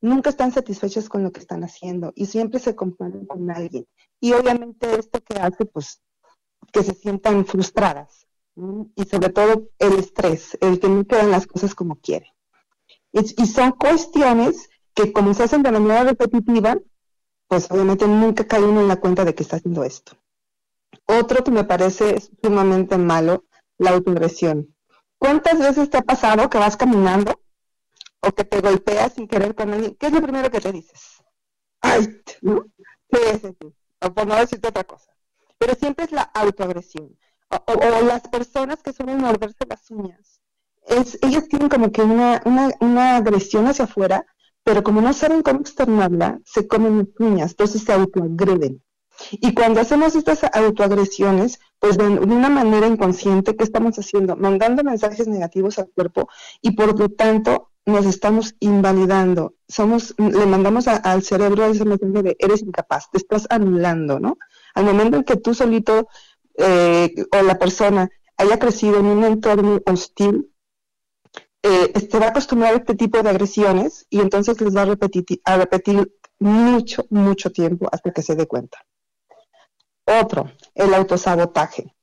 Nunca 0.00 0.30
están 0.30 0.52
satisfechas 0.52 1.08
con 1.08 1.22
lo 1.22 1.32
que 1.32 1.40
están 1.40 1.64
haciendo 1.64 2.12
y 2.14 2.26
siempre 2.26 2.60
se 2.60 2.74
comparan 2.74 3.24
con 3.24 3.50
alguien. 3.50 3.86
Y 4.20 4.32
obviamente 4.32 4.98
esto 4.98 5.20
que 5.22 5.38
hace, 5.38 5.64
pues, 5.64 6.02
que 6.74 6.82
se 6.82 6.94
sientan 6.94 7.46
frustradas. 7.46 8.26
Y 8.96 9.04
sobre 9.04 9.30
todo 9.30 9.68
el 9.78 9.92
estrés, 9.94 10.58
el 10.60 10.80
que 10.80 10.88
no 10.88 11.04
quedan 11.04 11.30
las 11.30 11.46
cosas 11.46 11.74
como 11.74 11.96
quieren. 11.96 12.30
Y, 13.12 13.46
son 13.46 13.72
cuestiones 13.72 14.68
que 14.92 15.12
como 15.12 15.34
se 15.34 15.44
hacen 15.44 15.62
de 15.62 15.70
manera 15.70 16.02
repetitiva, 16.02 16.76
pues 17.46 17.70
obviamente 17.70 18.06
nunca 18.08 18.46
cae 18.46 18.62
uno 18.62 18.80
en 18.80 18.88
la 18.88 18.96
cuenta 18.96 19.24
de 19.24 19.34
que 19.34 19.44
está 19.44 19.56
haciendo 19.56 19.84
esto. 19.84 20.16
Otro 21.06 21.44
que 21.44 21.52
me 21.52 21.64
parece 21.64 22.20
sumamente 22.42 22.98
malo, 22.98 23.44
la 23.78 23.90
autoagresión. 23.90 24.74
¿Cuántas 25.18 25.58
veces 25.58 25.90
te 25.90 25.98
ha 25.98 26.02
pasado 26.02 26.50
que 26.50 26.58
vas 26.58 26.76
caminando 26.76 27.40
o 28.20 28.32
que 28.32 28.44
te 28.44 28.60
golpeas 28.60 29.14
sin 29.14 29.28
querer 29.28 29.54
con 29.54 29.72
alguien? 29.72 29.94
¿Qué 29.94 30.06
es 30.06 30.12
lo 30.12 30.22
primero 30.22 30.50
que 30.50 30.60
te 30.60 30.72
dices? 30.72 31.22
Ay, 31.80 32.20
¿no? 32.42 32.64
Sí, 33.10 33.18
sí, 33.42 33.56
sí. 33.60 33.74
O 34.00 34.12
por 34.12 34.26
no 34.26 34.34
decirte 34.34 34.68
otra 34.68 34.84
cosa. 34.84 35.13
Pero 35.58 35.74
siempre 35.74 36.04
es 36.04 36.12
la 36.12 36.22
autoagresión. 36.22 37.16
O, 37.48 38.04
las 38.04 38.22
personas 38.28 38.82
que 38.82 38.92
suelen 38.92 39.18
morderse 39.18 39.64
las 39.68 39.90
uñas. 39.90 40.40
Es, 40.86 41.18
ellas 41.22 41.48
tienen 41.48 41.68
como 41.68 41.92
que 41.92 42.02
una, 42.02 42.42
una, 42.44 42.70
una 42.80 43.16
agresión 43.16 43.66
hacia 43.66 43.84
afuera, 43.84 44.26
pero 44.64 44.82
como 44.82 45.00
no 45.00 45.12
saben 45.12 45.42
cómo 45.42 45.60
externarla, 45.60 46.40
se 46.44 46.66
comen 46.66 47.12
uñas, 47.18 47.52
entonces 47.52 47.82
se 47.84 47.92
autoagreden. 47.92 48.82
Y 49.30 49.54
cuando 49.54 49.80
hacemos 49.80 50.16
estas 50.16 50.40
autoagresiones, 50.52 51.60
pues 51.78 51.96
de 51.96 52.04
una 52.04 52.48
manera 52.48 52.86
inconsciente, 52.86 53.54
¿qué 53.56 53.64
estamos 53.64 53.96
haciendo? 53.98 54.36
Mandando 54.36 54.82
mensajes 54.82 55.28
negativos 55.28 55.78
al 55.78 55.90
cuerpo 55.94 56.28
y 56.60 56.72
por 56.72 56.98
lo 56.98 57.08
tanto 57.08 57.70
nos 57.86 58.06
estamos 58.06 58.54
invalidando. 58.60 59.54
Somos, 59.68 60.14
le 60.18 60.46
mandamos 60.46 60.88
al 60.88 61.22
cerebro 61.22 61.66
ese 61.66 61.84
mensaje 61.84 62.22
de 62.22 62.36
eres 62.38 62.62
incapaz, 62.62 63.10
te 63.10 63.18
estás 63.18 63.46
anulando, 63.50 64.18
¿no? 64.18 64.38
Al 64.74 64.84
momento 64.84 65.16
en 65.16 65.24
que 65.24 65.36
tú 65.36 65.54
solito 65.54 66.08
eh, 66.58 67.14
o 67.32 67.42
la 67.42 67.58
persona 67.58 68.08
haya 68.36 68.58
crecido 68.58 68.98
en 68.98 69.06
un 69.06 69.24
entorno 69.24 69.80
hostil, 69.86 70.50
eh, 71.62 72.08
se 72.10 72.18
va 72.18 72.26
a 72.26 72.28
acostumbrar 72.30 72.74
a 72.74 72.76
este 72.76 72.94
tipo 72.94 73.22
de 73.22 73.30
agresiones 73.30 74.06
y 74.10 74.20
entonces 74.20 74.60
les 74.60 74.76
va 74.76 74.82
a 74.82 74.86
repetir, 74.86 75.24
a 75.44 75.56
repetir 75.56 76.12
mucho, 76.38 77.06
mucho 77.10 77.50
tiempo 77.50 77.88
hasta 77.90 78.12
que 78.12 78.22
se 78.22 78.34
dé 78.34 78.46
cuenta. 78.46 78.78
Otro, 80.04 80.50
el 80.74 80.92
autosabotaje. 80.92 81.94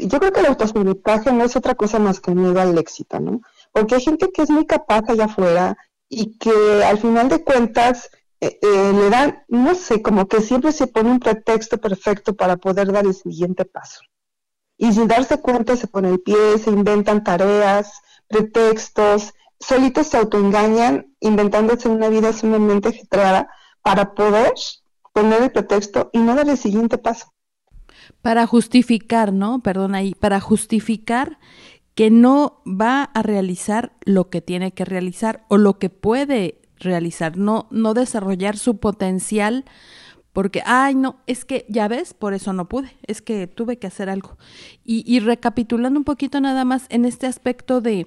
yo 0.00 0.18
creo 0.18 0.32
que 0.32 0.40
el 0.40 0.46
autosabotaje 0.46 1.32
no 1.32 1.44
es 1.44 1.54
otra 1.54 1.76
cosa 1.76 1.98
más 1.98 2.20
que 2.20 2.34
miedo 2.34 2.60
al 2.60 2.76
éxito, 2.78 3.20
¿no? 3.20 3.42
Porque 3.72 3.94
hay 3.94 4.00
gente 4.00 4.30
que 4.32 4.42
es 4.42 4.50
muy 4.50 4.66
capaz 4.66 5.04
allá 5.08 5.26
afuera 5.26 5.76
y 6.08 6.36
que 6.38 6.50
al 6.84 6.98
final 6.98 7.28
de 7.28 7.44
cuentas 7.44 8.10
eh, 8.40 8.58
eh, 8.60 8.92
le 8.94 9.10
dan, 9.10 9.44
no 9.48 9.74
sé, 9.74 10.02
como 10.02 10.28
que 10.28 10.40
siempre 10.40 10.72
se 10.72 10.86
pone 10.86 11.10
un 11.10 11.20
pretexto 11.20 11.78
perfecto 11.78 12.34
para 12.34 12.56
poder 12.56 12.92
dar 12.92 13.06
el 13.06 13.14
siguiente 13.14 13.64
paso. 13.64 14.00
Y 14.78 14.92
sin 14.92 15.08
darse 15.08 15.40
cuenta 15.40 15.76
se 15.76 15.86
pone 15.86 16.10
el 16.10 16.20
pie, 16.20 16.58
se 16.58 16.70
inventan 16.70 17.24
tareas, 17.24 18.00
pretextos, 18.28 19.32
solitos 19.58 20.08
se 20.08 20.18
autoengañan, 20.18 21.14
inventándose 21.20 21.88
una 21.88 22.08
vida 22.08 22.32
sumamente 22.32 22.90
agitada 22.90 23.48
para 23.82 24.14
poder 24.14 24.52
poner 25.12 25.42
el 25.44 25.50
pretexto 25.50 26.10
y 26.12 26.18
no 26.18 26.34
dar 26.34 26.48
el 26.48 26.58
siguiente 26.58 26.98
paso 26.98 27.32
para 28.22 28.46
justificar, 28.46 29.32
¿no? 29.32 29.60
Perdón 29.60 29.94
ahí, 29.94 30.14
para 30.14 30.40
justificar 30.40 31.38
que 31.94 32.10
no 32.10 32.62
va 32.66 33.04
a 33.04 33.22
realizar 33.22 33.96
lo 34.04 34.28
que 34.28 34.42
tiene 34.42 34.72
que 34.72 34.84
realizar 34.84 35.46
o 35.48 35.56
lo 35.56 35.78
que 35.78 35.90
puede 35.90 36.60
realizar, 36.78 37.36
no, 37.36 37.66
no 37.70 37.94
desarrollar 37.94 38.56
su 38.56 38.78
potencial 38.78 39.64
porque, 40.36 40.62
ay, 40.66 40.94
no, 40.94 41.16
es 41.26 41.46
que, 41.46 41.64
ya 41.66 41.88
ves, 41.88 42.12
por 42.12 42.34
eso 42.34 42.52
no 42.52 42.68
pude, 42.68 42.94
es 43.06 43.22
que 43.22 43.46
tuve 43.46 43.78
que 43.78 43.86
hacer 43.86 44.10
algo. 44.10 44.36
Y, 44.84 45.02
y 45.06 45.20
recapitulando 45.20 45.98
un 45.98 46.04
poquito 46.04 46.42
nada 46.42 46.66
más 46.66 46.84
en 46.90 47.06
este 47.06 47.26
aspecto 47.26 47.80
de 47.80 48.06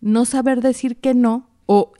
no 0.00 0.24
saber 0.24 0.62
decir 0.62 0.96
que 0.96 1.12
no 1.12 1.50
o 1.66 1.92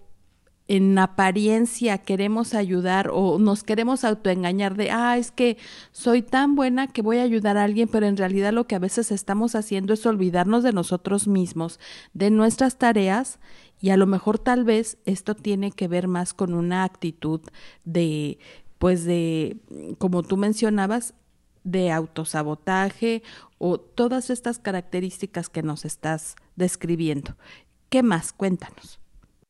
en 0.68 0.98
apariencia 0.98 1.98
queremos 1.98 2.54
ayudar 2.54 3.10
o 3.12 3.38
nos 3.38 3.62
queremos 3.62 4.04
autoengañar 4.04 4.76
de, 4.76 4.90
ah, 4.90 5.16
es 5.16 5.30
que 5.30 5.58
soy 5.92 6.22
tan 6.22 6.56
buena 6.56 6.88
que 6.88 7.02
voy 7.02 7.18
a 7.18 7.22
ayudar 7.22 7.56
a 7.56 7.64
alguien, 7.64 7.88
pero 7.88 8.06
en 8.06 8.16
realidad 8.16 8.52
lo 8.52 8.66
que 8.66 8.74
a 8.74 8.80
veces 8.80 9.12
estamos 9.12 9.54
haciendo 9.54 9.92
es 9.92 10.04
olvidarnos 10.06 10.64
de 10.64 10.72
nosotros 10.72 11.28
mismos, 11.28 11.78
de 12.14 12.30
nuestras 12.30 12.78
tareas 12.78 13.38
y 13.80 13.90
a 13.90 13.96
lo 13.96 14.06
mejor 14.06 14.38
tal 14.38 14.64
vez 14.64 14.98
esto 15.04 15.34
tiene 15.34 15.70
que 15.70 15.86
ver 15.86 16.08
más 16.08 16.34
con 16.34 16.52
una 16.52 16.82
actitud 16.82 17.40
de, 17.84 18.38
pues 18.78 19.04
de, 19.04 19.58
como 19.98 20.22
tú 20.22 20.36
mencionabas, 20.36 21.14
de 21.62 21.90
autosabotaje 21.90 23.22
o 23.58 23.78
todas 23.78 24.30
estas 24.30 24.58
características 24.58 25.48
que 25.48 25.62
nos 25.62 25.84
estás 25.84 26.36
describiendo. 26.54 27.36
¿Qué 27.88 28.02
más? 28.02 28.32
Cuéntanos. 28.32 29.00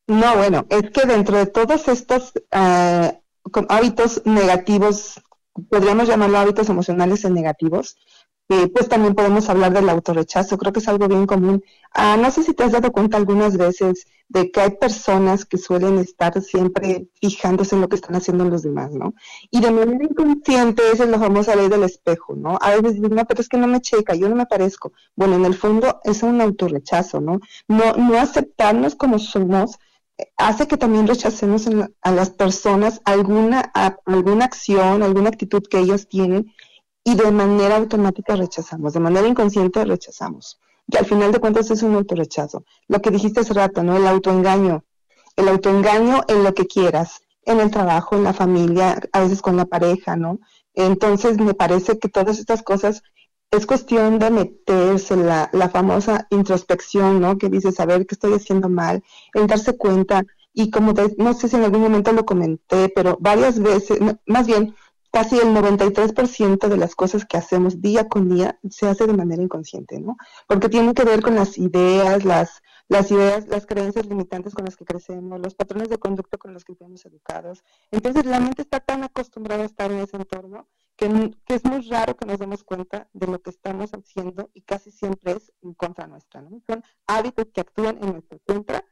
No, 0.09 0.37
bueno, 0.37 0.67
es 0.71 0.91
que 0.91 1.07
dentro 1.07 1.37
de 1.37 1.47
todos 1.47 1.89
estos 1.89 2.33
eh, 2.53 3.21
hábitos 3.69 4.23
negativos, 4.25 5.21
podríamos 5.69 6.07
llamarlo 6.09 6.39
hábitos 6.39 6.69
emocionales 6.69 7.29
negativos, 7.29 7.97
eh, 8.49 8.69
pues 8.69 8.89
también 8.89 9.17
podemos 9.17 9.49
hablar 9.49 9.73
del 9.73 9.89
autorrechazo, 9.89 10.57
creo 10.59 10.73
que 10.73 10.79
es 10.79 10.87
algo 10.87 11.09
bien 11.09 11.27
común. 11.27 11.65
Ah, 11.93 12.17
no 12.17 12.31
sé 12.31 12.45
si 12.45 12.55
te 12.55 12.63
has 12.63 12.71
dado 12.71 12.93
cuenta 12.93 13.17
algunas 13.17 13.57
veces 13.57 14.07
de 14.29 14.51
que 14.53 14.61
hay 14.61 14.71
personas 14.71 15.45
que 15.45 15.59
suelen 15.59 15.99
estar 15.99 16.41
siempre 16.41 17.09
fijándose 17.21 17.75
en 17.75 17.81
lo 17.81 17.89
que 17.89 17.97
están 17.97 18.15
haciendo 18.15 18.45
los 18.45 18.63
demás, 18.63 18.93
¿no? 18.93 19.15
Y 19.51 19.61
de 19.61 19.73
manera 19.73 20.05
inconsciente, 20.05 20.83
esa 20.93 21.05
es 21.05 21.11
la 21.11 21.19
famosa 21.19 21.57
ley 21.57 21.69
del 21.69 21.83
espejo, 21.83 22.37
¿no? 22.37 22.57
A 22.61 22.71
veces 22.71 22.95
dicen, 22.95 23.15
no, 23.17 23.25
pero 23.25 23.41
es 23.41 23.49
que 23.49 23.59
no 23.59 23.67
me 23.67 23.81
checa, 23.81 24.15
yo 24.15 24.29
no 24.29 24.37
me 24.37 24.47
parezco. 24.47 24.93
Bueno, 25.17 25.35
en 25.35 25.45
el 25.45 25.55
fondo 25.55 26.01
es 26.05 26.23
un 26.23 26.41
autorrechazo, 26.41 27.21
¿no? 27.21 27.41
No, 27.67 27.95
no 27.95 28.19
aceptarnos 28.19 28.95
como 28.95 29.19
somos, 29.19 29.79
hace 30.37 30.67
que 30.67 30.77
también 30.77 31.07
rechacemos 31.07 31.69
a 32.03 32.11
las 32.11 32.31
personas 32.31 33.01
alguna, 33.05 33.61
alguna 34.05 34.45
acción, 34.45 35.03
alguna 35.03 35.29
actitud 35.29 35.63
que 35.69 35.79
ellos 35.79 36.09
tienen 36.09 36.53
y 37.05 37.15
de 37.15 37.31
manera 37.31 37.77
automática 37.77 38.37
rechazamos, 38.37 38.93
de 38.93 39.01
manera 39.01 39.29
inconsciente 39.29 39.85
rechazamos. 39.85 40.59
Y 40.89 40.97
al 40.97 41.07
final 41.07 41.33
de 41.33 41.41
cuentas 41.41 41.71
es 41.71 41.83
un 41.83 41.95
autorrechazo. 41.95 42.65
Lo 42.89 43.01
que 43.01 43.11
dijiste 43.11 43.41
hace 43.41 43.55
rato, 43.55 43.83
¿no? 43.83 43.97
El 43.97 44.07
autoengaño. 44.07 44.85
El 45.37 45.49
autoengaño 45.49 46.23
en 46.29 46.45
lo 46.45 46.55
que 46.55 46.67
quieras, 46.67 47.21
en 47.45 47.61
el 47.61 47.71
trabajo, 47.71 48.17
en 48.17 48.25
la 48.25 48.33
familia, 48.33 49.01
a 49.13 49.21
veces 49.21 49.43
con 49.43 49.57
la 49.57 49.67
pareja, 49.67 50.17
¿no? 50.17 50.39
Entonces 50.75 51.39
me 51.39 51.55
parece 51.55 51.99
que 51.99 52.09
todas 52.09 52.39
estas 52.39 52.63
cosas 52.63 53.03
es 53.51 53.67
cuestión 53.67 54.19
de 54.19 54.31
meterse 54.31 55.17
la, 55.17 55.49
la 55.53 55.69
famosa 55.69 56.27
introspección, 56.31 57.21
¿no? 57.21 57.39
Que 57.39 57.49
dice 57.49 57.73
saber 57.73 58.07
que 58.07 58.15
estoy 58.15 58.35
haciendo 58.35 58.69
mal, 58.69 59.03
el 59.35 59.47
darse 59.47 59.77
cuenta 59.77 60.25
y 60.53 60.71
como 60.71 60.95
no 61.19 61.35
sé 61.35 61.49
si 61.49 61.57
en 61.57 61.65
algún 61.65 61.83
momento 61.83 62.13
lo 62.13 62.25
comenté, 62.25 62.89
pero 62.89 63.19
varias 63.21 63.59
veces, 63.59 63.99
más 64.27 64.47
bien 64.47 64.75
casi 65.13 65.37
el 65.37 65.49
93% 65.49 66.69
de 66.69 66.77
las 66.77 66.95
cosas 66.95 67.25
que 67.25 67.37
hacemos 67.37 67.81
día 67.81 68.09
con 68.09 68.29
día 68.29 68.59
se 68.71 68.87
hace 68.87 69.07
de 69.07 69.13
manera 69.13 69.43
inconsciente, 69.43 70.01
¿no? 70.01 70.17
Porque 70.47 70.69
tiene 70.69 70.95
que 70.95 71.05
ver 71.05 71.23
con 71.23 71.35
las 71.35 71.59
ideas, 71.59 72.25
las, 72.25 72.63
las 72.89 73.11
ideas, 73.11 73.49
las 73.49 73.67
creencias 73.67 74.07
limitantes 74.07 74.55
con 74.55 74.65
las 74.65 74.77
que 74.77 74.85
crecemos, 74.85 75.41
los 75.41 75.55
patrones 75.55 75.89
de 75.89 75.99
conducta 75.99 76.39
con 76.39 76.53
los 76.53 76.65
que 76.65 76.75
fuimos 76.75 77.05
educados. 77.05 77.63
Entonces 77.91 78.25
la 78.27 78.41
mente 78.41 78.63
está 78.63 78.81
tan 78.81 79.05
acostumbrada 79.05 79.63
a 79.63 79.67
estar 79.67 79.91
en 79.93 80.01
ese 80.01 80.17
entorno 80.17 80.69
que, 80.97 81.35
es 81.49 81.65
muy 81.65 81.83
raro 81.89 82.17
que 82.17 82.27
nos 82.27 82.39
demos 82.39 82.65
cuenta 82.65 83.09
de 83.13 83.27
lo 83.27 83.41
que 83.41 83.51
estamos 83.51 83.91
haciendo 83.93 84.51
y 84.55 84.63
casi 84.63 84.91
siempre 84.91 85.33
es 85.33 85.53
en 85.63 85.75
contra 85.75 86.07
nuestra, 86.07 86.41
¿no? 86.43 86.61
Son 86.67 86.83
hábitos 87.07 87.47
que 87.53 87.61
actúan 87.61 87.99
en 88.03 88.13
nuestra 88.13 88.39
contra 88.47 88.85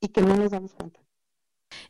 y 0.00 0.08
que 0.08 0.22
no 0.22 0.36
nos 0.36 0.50
damos 0.50 0.74
cuenta. 0.74 1.00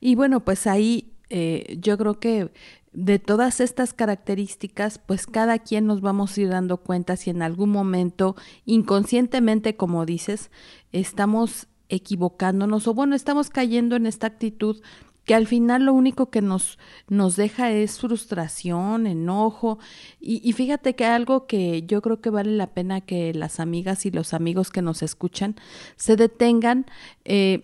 Y 0.00 0.14
bueno, 0.14 0.44
pues 0.44 0.66
ahí 0.66 1.16
eh, 1.30 1.76
yo 1.80 1.96
creo 1.96 2.20
que 2.20 2.52
de 2.92 3.18
todas 3.18 3.60
estas 3.60 3.94
características, 3.94 4.98
pues 4.98 5.26
cada 5.26 5.58
quien 5.58 5.86
nos 5.86 6.02
vamos 6.02 6.36
a 6.36 6.40
ir 6.42 6.50
dando 6.50 6.76
cuenta 6.76 7.16
si 7.16 7.30
en 7.30 7.40
algún 7.40 7.70
momento, 7.70 8.36
inconscientemente, 8.66 9.76
como 9.76 10.04
dices, 10.04 10.50
estamos 10.92 11.68
equivocándonos 11.88 12.86
o 12.86 12.94
bueno, 12.94 13.14
estamos 13.16 13.50
cayendo 13.50 13.96
en 13.96 14.06
esta 14.06 14.26
actitud 14.26 14.82
que 15.24 15.34
al 15.34 15.46
final 15.46 15.84
lo 15.84 15.92
único 15.92 16.30
que 16.30 16.42
nos, 16.42 16.78
nos 17.08 17.36
deja 17.36 17.70
es 17.70 17.98
frustración, 17.98 19.06
enojo. 19.06 19.78
Y, 20.20 20.52
fíjate 20.52 20.94
que 20.94 21.04
algo 21.04 21.46
que 21.46 21.82
yo 21.86 22.02
creo 22.02 22.20
que 22.20 22.30
vale 22.30 22.56
la 22.56 22.68
pena 22.68 23.00
que 23.00 23.32
las 23.34 23.60
amigas 23.60 24.04
y 24.06 24.10
los 24.10 24.34
amigos 24.34 24.70
que 24.70 24.82
nos 24.82 25.02
escuchan 25.02 25.56
se 25.96 26.16
detengan, 26.16 26.86
eh, 27.24 27.62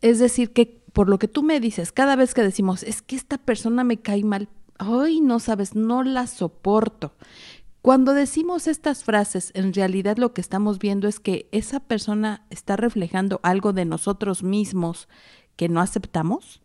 es 0.00 0.18
decir, 0.18 0.52
que 0.52 0.82
por 0.92 1.08
lo 1.08 1.18
que 1.18 1.28
tú 1.28 1.42
me 1.42 1.60
dices, 1.60 1.92
cada 1.92 2.16
vez 2.16 2.34
que 2.34 2.42
decimos, 2.42 2.82
es 2.82 3.02
que 3.02 3.16
esta 3.16 3.38
persona 3.38 3.84
me 3.84 3.98
cae 3.98 4.24
mal, 4.24 4.48
ay, 4.78 5.20
no 5.20 5.38
sabes, 5.38 5.74
no 5.74 6.02
la 6.02 6.26
soporto. 6.26 7.14
Cuando 7.80 8.12
decimos 8.12 8.66
estas 8.66 9.04
frases, 9.04 9.52
en 9.54 9.72
realidad 9.72 10.18
lo 10.18 10.34
que 10.34 10.40
estamos 10.40 10.78
viendo 10.78 11.08
es 11.08 11.20
que 11.20 11.48
esa 11.52 11.80
persona 11.80 12.44
está 12.50 12.76
reflejando 12.76 13.40
algo 13.42 13.72
de 13.72 13.84
nosotros 13.84 14.42
mismos 14.42 15.08
que 15.58 15.68
no 15.68 15.80
aceptamos? 15.80 16.62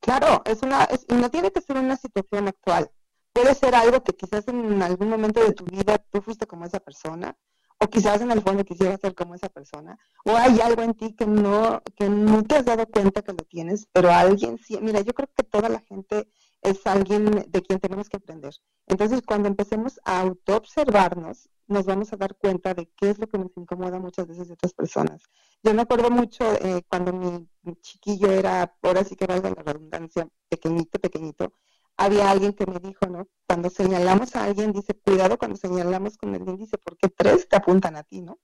Claro, 0.00 0.42
es 0.46 0.62
una, 0.62 0.88
y 1.08 1.14
no 1.14 1.30
tiene 1.30 1.52
que 1.52 1.60
ser 1.60 1.76
una 1.76 1.96
situación 1.96 2.48
actual. 2.48 2.90
Puede 3.34 3.54
ser 3.54 3.74
algo 3.74 4.02
que 4.02 4.14
quizás 4.14 4.48
en 4.48 4.82
algún 4.82 5.10
momento 5.10 5.44
de 5.44 5.52
tu 5.52 5.64
vida 5.64 5.98
tú 6.10 6.22
fuiste 6.22 6.46
como 6.46 6.64
esa 6.64 6.80
persona, 6.80 7.36
o 7.78 7.86
quizás 7.86 8.22
en 8.22 8.30
el 8.30 8.40
fondo 8.40 8.64
quisieras 8.64 8.98
ser 9.00 9.14
como 9.14 9.34
esa 9.34 9.50
persona, 9.50 9.98
o 10.24 10.34
hay 10.34 10.58
algo 10.60 10.82
en 10.82 10.94
ti 10.94 11.14
que 11.14 11.26
no, 11.26 11.82
que 11.96 12.08
no 12.08 12.42
te 12.44 12.56
has 12.56 12.64
dado 12.64 12.86
cuenta 12.86 13.20
que 13.20 13.32
lo 13.32 13.44
tienes, 13.44 13.86
pero 13.92 14.10
alguien 14.10 14.56
sí, 14.58 14.78
mira, 14.80 15.02
yo 15.02 15.12
creo 15.12 15.28
que 15.36 15.44
toda 15.44 15.68
la 15.68 15.80
gente 15.80 16.28
es 16.62 16.86
alguien 16.86 17.26
de 17.26 17.62
quien 17.62 17.78
tenemos 17.78 18.08
que 18.08 18.16
aprender. 18.16 18.54
Entonces, 18.86 19.20
cuando 19.20 19.48
empecemos 19.48 20.00
a 20.04 20.20
autoobservarnos, 20.20 21.50
nos 21.68 21.86
vamos 21.86 22.12
a 22.12 22.16
dar 22.16 22.34
cuenta 22.36 22.74
de 22.74 22.90
qué 22.96 23.10
es 23.10 23.18
lo 23.18 23.28
que 23.28 23.38
nos 23.38 23.56
incomoda 23.56 23.98
muchas 23.98 24.26
veces 24.26 24.48
de 24.48 24.54
otras 24.54 24.72
personas. 24.72 25.22
Yo 25.62 25.74
me 25.74 25.82
acuerdo 25.82 26.10
mucho 26.10 26.44
eh, 26.54 26.82
cuando 26.88 27.12
mi, 27.12 27.46
chiquillo 27.82 28.30
era, 28.32 28.74
ahora 28.82 29.04
sí 29.04 29.16
que 29.16 29.26
valga 29.26 29.50
la 29.50 29.62
redundancia, 29.62 30.28
pequeñito, 30.48 30.98
pequeñito, 30.98 31.52
había 31.96 32.30
alguien 32.30 32.54
que 32.54 32.66
me 32.66 32.78
dijo, 32.78 33.06
¿no? 33.06 33.28
Cuando 33.46 33.70
señalamos 33.70 34.34
a 34.36 34.44
alguien, 34.44 34.72
dice, 34.72 34.94
cuidado 34.94 35.36
cuando 35.36 35.56
señalamos 35.56 36.16
con 36.16 36.34
el 36.34 36.48
índice, 36.48 36.78
porque 36.78 37.08
tres 37.08 37.48
te 37.48 37.56
apuntan 37.56 37.96
a 37.96 38.02
ti, 38.02 38.22
¿no? 38.22 38.38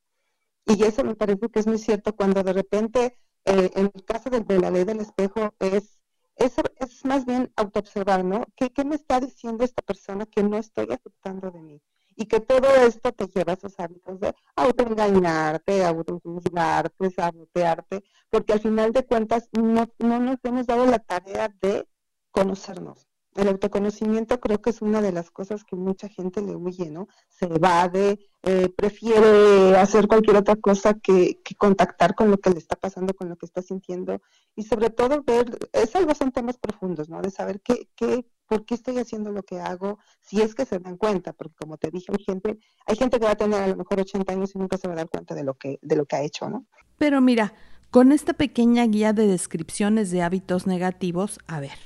Y 0.66 0.82
eso 0.84 1.04
me 1.04 1.14
parece 1.14 1.48
que 1.48 1.60
es 1.60 1.66
muy 1.66 1.78
cierto 1.78 2.14
cuando 2.16 2.42
de 2.42 2.52
repente, 2.52 3.18
eh, 3.44 3.70
en 3.74 3.90
el 3.94 4.04
caso 4.04 4.30
de, 4.30 4.40
de, 4.40 4.58
la 4.58 4.70
ley 4.70 4.84
del 4.84 5.00
espejo, 5.00 5.54
es, 5.60 6.00
es, 6.36 6.54
es 6.76 7.04
más 7.04 7.24
bien 7.26 7.52
autoobservar, 7.56 8.24
¿no? 8.24 8.44
¿Qué, 8.56 8.70
¿Qué 8.70 8.84
me 8.84 8.96
está 8.96 9.20
diciendo 9.20 9.64
esta 9.64 9.82
persona 9.82 10.26
que 10.26 10.42
no 10.42 10.58
estoy 10.58 10.88
aceptando 10.90 11.50
de 11.50 11.62
mí? 11.62 11.82
Y 12.16 12.26
que 12.26 12.40
todo 12.40 12.68
esto 12.86 13.12
te 13.12 13.26
lleva 13.26 13.52
a 13.52 13.56
esos 13.56 13.78
hábitos 13.78 14.20
de 14.20 14.34
autoengañarte, 14.56 15.84
autojuzgarte, 15.84 17.10
sabotearte, 17.10 18.04
porque 18.30 18.52
al 18.52 18.60
final 18.60 18.92
de 18.92 19.04
cuentas 19.04 19.48
no, 19.52 19.88
no 19.98 20.20
nos 20.20 20.38
hemos 20.44 20.66
dado 20.66 20.86
la 20.86 20.98
tarea 20.98 21.54
de 21.60 21.86
conocernos. 22.30 23.08
El 23.34 23.48
autoconocimiento 23.48 24.38
creo 24.38 24.60
que 24.60 24.70
es 24.70 24.80
una 24.80 25.02
de 25.02 25.10
las 25.10 25.30
cosas 25.30 25.64
que 25.64 25.74
mucha 25.74 26.08
gente 26.08 26.40
le 26.40 26.54
huye, 26.54 26.88
¿no? 26.88 27.08
Se 27.28 27.46
evade, 27.46 28.20
eh, 28.44 28.68
prefiere 28.76 29.76
hacer 29.76 30.06
cualquier 30.06 30.36
otra 30.36 30.54
cosa 30.54 30.94
que, 30.94 31.40
que, 31.42 31.56
contactar 31.56 32.14
con 32.14 32.30
lo 32.30 32.38
que 32.38 32.50
le 32.50 32.58
está 32.58 32.76
pasando, 32.76 33.12
con 33.12 33.28
lo 33.28 33.36
que 33.36 33.46
está 33.46 33.60
sintiendo 33.60 34.20
y 34.54 34.62
sobre 34.62 34.90
todo 34.90 35.22
ver, 35.24 35.58
es 35.72 35.96
algo, 35.96 36.14
son 36.14 36.30
temas 36.30 36.58
profundos, 36.58 37.08
¿no? 37.08 37.20
De 37.22 37.30
saber 37.30 37.60
qué, 37.60 37.88
qué, 37.96 38.24
por 38.47 38.64
qué 38.64 38.74
estoy 38.74 38.99
haciendo 38.99 39.32
lo 39.32 39.42
que 39.42 39.61
hago, 39.61 39.99
si 40.20 40.40
es 40.40 40.55
que 40.55 40.64
se 40.64 40.78
dan 40.78 40.97
cuenta, 40.97 41.32
porque 41.32 41.55
como 41.57 41.76
te 41.76 41.90
dije, 41.90 42.12
hay 42.12 42.24
gente, 42.24 42.59
hay 42.86 42.97
gente 42.97 43.18
que 43.18 43.24
va 43.24 43.32
a 43.32 43.36
tener 43.36 43.62
a 43.62 43.68
lo 43.68 43.76
mejor 43.76 44.01
80 44.01 44.32
años 44.32 44.55
y 44.55 44.59
nunca 44.59 44.76
se 44.76 44.88
va 44.88 44.95
a 44.95 44.99
dar 44.99 45.09
cuenta 45.09 45.34
de 45.34 45.45
lo 45.45 45.55
que, 45.55 45.78
de 45.82 45.97
lo 45.97 46.07
que 46.07 46.16
ha 46.16 46.22
hecho, 46.22 46.49
¿no? 46.49 46.66
Pero 46.99 47.20
mira, 47.20 47.55
con 47.90 48.12
esta 48.12 48.32
pequeña 48.32 48.84
guía 48.86 49.12
de 49.12 49.26
descripciones 49.26 50.11
de 50.11 50.22
hábitos 50.22 50.66
negativos, 50.66 51.38
a 51.47 51.61
ver, 51.61 51.78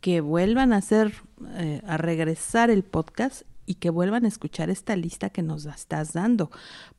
que 0.00 0.20
vuelvan 0.20 0.72
a 0.72 0.78
hacer, 0.78 1.14
eh, 1.56 1.80
a 1.86 1.96
regresar 1.96 2.70
el 2.70 2.82
podcast 2.84 3.42
y 3.66 3.76
que 3.76 3.90
vuelvan 3.90 4.24
a 4.24 4.28
escuchar 4.28 4.70
esta 4.70 4.96
lista 4.96 5.30
que 5.30 5.42
nos 5.42 5.64
estás 5.64 6.12
dando. 6.12 6.50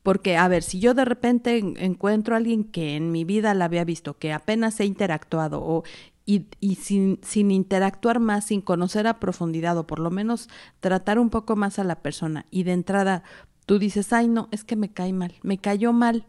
Porque, 0.03 0.37
a 0.37 0.47
ver, 0.47 0.63
si 0.63 0.79
yo 0.79 0.93
de 0.93 1.05
repente 1.05 1.57
encuentro 1.57 2.33
a 2.33 2.37
alguien 2.37 2.63
que 2.63 2.95
en 2.95 3.11
mi 3.11 3.23
vida 3.23 3.53
la 3.53 3.65
había 3.65 3.83
visto, 3.83 4.17
que 4.17 4.33
apenas 4.33 4.79
he 4.79 4.85
interactuado 4.85 5.61
o 5.61 5.83
y, 6.25 6.75
sin, 6.75 7.19
sin, 7.21 7.51
interactuar 7.51 8.19
más, 8.19 8.45
sin 8.45 8.61
conocer 8.61 9.05
a 9.05 9.19
profundidad 9.19 9.77
o 9.77 9.85
por 9.85 9.99
lo 9.99 10.09
menos 10.09 10.49
tratar 10.79 11.19
un 11.19 11.29
poco 11.29 11.55
más 11.55 11.77
a 11.77 11.83
la 11.83 12.01
persona 12.01 12.47
y 12.49 12.63
de 12.63 12.73
entrada 12.73 13.23
tú 13.67 13.77
dices, 13.77 14.11
ay 14.11 14.27
no, 14.27 14.47
es 14.51 14.63
que 14.63 14.75
me 14.75 14.91
cae 14.91 15.13
mal, 15.13 15.35
me 15.43 15.59
cayó 15.59 15.93
mal, 15.93 16.25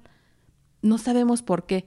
no 0.82 0.98
sabemos 0.98 1.42
por 1.42 1.66
qué. 1.66 1.86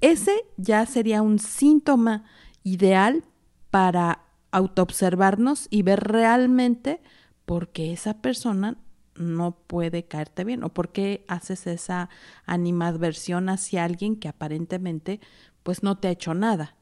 Ese 0.00 0.32
ya 0.56 0.86
sería 0.86 1.22
un 1.22 1.40
síntoma 1.40 2.24
ideal 2.62 3.24
para 3.70 4.24
autoobservarnos 4.52 5.66
y 5.70 5.82
ver 5.82 6.00
realmente 6.00 7.00
por 7.44 7.68
qué 7.70 7.92
esa 7.92 8.20
persona 8.20 8.78
no 9.16 9.52
puede 9.66 10.04
caerte 10.04 10.44
bien 10.44 10.62
o 10.62 10.68
por 10.68 10.92
qué 10.92 11.24
haces 11.26 11.66
esa 11.66 12.08
animadversión 12.46 13.48
hacia 13.48 13.84
alguien 13.84 14.16
que 14.16 14.28
aparentemente 14.28 15.20
pues 15.64 15.82
no 15.82 15.98
te 15.98 16.08
ha 16.08 16.12
hecho 16.12 16.34
nada. 16.34 16.77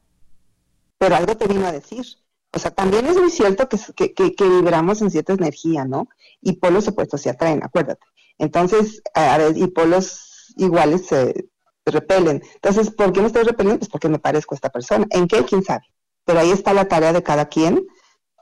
Pero 0.97 1.15
algo 1.15 1.37
te 1.37 1.47
vino 1.47 1.65
a 1.65 1.71
decir. 1.71 2.05
O 2.53 2.59
sea, 2.59 2.71
también 2.71 3.05
es 3.05 3.17
muy 3.17 3.29
cierto 3.29 3.67
que, 3.69 4.13
que, 4.13 4.33
vibramos 4.39 5.01
en 5.01 5.11
cierta 5.11 5.33
energía, 5.33 5.85
¿no? 5.85 6.07
Y 6.41 6.53
polos 6.53 6.87
opuestos 6.87 7.21
se 7.21 7.29
atraen, 7.29 7.63
acuérdate. 7.63 8.05
Entonces, 8.37 9.01
a 9.13 9.37
ver, 9.37 9.57
y 9.57 9.67
polos 9.67 10.53
iguales 10.57 11.07
se 11.07 11.49
repelen. 11.85 12.41
Entonces, 12.55 12.89
¿por 12.89 13.11
qué 13.11 13.21
me 13.21 13.27
estoy 13.27 13.43
repeliendo? 13.43 13.79
Pues 13.79 13.89
porque 13.89 14.09
me 14.09 14.19
parezco 14.19 14.55
a 14.55 14.57
esta 14.57 14.69
persona. 14.69 15.05
¿En 15.09 15.27
qué? 15.27 15.43
¿Quién 15.43 15.63
sabe? 15.63 15.83
pero 16.27 16.41
ahí 16.41 16.51
está 16.51 16.73
la 16.73 16.89
tarea 16.89 17.13
de 17.13 17.23
cada 17.23 17.47
quien 17.47 17.87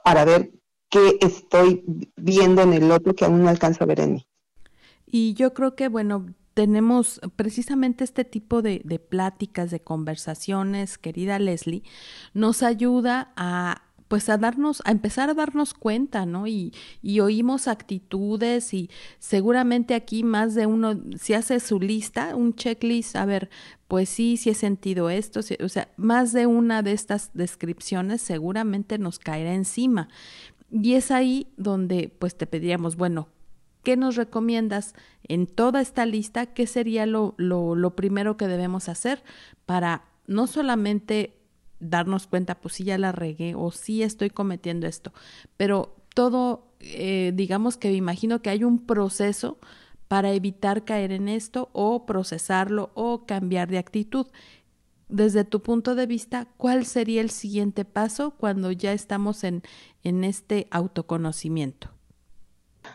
para 0.04 0.26
ver 0.26 0.52
qué 0.90 1.20
estoy 1.22 1.84
viendo 2.16 2.64
en 2.64 2.74
el 2.74 2.90
otro 2.90 3.14
que 3.14 3.26
aún 3.26 3.44
no 3.44 3.50
alcanzo 3.50 3.84
a 3.84 3.88
ver 3.88 4.00
en 4.00 4.14
mí. 4.16 4.28
Y 5.06 5.36
yo 5.36 5.54
creo 5.54 5.76
que, 5.76 5.88
bueno, 5.88 6.26
tenemos 6.56 7.22
precisamente 7.36 8.04
este 8.04 8.26
tipo 8.26 8.64
de, 8.64 8.82
de 8.84 8.98
pláticas, 8.98 9.70
de 9.70 9.82
conversaciones, 9.82 10.98
querida 10.98 11.38
Leslie, 11.38 11.84
nos 12.34 12.64
ayuda 12.64 13.34
a 13.36 13.84
pues 14.08 14.30
a 14.30 14.38
darnos, 14.38 14.82
a 14.86 14.92
empezar 14.92 15.30
a 15.30 15.34
darnos 15.34 15.74
cuenta, 15.74 16.26
¿no? 16.26 16.46
Y, 16.48 16.74
y, 17.02 17.22
oímos 17.22 17.68
actitudes 17.68 18.74
y 18.74 18.90
seguramente 19.18 19.96
aquí 19.96 20.24
más 20.24 20.54
de 20.54 20.68
uno, 20.68 21.02
si 21.20 21.34
hace 21.34 21.60
su 21.60 21.80
lista, 21.80 22.36
un 22.36 22.54
checklist, 22.54 23.16
a 23.16 23.26
ver, 23.26 23.50
pues 23.88 24.08
sí, 24.10 24.38
sí 24.38 24.52
he 24.52 24.54
sentido 24.54 25.10
esto, 25.10 25.40
o 25.40 25.70
sea, 25.70 25.90
más 25.98 26.34
de 26.34 26.46
una 26.46 26.84
de 26.84 26.92
estas 26.92 27.32
descripciones 27.34 28.22
seguramente 28.22 29.00
nos 29.00 29.18
caerá 29.20 29.54
encima. 29.56 30.08
Y 30.72 30.94
es 30.94 31.10
ahí 31.12 31.48
donde 31.58 32.16
pues 32.20 32.38
te 32.38 32.48
pediríamos, 32.48 32.96
bueno, 32.96 33.30
¿qué 33.86 33.96
nos 33.96 34.18
recomiendas 34.18 34.96
en 35.24 35.48
toda 35.48 35.80
esta 35.80 36.06
lista? 36.06 36.48
¿Qué 36.48 36.68
sería 36.68 37.06
lo, 37.06 37.36
lo, 37.38 37.96
primero 37.96 38.36
que 38.36 38.48
debemos 38.48 38.90
hacer 38.90 39.24
para 39.66 40.04
no 40.28 40.48
solamente 40.48 41.38
darnos 41.80 42.26
cuenta, 42.28 42.56
pues 42.56 42.74
sí 42.76 42.84
ya 42.84 42.98
la 42.98 43.12
regué 43.12 43.54
o 43.56 43.72
sí 43.72 44.02
estoy 44.02 44.32
cometiendo 44.32 44.88
esto. 44.88 45.14
Pero 45.56 45.96
todo, 46.16 46.74
eh, 46.80 47.32
digamos 47.36 47.78
que 47.78 47.90
me 47.90 47.96
imagino 47.96 48.42
que 48.42 48.50
hay 48.50 48.64
un 48.64 48.80
proceso 48.86 49.60
para 50.08 50.34
evitar 50.34 50.84
caer 50.84 51.12
en 51.12 51.30
esto 51.30 51.70
o 51.74 52.06
procesarlo 52.08 52.92
o 52.96 53.26
cambiar 53.26 53.70
de 53.70 53.78
actitud. 53.78 54.26
Desde 55.10 55.44
tu 55.44 55.62
punto 55.62 55.94
de 55.94 56.08
vista, 56.08 56.48
¿cuál 56.58 56.86
sería 56.88 57.22
el 57.22 57.30
siguiente 57.30 57.86
paso 57.86 58.32
cuando 58.32 58.72
ya 58.72 58.94
estamos 58.94 59.44
en 59.44 59.62
este 60.24 60.68
autoconocimiento? 60.72 61.95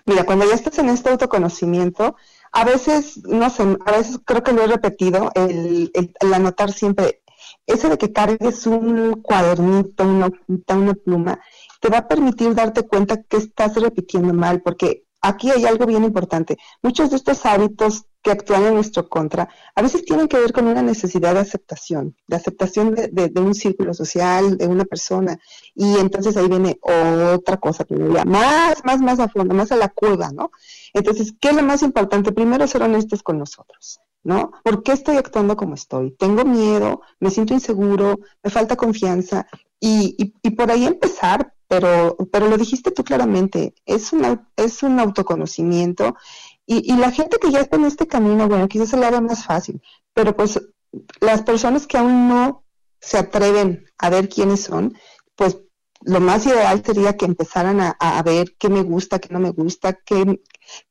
Mira, 0.06 0.24
cuando 0.24 0.48
ya 0.48 0.54
estás 0.54 0.78
en 0.78 0.88
este 0.88 1.10
autoconocimiento, 1.10 2.16
a 2.52 2.64
veces, 2.64 3.18
no 3.24 3.48
sé, 3.50 3.62
a 3.84 3.92
veces 3.92 4.18
creo 4.24 4.42
que 4.42 4.52
lo 4.52 4.62
he 4.62 4.66
repetido, 4.66 5.30
el, 5.34 5.90
el 5.94 6.34
anotar 6.34 6.72
siempre 6.72 7.20
eso 7.66 7.88
de 7.88 7.98
que 7.98 8.12
cargues 8.12 8.66
un 8.66 9.22
cuadernito, 9.22 10.04
una 10.04 10.30
una 10.46 10.94
pluma, 10.94 11.40
te 11.80 11.88
va 11.88 11.98
a 11.98 12.08
permitir 12.08 12.54
darte 12.54 12.86
cuenta 12.86 13.22
que 13.22 13.38
estás 13.38 13.74
repitiendo 13.76 14.34
mal, 14.34 14.62
porque 14.62 15.04
aquí 15.20 15.50
hay 15.50 15.64
algo 15.64 15.86
bien 15.86 16.04
importante. 16.04 16.56
Muchos 16.82 17.10
de 17.10 17.16
estos 17.16 17.44
hábitos 17.46 18.06
que 18.22 18.30
actúan 18.30 18.64
en 18.64 18.74
nuestro 18.74 19.08
contra, 19.08 19.48
a 19.74 19.82
veces 19.82 20.04
tienen 20.04 20.28
que 20.28 20.38
ver 20.38 20.52
con 20.52 20.66
una 20.66 20.82
necesidad 20.82 21.34
de 21.34 21.40
aceptación, 21.40 22.16
de 22.26 22.36
aceptación 22.36 22.94
de, 22.94 23.32
un 23.40 23.54
círculo 23.54 23.94
social, 23.94 24.58
de 24.58 24.66
una 24.66 24.84
persona, 24.84 25.38
y 25.74 25.96
entonces 25.98 26.36
ahí 26.36 26.48
viene 26.48 26.78
otra 26.82 27.56
cosa 27.56 27.84
que 27.84 27.96
más, 27.96 28.84
más, 28.84 29.00
más 29.00 29.20
a 29.20 29.28
fondo, 29.28 29.54
más 29.54 29.72
a 29.72 29.76
la 29.76 29.88
cueva, 29.88 30.30
¿no? 30.32 30.50
Entonces, 30.92 31.34
¿qué 31.40 31.50
es 31.50 31.56
lo 31.56 31.62
más 31.62 31.82
importante? 31.82 32.32
Primero 32.32 32.66
ser 32.66 32.82
honestos 32.82 33.22
con 33.22 33.38
nosotros, 33.38 34.00
¿no? 34.22 34.52
¿Por 34.64 34.82
qué 34.82 34.92
estoy 34.92 35.16
actuando 35.16 35.56
como 35.56 35.74
estoy? 35.74 36.10
Tengo 36.12 36.44
miedo, 36.44 37.00
me 37.20 37.30
siento 37.30 37.54
inseguro, 37.54 38.20
me 38.42 38.50
falta 38.50 38.76
confianza, 38.76 39.46
y, 39.80 40.34
y, 40.42 40.50
por 40.50 40.70
ahí 40.70 40.84
empezar, 40.84 41.54
pero, 41.66 42.14
pero 42.30 42.48
lo 42.48 42.58
dijiste 42.58 42.90
tú 42.90 43.02
claramente, 43.02 43.74
es, 43.86 44.12
una, 44.12 44.46
es 44.56 44.82
un 44.82 45.00
autoconocimiento 45.00 46.16
y, 46.72 46.96
la 46.96 47.10
gente 47.10 47.38
que 47.38 47.50
ya 47.50 47.60
está 47.60 47.76
en 47.76 47.84
este 47.84 48.06
camino, 48.06 48.46
bueno, 48.46 48.68
quizás 48.68 48.92
la 48.92 49.08
haga 49.08 49.20
más 49.20 49.44
fácil, 49.44 49.82
pero 50.14 50.36
pues 50.36 50.60
las 51.20 51.42
personas 51.42 51.88
que 51.88 51.98
aún 51.98 52.28
no 52.28 52.64
se 53.00 53.18
atreven 53.18 53.86
a 53.98 54.08
ver 54.08 54.28
quiénes 54.28 54.60
son, 54.60 54.96
pues 55.34 55.58
lo 56.02 56.20
más 56.20 56.46
ideal 56.46 56.80
sería 56.84 57.16
que 57.16 57.24
empezaran 57.24 57.80
a, 57.80 58.22
ver 58.22 58.54
qué 58.56 58.68
me 58.68 58.82
gusta, 58.82 59.18
qué 59.18 59.30
no 59.32 59.40
me 59.40 59.50
gusta, 59.50 59.94
qué, 59.94 60.40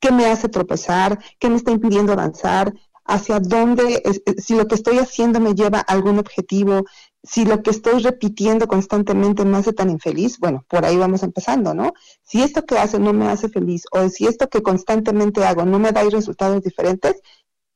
qué, 0.02 0.12
me 0.12 0.26
hace 0.26 0.50
tropezar, 0.50 1.18
qué 1.40 1.50
me 1.50 1.56
está 1.56 1.72
impidiendo 1.72 2.12
avanzar, 2.12 2.74
hacia 3.06 3.40
dónde, 3.40 4.04
si 4.38 4.56
lo 4.56 4.68
que 4.68 4.76
estoy 4.76 5.00
haciendo 5.00 5.40
me 5.40 5.56
lleva 5.56 5.80
a 5.80 5.94
algún 5.94 6.20
objetivo, 6.20 6.84
si 7.24 7.46
lo 7.46 7.62
que 7.62 7.72
estoy 7.72 8.02
repitiendo 8.02 8.68
constantemente 8.68 9.46
me 9.46 9.58
hace 9.58 9.74
tan 9.74 9.90
infeliz, 9.90 10.40
bueno, 10.40 10.66
por 10.70 10.86
ahí 10.86 10.98
vamos 10.98 11.24
empezando, 11.24 11.74
¿no? 11.74 11.94
Si 12.24 12.42
esto 12.42 12.66
que 12.66 12.78
hace 12.78 13.00
no 13.00 13.14
me 13.14 13.28
hace 13.28 13.50
feliz 13.50 13.84
o 13.92 14.08
si 14.10 14.26
esto 14.26 14.48
que 14.48 14.62
constantemente 14.62 15.44
hago 15.44 15.66
no 15.66 15.80
me 15.80 15.92
da 15.92 16.04
resultados 16.04 16.64
diferentes, 16.64 17.22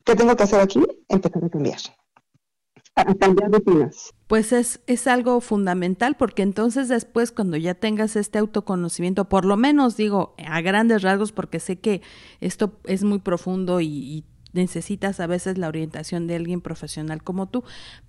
¿qué 0.05 0.15
tengo 0.15 0.35
que 0.35 0.43
hacer 0.43 0.61
aquí? 0.61 0.81
Empezar 1.09 1.43
a 1.43 1.49
cambiar. 1.49 1.79
A 2.95 3.13
cambiar. 3.15 3.49
Pues 4.27 4.53
es, 4.53 4.81
es 4.87 5.07
algo 5.07 5.41
fundamental 5.41 6.15
porque 6.15 6.43
entonces 6.43 6.87
después 6.87 7.31
cuando 7.31 7.57
ya 7.57 7.73
tengas 7.73 8.15
este 8.15 8.37
autoconocimiento, 8.37 9.27
por 9.27 9.45
lo 9.45 9.57
menos 9.57 9.97
digo 9.97 10.35
a 10.37 10.61
grandes 10.61 11.01
rasgos 11.01 11.31
porque 11.31 11.59
sé 11.59 11.79
que 11.79 12.01
esto 12.39 12.79
es 12.85 13.03
muy 13.03 13.19
profundo 13.19 13.81
y 13.81 14.25
necesitas 14.53 15.19
a 15.19 15.27
veces 15.27 15.57
la 15.57 15.67
orientación 15.67 16.27
de 16.27 16.35
alguien 16.35 16.61
profesional 16.61 17.23
como 17.23 17.47
tú, 17.47 17.63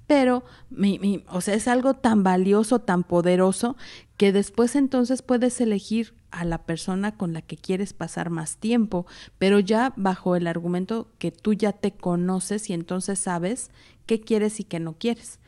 pero 0.07 0.45
mi, 0.71 1.25
o 1.29 1.41
sea, 1.41 1.55
es 1.55 1.67
algo 1.67 1.95
tan 1.95 2.23
valioso, 2.23 2.79
tan 2.79 3.03
poderoso, 3.03 3.77
que 4.17 4.33
después 4.33 4.77
entonces 4.77 5.23
puedes 5.23 5.61
elegir 5.61 6.15
a 6.31 6.45
la 6.45 6.59
persona 6.59 7.17
con 7.17 7.33
la 7.33 7.43
que 7.43 7.57
quieres 7.57 7.93
pasar 7.93 8.31
más 8.31 8.59
tiempo, 8.59 9.07
pero 9.39 9.59
ya 9.59 9.93
bajo 9.97 10.37
el 10.37 10.47
argumento 10.47 11.11
que 11.19 11.31
tú 11.31 11.55
ya 11.55 11.73
te 11.73 11.93
conoces 11.93 12.71
y 12.71 12.75
entonces 12.75 13.19
sabes 13.19 13.71
qué 14.07 14.21
quieres 14.21 14.61
y 14.61 14.65
qué 14.65 14.81
no 14.81 14.95
quieres. 14.99 15.41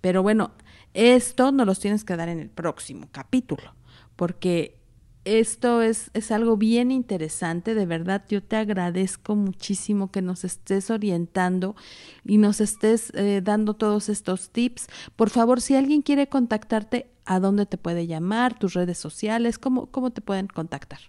Pero 0.00 0.22
bueno, 0.22 0.52
esto 0.94 1.52
no 1.52 1.64
los 1.64 1.78
tienes 1.78 2.04
que 2.04 2.16
dar 2.16 2.28
en 2.28 2.40
el 2.40 2.48
próximo 2.48 3.08
capítulo, 3.12 3.74
porque 4.16 4.79
esto 5.24 5.82
es, 5.82 6.10
es, 6.14 6.30
algo 6.30 6.56
bien 6.56 6.90
interesante, 6.90 7.74
de 7.74 7.86
verdad 7.86 8.24
yo 8.28 8.42
te 8.42 8.56
agradezco 8.56 9.36
muchísimo 9.36 10.10
que 10.10 10.22
nos 10.22 10.44
estés 10.44 10.90
orientando 10.90 11.76
y 12.24 12.38
nos 12.38 12.60
estés 12.60 13.12
eh, 13.14 13.40
dando 13.42 13.74
todos 13.74 14.08
estos 14.08 14.50
tips. 14.50 14.86
Por 15.16 15.30
favor, 15.30 15.60
si 15.60 15.76
alguien 15.76 16.02
quiere 16.02 16.28
contactarte, 16.28 17.10
¿a 17.24 17.38
dónde 17.38 17.66
te 17.66 17.76
puede 17.76 18.06
llamar? 18.06 18.58
¿Tus 18.58 18.74
redes 18.74 18.98
sociales? 18.98 19.58
¿Cómo, 19.58 19.86
cómo 19.86 20.10
te 20.10 20.20
pueden 20.20 20.46
contactar? 20.46 21.00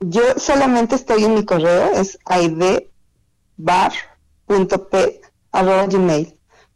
Yo 0.00 0.22
solamente 0.36 0.96
estoy 0.96 1.24
en 1.24 1.34
mi 1.34 1.44
correo, 1.44 1.92
es 1.94 2.18
gmail 2.26 2.90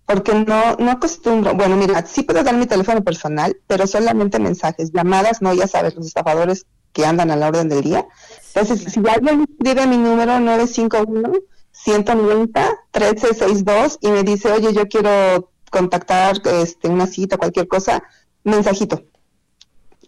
porque 0.09 0.33
no, 0.33 0.75
no 0.79 0.91
acostumbro, 0.91 1.55
bueno, 1.55 1.77
mira, 1.77 2.05
sí 2.07 2.23
puedo 2.23 2.43
dar 2.43 2.55
mi 2.55 2.65
teléfono 2.65 3.05
personal, 3.05 3.59
pero 3.67 3.87
solamente 3.87 4.39
mensajes, 4.39 4.91
llamadas, 4.91 5.43
no, 5.43 5.53
ya 5.53 5.69
sabes, 5.69 5.95
los 5.97 6.07
estafadores 6.07 6.65
que 6.95 7.05
andan 7.05 7.31
a 7.31 7.37
la 7.37 7.49
orden 7.49 7.69
del 7.69 7.83
día. 7.83 8.07
Entonces, 8.55 8.91
si 8.91 9.01
alguien 9.07 9.47
escribe 9.47 9.87
mi 9.87 9.99
número 9.99 10.41
951 10.41 11.31
190 11.73 12.61
1362 12.95 13.99
y 14.01 14.09
me 14.09 14.23
dice, 14.23 14.51
oye, 14.51 14.73
yo 14.73 14.89
quiero 14.89 15.53
contactar 15.71 16.41
este, 16.43 16.89
una 16.89 17.07
cita, 17.07 17.37
cualquier 17.37 17.69
cosa, 17.69 18.03
mensajito. 18.45 19.05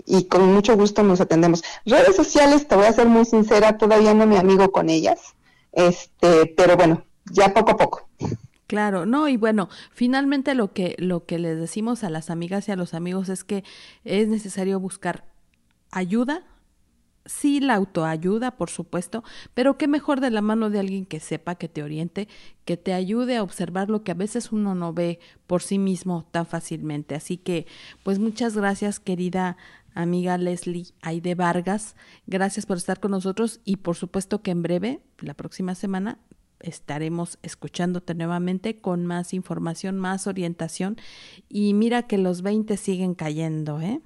Y 0.07 0.29
con 0.29 0.51
mucho 0.55 0.79
gusto 0.79 1.03
nos 1.03 1.21
atendemos. 1.21 1.63
Redes 1.85 2.17
sociales, 2.17 2.67
te 2.67 2.75
voy 2.75 2.87
a 2.87 2.93
ser 2.95 3.07
muy 3.07 3.27
sincera, 3.27 3.77
todavía 3.77 4.15
no 4.15 4.25
me 4.25 4.39
amigo 4.39 4.73
con 4.73 4.89
ellas, 4.89 5.21
este, 5.73 6.47
pero 6.57 6.79
bueno, 6.79 7.05
ya 7.31 7.53
poco 7.53 7.73
a 7.73 7.77
poco. 7.77 8.09
Claro, 8.71 9.05
no, 9.05 9.27
y 9.27 9.37
bueno, 9.37 9.69
finalmente 9.91 10.55
lo 10.55 10.73
que, 10.73 10.95
lo 11.01 11.27
que 11.27 11.41
les 11.41 11.59
decimos 11.59 12.05
a 12.05 12.09
las 12.09 12.31
amigas 12.31 12.69
y 12.69 12.71
a 12.71 12.77
los 12.77 12.95
amigos 12.95 13.29
es 13.29 13.43
que 13.43 13.65
es 14.05 14.29
necesario 14.29 14.79
buscar 14.79 15.25
ayuda, 15.91 16.45
sí 17.27 17.59
la 17.59 17.75
autoayuda, 17.75 18.53
por 18.53 18.71
supuesto, 18.71 19.25
pero 19.55 19.77
qué 19.77 19.89
mejor 19.89 20.21
de 20.21 20.31
la 20.31 20.41
mano 20.41 20.71
de 20.71 20.79
alguien 20.79 21.05
que 21.05 21.19
sepa, 21.19 21.57
que 21.57 21.69
te 21.69 21.83
oriente, 21.83 22.29
que 22.65 22.77
te 22.77 22.93
ayude 22.93 23.39
a 23.39 23.43
observar 23.43 23.91
lo 23.91 24.05
que 24.05 24.13
a 24.13 24.15
veces 24.15 24.53
uno 24.53 24.77
no 24.77 24.93
ve 24.93 25.19
por 25.49 25.63
sí 25.63 25.81
mismo 25.81 26.29
tan 26.31 26.47
fácilmente. 26.47 27.17
Así 27.17 27.39
que, 27.39 27.67
pues 28.05 28.21
muchas 28.21 28.57
gracias, 28.57 29.01
querida 29.01 29.57
amiga 29.95 30.39
Leslie 30.39 30.95
Aide 31.03 31.35
Vargas. 31.35 31.97
Gracias 32.29 32.67
por 32.67 32.77
estar 32.77 33.01
con 33.01 33.11
nosotros 33.11 33.63
y 33.65 33.79
por 33.79 33.97
supuesto 33.97 34.43
que 34.43 34.53
en 34.53 34.63
breve, 34.63 35.01
la 35.19 35.35
próxima 35.35 35.75
semana, 35.75 36.21
estaremos 36.61 37.39
escuchándote 37.43 38.15
nuevamente 38.15 38.81
con 38.81 39.07
más 39.07 39.35
información, 39.35 39.99
más 39.99 40.27
orientación. 40.27 40.97
Y 41.49 41.75
mira 41.75 42.05
que 42.05 42.19
los 42.19 42.43
20 42.43 42.77
siguen 42.77 43.15
cayendo, 43.15 43.81
¿eh? 43.81 44.01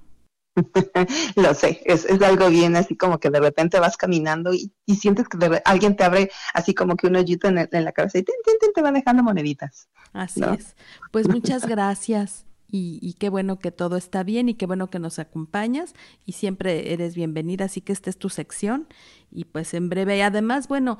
Lo 1.35 1.53
sé, 1.53 1.81
es, 1.85 2.07
algo 2.21 2.49
bien 2.49 2.75
así 2.75 2.95
como 2.95 3.19
que 3.19 3.29
de 3.29 3.39
repente 3.39 3.79
vas 3.79 3.97
caminando 3.97 4.53
y, 4.53 4.71
sientes 4.95 5.27
que 5.27 5.61
alguien 5.65 5.95
te 5.97 6.03
abre 6.05 6.31
así 6.53 6.73
como 6.73 6.95
que 6.95 7.07
un 7.07 7.17
hoyito 7.17 7.49
en, 7.49 7.67
la 7.71 7.91
cabeza 7.91 8.19
y 8.19 8.23
te, 8.23 8.31
te, 8.73 8.81
va 8.81 8.91
dejando 8.91 9.21
moneditas. 9.21 9.89
Así 10.13 10.41
es. 10.57 10.75
Pues 11.11 11.27
muchas 11.27 11.65
gracias 11.67 12.45
y, 12.67 13.13
qué 13.19 13.29
bueno 13.29 13.59
que 13.59 13.71
todo 13.71 13.95
está 13.95 14.23
bien 14.23 14.49
y 14.49 14.55
qué 14.55 14.65
bueno 14.65 14.89
que 14.89 14.99
nos 14.99 15.19
acompañas 15.19 15.93
y 16.25 16.33
siempre 16.33 16.91
eres 16.93 17.15
bienvenida, 17.15 17.65
así 17.65 17.79
que 17.79 17.93
esta 17.93 18.09
es 18.09 18.17
tu 18.17 18.29
sección 18.29 18.87
y 19.31 19.45
pues 19.45 19.73
en 19.73 19.87
breve. 19.87 20.17
Y 20.17 20.21
además, 20.21 20.67
bueno, 20.67 20.97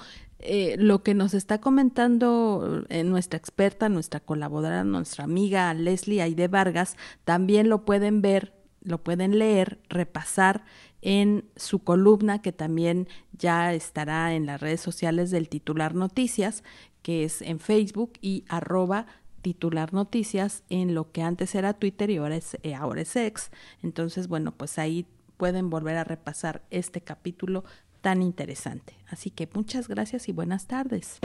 eh, 0.48 0.76
lo 0.78 1.02
que 1.02 1.14
nos 1.14 1.34
está 1.34 1.60
comentando 1.60 2.86
eh, 2.90 3.04
nuestra 3.04 3.38
experta, 3.38 3.90
nuestra 3.90 4.20
colaboradora, 4.20 4.84
nuestra 4.84 5.24
amiga 5.24 5.74
Leslie 5.74 6.22
Aide 6.22 6.48
Vargas, 6.48 6.98
también 7.24 7.68
lo 7.68 7.84
pueden 7.84 8.22
ver, 8.22 8.54
lo 8.82 9.04
pueden 9.04 9.40
leer, 9.40 9.80
repasar 9.90 10.64
en 11.02 11.46
su 11.56 11.80
columna 11.80 12.42
que 12.42 12.52
también 12.52 13.08
ya 13.34 13.74
estará 13.74 14.34
en 14.34 14.46
las 14.46 14.62
redes 14.62 14.82
sociales 14.82 15.32
del 15.32 15.50
titular 15.50 15.96
noticias, 15.96 16.64
que 17.02 17.24
es 17.24 17.42
en 17.42 17.60
Facebook 17.60 18.14
y 18.22 18.46
arroba 18.48 19.08
titular 19.42 19.94
noticias 19.94 20.64
en 20.70 20.96
lo 20.96 21.12
que 21.12 21.22
antes 21.22 21.54
era 21.56 21.74
Twitter 21.74 22.10
y 22.10 22.18
ahora 22.18 22.36
es, 22.36 22.58
eh, 22.64 22.74
ahora 22.74 23.02
es 23.02 23.16
X. 23.16 23.52
Entonces, 23.84 24.28
bueno, 24.28 24.52
pues 24.52 24.80
ahí 24.80 25.06
pueden 25.38 25.70
volver 25.70 25.98
a 25.98 26.04
repasar 26.04 26.64
este 26.72 27.02
capítulo 27.02 27.64
tan 28.06 28.22
interesante. 28.22 28.94
Así 29.08 29.32
que 29.32 29.50
muchas 29.52 29.88
gracias 29.88 30.30
y 30.30 30.32
buenas 30.32 30.68
tardes. 30.68 31.18